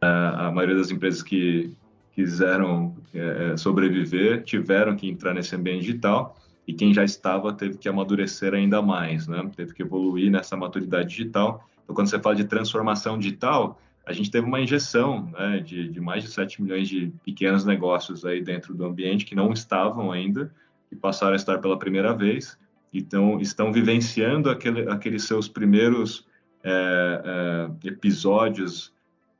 a 0.00 0.50
maioria 0.50 0.76
das 0.76 0.90
empresas 0.90 1.22
que 1.22 1.74
quiseram 2.14 2.96
é, 3.14 3.56
sobreviver 3.56 4.42
tiveram 4.44 4.96
que 4.96 5.08
entrar 5.08 5.34
nesse 5.34 5.54
ambiente 5.54 5.82
digital 5.82 6.36
e 6.66 6.72
quem 6.72 6.94
já 6.94 7.04
estava 7.04 7.52
teve 7.52 7.76
que 7.76 7.88
amadurecer 7.88 8.54
ainda 8.54 8.80
mais, 8.80 9.26
né? 9.26 9.50
Teve 9.56 9.74
que 9.74 9.82
evoluir 9.82 10.30
nessa 10.30 10.56
maturidade 10.56 11.08
digital. 11.08 11.68
Então, 11.82 11.94
quando 11.94 12.08
você 12.08 12.18
fala 12.18 12.36
de 12.36 12.44
transformação 12.44 13.18
digital, 13.18 13.80
a 14.06 14.12
gente 14.12 14.30
teve 14.30 14.46
uma 14.46 14.60
injeção 14.60 15.30
né, 15.38 15.58
de, 15.58 15.88
de, 15.88 16.00
mais 16.00 16.22
de 16.22 16.30
7 16.30 16.62
milhões 16.62 16.88
de 16.88 17.12
pequenos 17.24 17.64
negócios 17.64 18.24
aí 18.24 18.40
dentro 18.40 18.74
do 18.74 18.84
ambiente 18.84 19.24
que 19.24 19.34
não 19.34 19.52
estavam 19.52 20.12
ainda 20.12 20.52
que 20.88 20.96
passaram 20.96 21.34
a 21.34 21.36
estar 21.36 21.58
pela 21.58 21.78
primeira 21.78 22.12
vez, 22.12 22.58
então 22.92 23.40
estão 23.40 23.72
vivenciando 23.72 24.50
aquele, 24.50 24.88
aqueles 24.90 25.24
seus 25.24 25.48
primeiros 25.48 26.26
é, 26.62 27.22
é, 27.24 27.88
episódios 27.88 28.92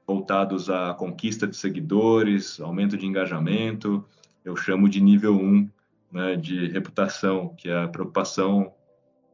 voltados 0.06 0.68
à 0.70 0.94
conquista 0.94 1.46
de 1.46 1.56
seguidores, 1.56 2.60
aumento 2.60 2.96
de 2.96 3.06
engajamento, 3.06 4.04
eu 4.44 4.56
chamo 4.56 4.88
de 4.88 5.00
nível 5.00 5.36
1 5.36 5.68
né, 6.10 6.36
de 6.36 6.66
reputação, 6.68 7.54
que 7.56 7.68
é 7.68 7.84
a 7.84 7.88
preocupação 7.88 8.72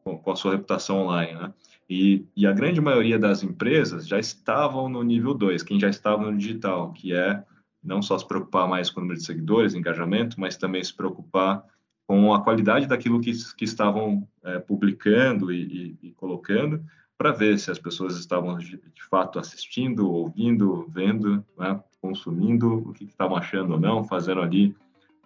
com, 0.04 0.30
a 0.30 0.36
sua 0.36 0.52
reputação 0.52 0.98
online. 0.98 1.34
Né? 1.34 1.52
E, 1.88 2.26
e, 2.36 2.46
a 2.46 2.52
grande 2.52 2.80
maioria 2.80 3.18
das 3.18 3.42
empresas 3.42 4.06
já 4.06 4.18
estavam 4.18 4.88
no 4.88 5.02
nível 5.02 5.32
2, 5.34 5.62
quem 5.62 5.80
já 5.80 5.88
estava 5.88 6.30
no 6.30 6.36
digital, 6.36 6.92
que 6.92 7.14
é 7.14 7.42
não 7.82 8.02
só 8.02 8.18
se 8.18 8.26
preocupar 8.26 8.68
mais 8.68 8.90
com 8.90 9.00
o 9.00 9.02
número 9.02 9.18
de 9.18 9.24
seguidores, 9.24 9.74
engajamento, 9.74 10.40
mas 10.40 10.56
também 10.56 10.82
se 10.82 10.92
preocupar 10.92 11.64
com 12.06 12.32
a 12.32 12.42
qualidade 12.42 12.86
daquilo 12.86 13.20
que, 13.20 13.32
que 13.56 13.64
estavam 13.64 14.26
é, 14.44 14.58
publicando 14.58 15.52
e, 15.52 15.96
e, 16.02 16.08
e 16.08 16.12
colocando, 16.12 16.84
para 17.18 17.32
ver 17.32 17.58
se 17.58 17.70
as 17.70 17.78
pessoas 17.78 18.16
estavam 18.16 18.56
de, 18.58 18.76
de 18.76 19.02
fato 19.10 19.38
assistindo, 19.38 20.10
ouvindo, 20.10 20.86
vendo, 20.88 21.44
né, 21.58 21.80
consumindo, 22.00 22.88
o 22.88 22.92
que 22.92 23.04
estavam 23.04 23.36
achando 23.36 23.72
ou 23.72 23.80
não, 23.80 24.04
fazendo 24.04 24.40
ali 24.40 24.76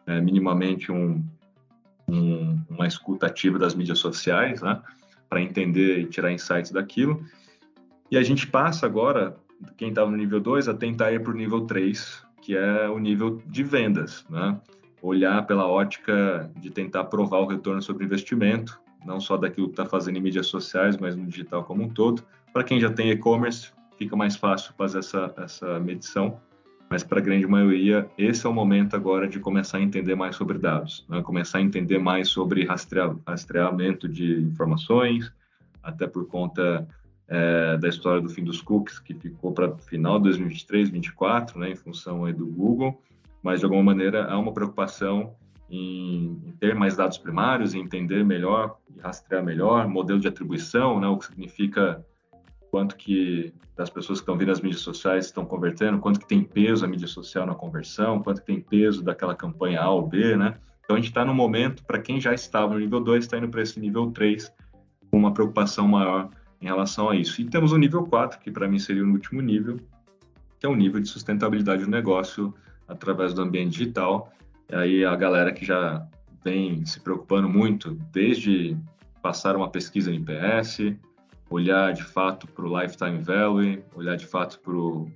é, 0.06 0.20
minimamente 0.20 0.90
um, 0.90 1.22
um, 2.08 2.58
uma 2.68 2.86
escuta 2.86 3.26
ativa 3.26 3.58
das 3.58 3.74
mídias 3.74 3.98
sociais, 3.98 4.62
né, 4.62 4.80
para 5.28 5.42
entender 5.42 5.98
e 5.98 6.06
tirar 6.06 6.32
insights 6.32 6.70
daquilo. 6.70 7.24
E 8.10 8.16
a 8.16 8.22
gente 8.22 8.46
passa 8.46 8.86
agora, 8.86 9.36
quem 9.76 9.90
estava 9.90 10.10
no 10.10 10.16
nível 10.16 10.40
2, 10.40 10.68
a 10.68 10.74
tentar 10.74 11.12
ir 11.12 11.22
para 11.22 11.32
o 11.32 11.36
nível 11.36 11.62
3, 11.62 12.24
que 12.40 12.56
é 12.56 12.88
o 12.88 12.98
nível 12.98 13.42
de 13.46 13.62
vendas, 13.62 14.24
né? 14.28 14.58
Olhar 15.02 15.46
pela 15.46 15.66
ótica 15.66 16.50
de 16.56 16.70
tentar 16.70 17.04
provar 17.04 17.38
o 17.38 17.46
retorno 17.46 17.80
sobre 17.80 18.04
investimento, 18.04 18.80
não 19.04 19.20
só 19.20 19.36
daquilo 19.36 19.68
que 19.68 19.72
está 19.72 19.86
fazendo 19.86 20.18
em 20.18 20.20
mídias 20.20 20.46
sociais, 20.46 20.96
mas 20.96 21.16
no 21.16 21.26
digital 21.26 21.64
como 21.64 21.82
um 21.82 21.88
todo. 21.88 22.22
Para 22.52 22.64
quem 22.64 22.80
já 22.80 22.90
tem 22.90 23.10
e-commerce, 23.10 23.72
fica 23.96 24.14
mais 24.14 24.36
fácil 24.36 24.74
fazer 24.76 24.98
essa, 24.98 25.32
essa 25.38 25.80
medição 25.80 26.38
mas 26.90 27.04
para 27.04 27.20
a 27.20 27.22
grande 27.22 27.46
maioria, 27.46 28.10
esse 28.18 28.44
é 28.44 28.48
o 28.48 28.52
momento 28.52 28.96
agora 28.96 29.28
de 29.28 29.38
começar 29.38 29.78
a 29.78 29.80
entender 29.80 30.16
mais 30.16 30.34
sobre 30.34 30.58
dados, 30.58 31.06
né? 31.08 31.22
começar 31.22 31.58
a 31.58 31.62
entender 31.62 32.00
mais 32.00 32.28
sobre 32.28 32.66
rastreamento 32.66 34.08
de 34.08 34.42
informações, 34.42 35.32
até 35.80 36.08
por 36.08 36.26
conta 36.26 36.88
é, 37.28 37.76
da 37.76 37.88
história 37.88 38.20
do 38.20 38.28
fim 38.28 38.42
dos 38.42 38.60
cookies, 38.60 38.98
que 38.98 39.14
ficou 39.14 39.52
para 39.52 39.78
final 39.78 40.18
de 40.18 40.24
2023, 40.24 40.90
2024, 40.90 41.60
né, 41.60 41.70
em 41.70 41.76
função 41.76 42.24
aí 42.24 42.32
do 42.32 42.44
Google, 42.44 43.00
mas 43.42 43.60
de 43.60 43.64
alguma 43.64 43.82
maneira 43.82 44.26
há 44.26 44.38
uma 44.38 44.52
preocupação 44.52 45.34
em, 45.70 46.54
ter 46.58 46.74
mais 46.74 46.96
dados 46.96 47.18
primários, 47.18 47.74
em 47.74 47.80
entender 47.80 48.24
melhor, 48.24 48.76
rastrear 49.00 49.44
melhor, 49.44 49.88
modelo 49.88 50.18
de 50.18 50.28
atribuição, 50.28 51.00
né, 51.00 51.06
o 51.06 51.16
que 51.16 51.26
significa 51.26 52.04
quanto 52.70 52.96
que 52.96 53.52
das 53.76 53.90
pessoas 53.90 54.20
que 54.20 54.22
estão 54.22 54.36
vindo 54.36 54.52
as 54.52 54.60
mídias 54.60 54.82
sociais 54.82 55.26
estão 55.26 55.44
convertendo, 55.44 55.98
quanto 55.98 56.20
que 56.20 56.26
tem 56.26 56.42
peso 56.42 56.84
a 56.84 56.88
mídia 56.88 57.08
social 57.08 57.46
na 57.46 57.54
conversão, 57.54 58.22
quanto 58.22 58.40
que 58.40 58.46
tem 58.46 58.60
peso 58.60 59.02
daquela 59.02 59.34
campanha 59.34 59.80
A 59.80 59.90
ou 59.90 60.06
B, 60.06 60.36
né? 60.36 60.54
Então 60.84 60.96
a 60.96 60.98
gente 60.98 61.08
está 61.08 61.24
no 61.24 61.34
momento, 61.34 61.84
para 61.84 62.00
quem 62.00 62.20
já 62.20 62.32
estava 62.32 62.74
no 62.74 62.80
nível 62.80 63.00
2, 63.00 63.24
está 63.24 63.38
indo 63.38 63.48
para 63.48 63.62
esse 63.62 63.78
nível 63.80 64.10
3, 64.10 64.52
com 65.10 65.18
uma 65.18 65.32
preocupação 65.32 65.88
maior 65.88 66.30
em 66.60 66.66
relação 66.66 67.08
a 67.08 67.16
isso. 67.16 67.40
E 67.40 67.44
temos 67.44 67.72
o 67.72 67.78
nível 67.78 68.04
4, 68.04 68.38
que 68.38 68.50
para 68.50 68.68
mim 68.68 68.78
seria 68.78 69.04
o 69.04 69.10
último 69.10 69.40
nível, 69.40 69.78
que 70.58 70.66
é 70.66 70.68
o 70.68 70.74
nível 70.74 71.00
de 71.00 71.08
sustentabilidade 71.08 71.84
do 71.84 71.90
negócio 71.90 72.54
através 72.90 73.32
do 73.32 73.42
ambiente 73.42 73.78
digital. 73.78 74.30
E 74.68 74.74
aí 74.74 75.04
a 75.04 75.16
galera 75.16 75.52
que 75.52 75.64
já 75.64 76.06
vem 76.44 76.84
se 76.84 77.00
preocupando 77.00 77.48
muito, 77.48 77.94
desde 78.12 78.76
passar 79.22 79.56
uma 79.56 79.70
pesquisa 79.70 80.10
no 80.10 80.16
IPS, 80.16 80.96
olhar 81.48 81.92
de 81.92 82.02
fato 82.02 82.46
para 82.46 82.64
o 82.64 82.80
lifetime 82.80 83.18
value, 83.18 83.82
olhar 83.94 84.16
de 84.16 84.26
fato 84.26 84.60
para 84.60 84.72
o 84.72 85.06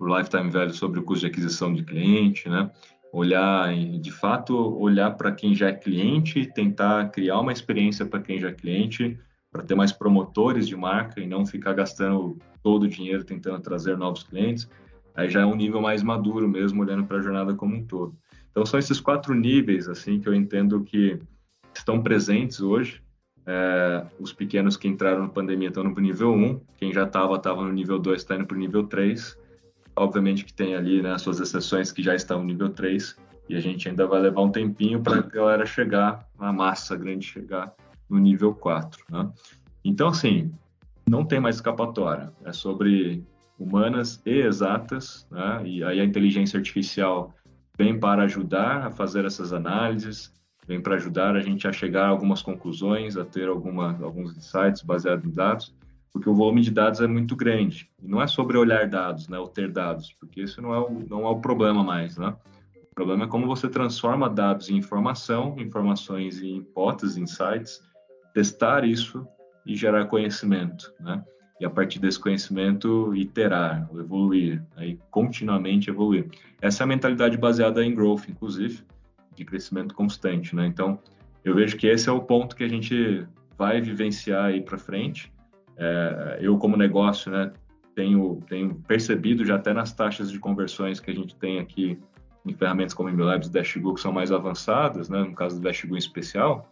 lifetime 0.00 0.50
value 0.50 0.72
sobre 0.72 1.00
o 1.00 1.02
custo 1.02 1.20
de 1.20 1.26
aquisição 1.26 1.72
de 1.72 1.82
cliente, 1.82 2.48
né? 2.48 2.70
Olhar, 3.12 3.74
de 3.74 4.10
fato, 4.10 4.56
olhar 4.78 5.10
para 5.12 5.32
quem 5.32 5.54
já 5.54 5.68
é 5.68 5.72
cliente, 5.72 6.46
tentar 6.46 7.10
criar 7.10 7.40
uma 7.40 7.52
experiência 7.52 8.06
para 8.06 8.20
quem 8.20 8.38
já 8.38 8.48
é 8.48 8.52
cliente, 8.52 9.18
para 9.50 9.62
ter 9.62 9.74
mais 9.74 9.92
promotores 9.92 10.66
de 10.66 10.74
marca 10.74 11.20
e 11.20 11.26
não 11.26 11.44
ficar 11.44 11.74
gastando 11.74 12.38
todo 12.62 12.84
o 12.84 12.88
dinheiro 12.88 13.22
tentando 13.22 13.60
trazer 13.60 13.98
novos 13.98 14.22
clientes. 14.22 14.66
Aí 15.14 15.28
já 15.28 15.42
é 15.42 15.46
um 15.46 15.54
nível 15.54 15.80
mais 15.80 16.02
maduro 16.02 16.48
mesmo, 16.48 16.82
olhando 16.82 17.04
para 17.04 17.18
a 17.18 17.22
jornada 17.22 17.54
como 17.54 17.76
um 17.76 17.84
todo. 17.84 18.14
Então 18.50 18.64
são 18.64 18.78
esses 18.78 19.00
quatro 19.00 19.34
níveis 19.34 19.88
assim 19.88 20.20
que 20.20 20.28
eu 20.28 20.34
entendo 20.34 20.82
que 20.82 21.18
estão 21.74 22.02
presentes 22.02 22.60
hoje 22.60 23.02
é, 23.46 24.06
os 24.20 24.32
pequenos 24.32 24.76
que 24.76 24.86
entraram 24.86 25.22
na 25.22 25.28
pandemia 25.28 25.68
estão 25.68 25.84
no 25.84 25.94
nível 26.00 26.32
1, 26.32 26.60
quem 26.76 26.92
já 26.92 27.04
estava, 27.04 27.36
estava 27.36 27.62
no 27.62 27.72
nível 27.72 27.98
2, 27.98 28.20
está 28.20 28.36
indo 28.36 28.46
para 28.46 28.56
o 28.56 28.60
nível 28.60 28.84
3. 28.84 29.38
Obviamente 29.96 30.44
que 30.44 30.54
tem 30.54 30.74
ali 30.74 31.02
né, 31.02 31.12
as 31.12 31.22
suas 31.22 31.40
exceções 31.40 31.92
que 31.92 32.02
já 32.02 32.14
estão 32.14 32.38
no 32.38 32.44
nível 32.44 32.70
3, 32.70 33.16
e 33.48 33.56
a 33.56 33.60
gente 33.60 33.88
ainda 33.88 34.06
vai 34.06 34.20
levar 34.20 34.42
um 34.42 34.50
tempinho 34.50 35.02
para 35.02 35.18
a 35.18 35.22
galera 35.22 35.66
chegar, 35.66 36.26
a 36.38 36.52
massa 36.52 36.96
grande 36.96 37.26
chegar 37.26 37.74
no 38.08 38.18
nível 38.18 38.54
4. 38.54 39.04
Né? 39.10 39.30
Então, 39.84 40.08
assim, 40.08 40.52
não 41.08 41.24
tem 41.24 41.40
mais 41.40 41.56
escapatória. 41.56 42.32
É 42.44 42.52
sobre 42.52 43.24
humanas 43.62 44.20
e 44.26 44.40
exatas, 44.40 45.26
né? 45.30 45.62
e 45.64 45.84
aí 45.84 46.00
a 46.00 46.04
inteligência 46.04 46.58
artificial 46.58 47.34
vem 47.76 47.98
para 47.98 48.24
ajudar 48.24 48.86
a 48.86 48.90
fazer 48.90 49.24
essas 49.24 49.52
análises, 49.52 50.32
vem 50.66 50.80
para 50.80 50.96
ajudar 50.96 51.36
a 51.36 51.40
gente 51.40 51.66
a 51.66 51.72
chegar 51.72 52.06
a 52.06 52.08
algumas 52.08 52.42
conclusões, 52.42 53.16
a 53.16 53.24
ter 53.24 53.48
alguma, 53.48 53.98
alguns 54.02 54.36
insights 54.36 54.82
baseados 54.82 55.24
em 55.24 55.30
dados, 55.30 55.74
porque 56.12 56.28
o 56.28 56.34
volume 56.34 56.60
de 56.60 56.70
dados 56.70 57.00
é 57.00 57.06
muito 57.06 57.34
grande. 57.34 57.90
E 58.02 58.06
não 58.06 58.20
é 58.20 58.26
sobre 58.26 58.58
olhar 58.58 58.86
dados, 58.88 59.28
né, 59.28 59.38
ou 59.38 59.48
ter 59.48 59.70
dados, 59.70 60.12
porque 60.20 60.42
isso 60.42 60.60
não 60.60 60.74
é 60.74 60.78
o, 60.78 61.06
não 61.08 61.26
é 61.26 61.30
o 61.30 61.40
problema 61.40 61.82
mais, 61.82 62.18
né? 62.18 62.36
O 62.90 62.94
problema 62.94 63.24
é 63.24 63.26
como 63.26 63.46
você 63.46 63.70
transforma 63.70 64.28
dados 64.28 64.68
em 64.68 64.76
informação, 64.76 65.56
informações 65.58 66.42
em 66.42 66.58
hipóteses, 66.58 67.16
insights, 67.16 67.80
testar 68.34 68.84
isso 68.84 69.26
e 69.64 69.74
gerar 69.74 70.04
conhecimento, 70.06 70.92
né? 71.00 71.24
E 71.62 71.64
a 71.64 71.70
partir 71.70 72.00
desse 72.00 72.18
conhecimento 72.18 73.14
iterar, 73.14 73.88
evoluir, 73.94 74.60
aí 74.76 74.98
continuamente 75.12 75.88
evoluir. 75.88 76.26
Essa 76.60 76.82
é 76.82 76.84
a 76.84 76.88
mentalidade 76.88 77.36
baseada 77.36 77.84
em 77.84 77.94
growth, 77.94 78.28
inclusive, 78.28 78.82
de 79.36 79.44
crescimento 79.44 79.94
constante, 79.94 80.56
né? 80.56 80.66
Então, 80.66 80.98
eu 81.44 81.54
vejo 81.54 81.76
que 81.76 81.86
esse 81.86 82.08
é 82.08 82.12
o 82.12 82.20
ponto 82.20 82.56
que 82.56 82.64
a 82.64 82.68
gente 82.68 83.24
vai 83.56 83.80
vivenciar 83.80 84.46
aí 84.46 84.60
para 84.60 84.76
frente. 84.76 85.32
É, 85.76 86.38
eu, 86.40 86.58
como 86.58 86.76
negócio, 86.76 87.30
né, 87.30 87.52
tenho, 87.94 88.40
tenho 88.48 88.74
percebido 88.88 89.44
já 89.44 89.54
até 89.54 89.72
nas 89.72 89.92
taxas 89.92 90.32
de 90.32 90.40
conversões 90.40 90.98
que 90.98 91.12
a 91.12 91.14
gente 91.14 91.36
tem 91.36 91.60
aqui 91.60 91.96
em 92.44 92.52
ferramentas 92.54 92.92
como 92.92 93.08
MLabs 93.08 93.46
e 93.46 93.52
Dashgo, 93.52 93.94
que 93.94 94.00
são 94.00 94.10
mais 94.10 94.32
avançadas, 94.32 95.08
né, 95.08 95.22
no 95.22 95.32
caso 95.32 95.60
do 95.60 95.62
Dashgo 95.62 95.94
em 95.94 95.98
especial, 95.98 96.71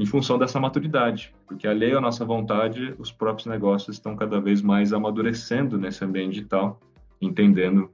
em 0.00 0.06
função 0.06 0.38
dessa 0.38 0.58
maturidade, 0.58 1.30
porque 1.46 1.68
alheio 1.68 1.98
à 1.98 2.00
nossa 2.00 2.24
vontade, 2.24 2.94
os 2.98 3.12
próprios 3.12 3.44
negócios 3.44 3.96
estão 3.96 4.16
cada 4.16 4.40
vez 4.40 4.62
mais 4.62 4.94
amadurecendo 4.94 5.76
nesse 5.76 6.02
ambiente 6.02 6.36
digital, 6.36 6.80
entendendo 7.20 7.90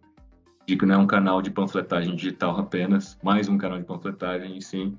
de 0.64 0.76
que 0.76 0.86
não 0.86 0.94
é 0.94 0.98
um 0.98 1.06
canal 1.06 1.42
de 1.42 1.50
panfletagem 1.50 2.14
digital 2.14 2.56
apenas, 2.60 3.18
mais 3.24 3.48
um 3.48 3.58
canal 3.58 3.78
de 3.78 3.84
panfletagem, 3.84 4.56
e 4.56 4.62
sim 4.62 4.96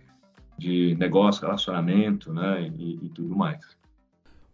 de 0.57 0.97
negócio, 0.99 1.43
relacionamento, 1.45 2.33
né, 2.33 2.69
e, 2.77 2.99
e 3.01 3.09
tudo 3.15 3.33
mais. 3.33 3.65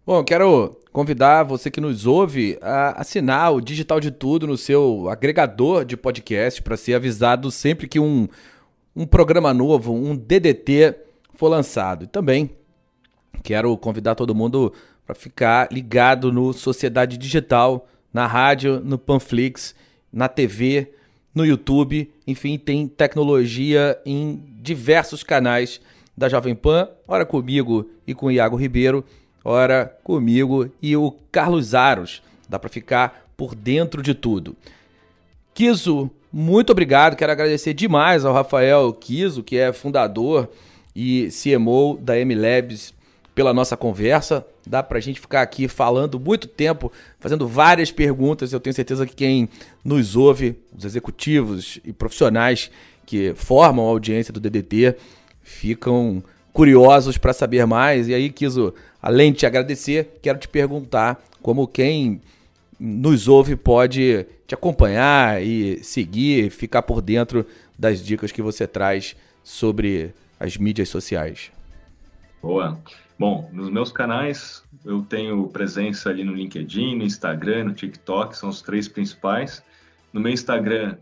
Bom, 0.06 0.24
quero 0.24 0.78
convidar 0.92 1.42
você 1.42 1.72
que 1.72 1.82
nos 1.82 2.06
ouve 2.06 2.60
a 2.62 3.02
assinar 3.02 3.52
o 3.52 3.62
Digital 3.62 4.00
de 4.00 4.12
Tudo 4.12 4.46
no 4.46 4.58
seu 4.58 5.10
agregador 5.10 5.86
de 5.86 5.98
podcast 5.98 6.62
para 6.62 6.78
ser 6.78 6.94
avisado 6.94 7.50
sempre 7.50 7.88
que 7.88 8.00
um, 8.00 8.28
um 8.96 9.08
programa 9.08 9.56
novo, 9.56 9.92
um 9.92 10.16
DDT, 10.16 11.04
for 11.44 11.50
lançado. 11.50 12.06
E 12.06 12.08
também 12.08 12.52
quero 13.44 13.76
convidar 13.76 14.16
todo 14.16 14.34
mundo 14.34 14.72
para 15.06 15.14
ficar 15.14 15.68
ligado 15.74 16.32
no 16.32 16.54
Sociedade 16.54 17.18
Digital, 17.18 17.86
na 18.14 18.26
rádio, 18.26 18.80
no 18.80 18.98
Panflix, 18.98 19.76
na 20.12 20.30
TV, 20.30 20.94
no 21.36 21.46
YouTube, 21.46 22.10
enfim, 22.26 22.58
tem 22.58 22.88
tecnologia 22.88 24.00
em 24.06 24.42
diversos 24.62 25.22
canais 25.22 25.82
da 26.16 26.30
Jovem 26.30 26.56
Pan, 26.56 26.88
ora 27.06 27.26
comigo 27.26 27.90
e 28.08 28.14
com 28.14 28.28
o 28.28 28.32
Iago 28.32 28.56
Ribeiro, 28.56 29.04
ora 29.44 29.98
comigo 30.02 30.72
e 30.82 30.96
o 30.96 31.12
Carlos 31.30 31.76
Aros. 31.76 32.24
Dá 32.48 32.58
para 32.58 32.70
ficar 32.70 33.28
por 33.36 33.54
dentro 33.54 34.02
de 34.02 34.14
tudo. 34.14 34.56
Kiso, 35.54 36.10
muito 36.32 36.70
obrigado. 36.70 37.18
Quero 37.18 37.34
agradecer 37.34 37.74
demais 37.74 38.24
ao 38.24 38.34
Rafael 38.34 38.94
Kiso, 38.94 39.44
que 39.44 39.58
é 39.58 39.74
fundador 39.74 40.50
e 40.96 41.30
CMO 41.30 41.98
da 42.02 42.14
MLabs 42.18 42.94
pela 43.34 43.54
nossa 43.54 43.76
conversa. 43.76 44.46
Dá 44.66 44.82
para 44.82 44.98
a 44.98 45.02
gente 45.02 45.20
ficar 45.20 45.42
aqui 45.42 45.68
falando 45.68 46.20
muito 46.20 46.48
tempo, 46.48 46.92
fazendo 47.20 47.48
várias 47.48 47.92
perguntas. 47.92 48.54
Eu 48.54 48.60
tenho 48.60 48.74
certeza 48.74 49.06
que 49.06 49.16
quem 49.16 49.50
nos 49.84 50.16
ouve, 50.16 50.56
os 50.78 50.86
executivos 50.86 51.80
e 51.84 51.92
profissionais 51.92 52.72
que 53.06 53.34
formam 53.36 53.86
a 53.86 53.90
audiência 53.90 54.32
do 54.32 54.40
DDT, 54.40 54.96
ficam 55.42 56.24
curiosos 56.54 57.18
para 57.18 57.34
saber 57.34 57.66
mais. 57.66 58.08
E 58.08 58.14
aí, 58.14 58.30
Kiso, 58.30 58.74
além 59.02 59.32
de 59.32 59.40
te 59.40 59.46
agradecer, 59.46 60.20
quero 60.22 60.40
te 60.40 60.48
perguntar 60.48 61.22
como 61.42 61.68
quem 61.68 62.22
nos 62.80 63.28
ouve 63.28 63.56
pode 63.56 64.26
te 64.48 64.54
acompanhar 64.54 65.42
e 65.44 65.84
seguir, 65.84 66.50
ficar 66.50 66.84
por 66.84 67.02
dentro 67.02 67.46
das 67.78 68.04
dicas 68.04 68.32
que 68.32 68.42
você 68.42 68.68
traz 68.68 69.16
sobre 69.44 70.14
as 70.44 70.58
mídias 70.58 70.90
sociais. 70.90 71.52
Boa. 72.42 72.78
Bom, 73.18 73.50
nos 73.54 73.70
meus 73.70 73.94
canais 73.94 74.62
eu 74.84 75.02
tenho 75.04 75.48
presença 75.48 76.10
ali 76.10 76.26
no 76.26 76.34
LinkedIn, 76.34 76.98
no 76.98 77.04
Instagram, 77.04 77.64
no 77.66 77.74
TikTok, 77.74 78.36
são 78.36 78.50
os 78.50 78.62
três 78.62 78.90
principais. 78.90 79.64
No 80.12 80.20
meu 80.20 80.34
Instagram 80.34 80.98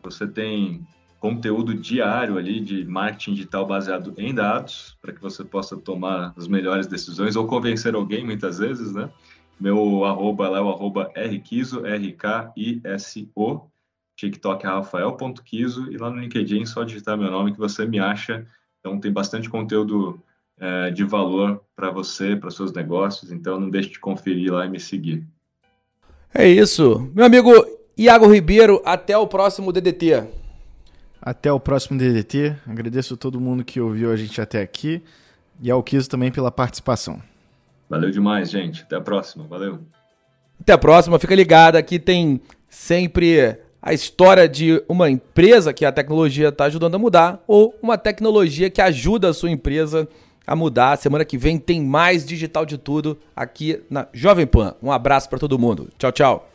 você 0.00 0.28
tem 0.28 0.86
conteúdo 1.18 1.74
diário 1.74 2.38
ali 2.38 2.60
de 2.60 2.84
marketing 2.84 3.34
digital 3.34 3.66
baseado 3.66 4.14
em 4.16 4.32
dados, 4.32 4.96
para 5.02 5.12
que 5.12 5.20
você 5.20 5.42
possa 5.42 5.76
tomar 5.76 6.32
as 6.36 6.46
melhores 6.46 6.86
decisões 6.86 7.34
ou 7.34 7.48
convencer 7.48 7.96
alguém 7.96 8.24
muitas 8.24 8.58
vezes, 8.58 8.92
né? 8.92 9.10
Meu 9.58 10.04
arroba 10.04 10.48
lá 10.48 10.58
é 10.58 10.60
o 10.60 10.68
arroba 10.68 11.10
rquiso, 11.16 11.84
R-K-I-S-O. 11.84 13.66
TikTok 14.16 14.64
é 14.64 14.68
rafael.quiso 14.68 15.90
e 15.90 15.96
lá 15.96 16.10
no 16.10 16.20
LinkedIn 16.20 16.66
só 16.66 16.84
digitar 16.84 17.18
meu 17.18 17.30
nome 17.30 17.52
que 17.52 17.58
você 17.58 17.84
me 17.84 17.98
acha. 17.98 18.46
Então 18.84 19.00
tem 19.00 19.10
bastante 19.10 19.48
conteúdo 19.48 20.20
é, 20.60 20.90
de 20.90 21.04
valor 21.04 21.64
para 21.74 21.90
você, 21.90 22.36
para 22.36 22.50
seus 22.50 22.70
negócios. 22.70 23.32
Então 23.32 23.58
não 23.58 23.70
deixe 23.70 23.88
de 23.88 23.98
conferir 23.98 24.52
lá 24.52 24.66
e 24.66 24.68
me 24.68 24.78
seguir. 24.78 25.26
É 26.34 26.46
isso. 26.46 27.10
Meu 27.14 27.24
amigo 27.24 27.50
Iago 27.96 28.30
Ribeiro, 28.30 28.82
até 28.84 29.16
o 29.16 29.26
próximo 29.26 29.72
DDT. 29.72 30.24
Até 31.22 31.50
o 31.50 31.58
próximo 31.58 31.98
DDT. 31.98 32.56
Agradeço 32.66 33.14
a 33.14 33.16
todo 33.16 33.40
mundo 33.40 33.64
que 33.64 33.80
ouviu 33.80 34.12
a 34.12 34.16
gente 34.16 34.38
até 34.38 34.60
aqui 34.60 35.02
e 35.62 35.70
ao 35.70 35.82
Kiso 35.82 36.10
também 36.10 36.30
pela 36.30 36.50
participação. 36.50 37.22
Valeu 37.88 38.10
demais, 38.10 38.50
gente. 38.50 38.82
Até 38.82 38.96
a 38.96 39.00
próxima. 39.00 39.46
Valeu. 39.46 39.78
Até 40.60 40.74
a 40.74 40.78
próxima. 40.78 41.18
Fica 41.18 41.34
ligado. 41.34 41.76
Aqui 41.76 41.98
tem 41.98 42.38
sempre 42.68 43.63
a 43.84 43.92
história 43.92 44.48
de 44.48 44.82
uma 44.88 45.10
empresa 45.10 45.70
que 45.74 45.84
a 45.84 45.92
tecnologia 45.92 46.48
está 46.48 46.64
ajudando 46.64 46.94
a 46.94 46.98
mudar 46.98 47.44
ou 47.46 47.78
uma 47.82 47.98
tecnologia 47.98 48.70
que 48.70 48.80
ajuda 48.80 49.28
a 49.28 49.34
sua 49.34 49.50
empresa 49.50 50.08
a 50.46 50.56
mudar. 50.56 50.96
Semana 50.96 51.22
que 51.22 51.36
vem 51.36 51.58
tem 51.58 51.82
mais 51.82 52.24
digital 52.24 52.64
de 52.64 52.78
tudo 52.78 53.18
aqui 53.36 53.82
na 53.90 54.08
Jovem 54.10 54.46
Pan. 54.46 54.74
Um 54.82 54.90
abraço 54.90 55.28
para 55.28 55.38
todo 55.38 55.58
mundo. 55.58 55.90
Tchau, 55.98 56.12
tchau. 56.12 56.50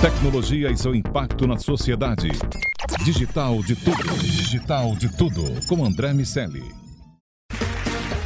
Tecnologia 0.00 0.68
e 0.68 0.76
seu 0.76 0.96
impacto 0.96 1.46
na 1.46 1.56
sociedade. 1.56 2.28
Digital 3.04 3.62
de 3.62 3.76
tudo. 3.76 4.18
Digital 4.18 4.96
de 4.96 5.16
tudo. 5.16 5.44
Com 5.68 5.84
André 5.84 6.12
Miscelli. 6.12 6.64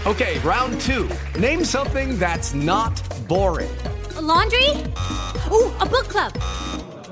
Okay, 0.07 0.39
round 0.39 0.79
two. 0.81 1.07
Name 1.39 1.67
something 1.67 2.17
that's 2.17 2.55
not 2.55 3.03
boring. 3.29 3.69
A 4.17 4.23
laundry? 4.23 4.71
Ooh, 5.51 5.71
a 5.81 5.85
book 5.85 6.09
club. 6.09 6.33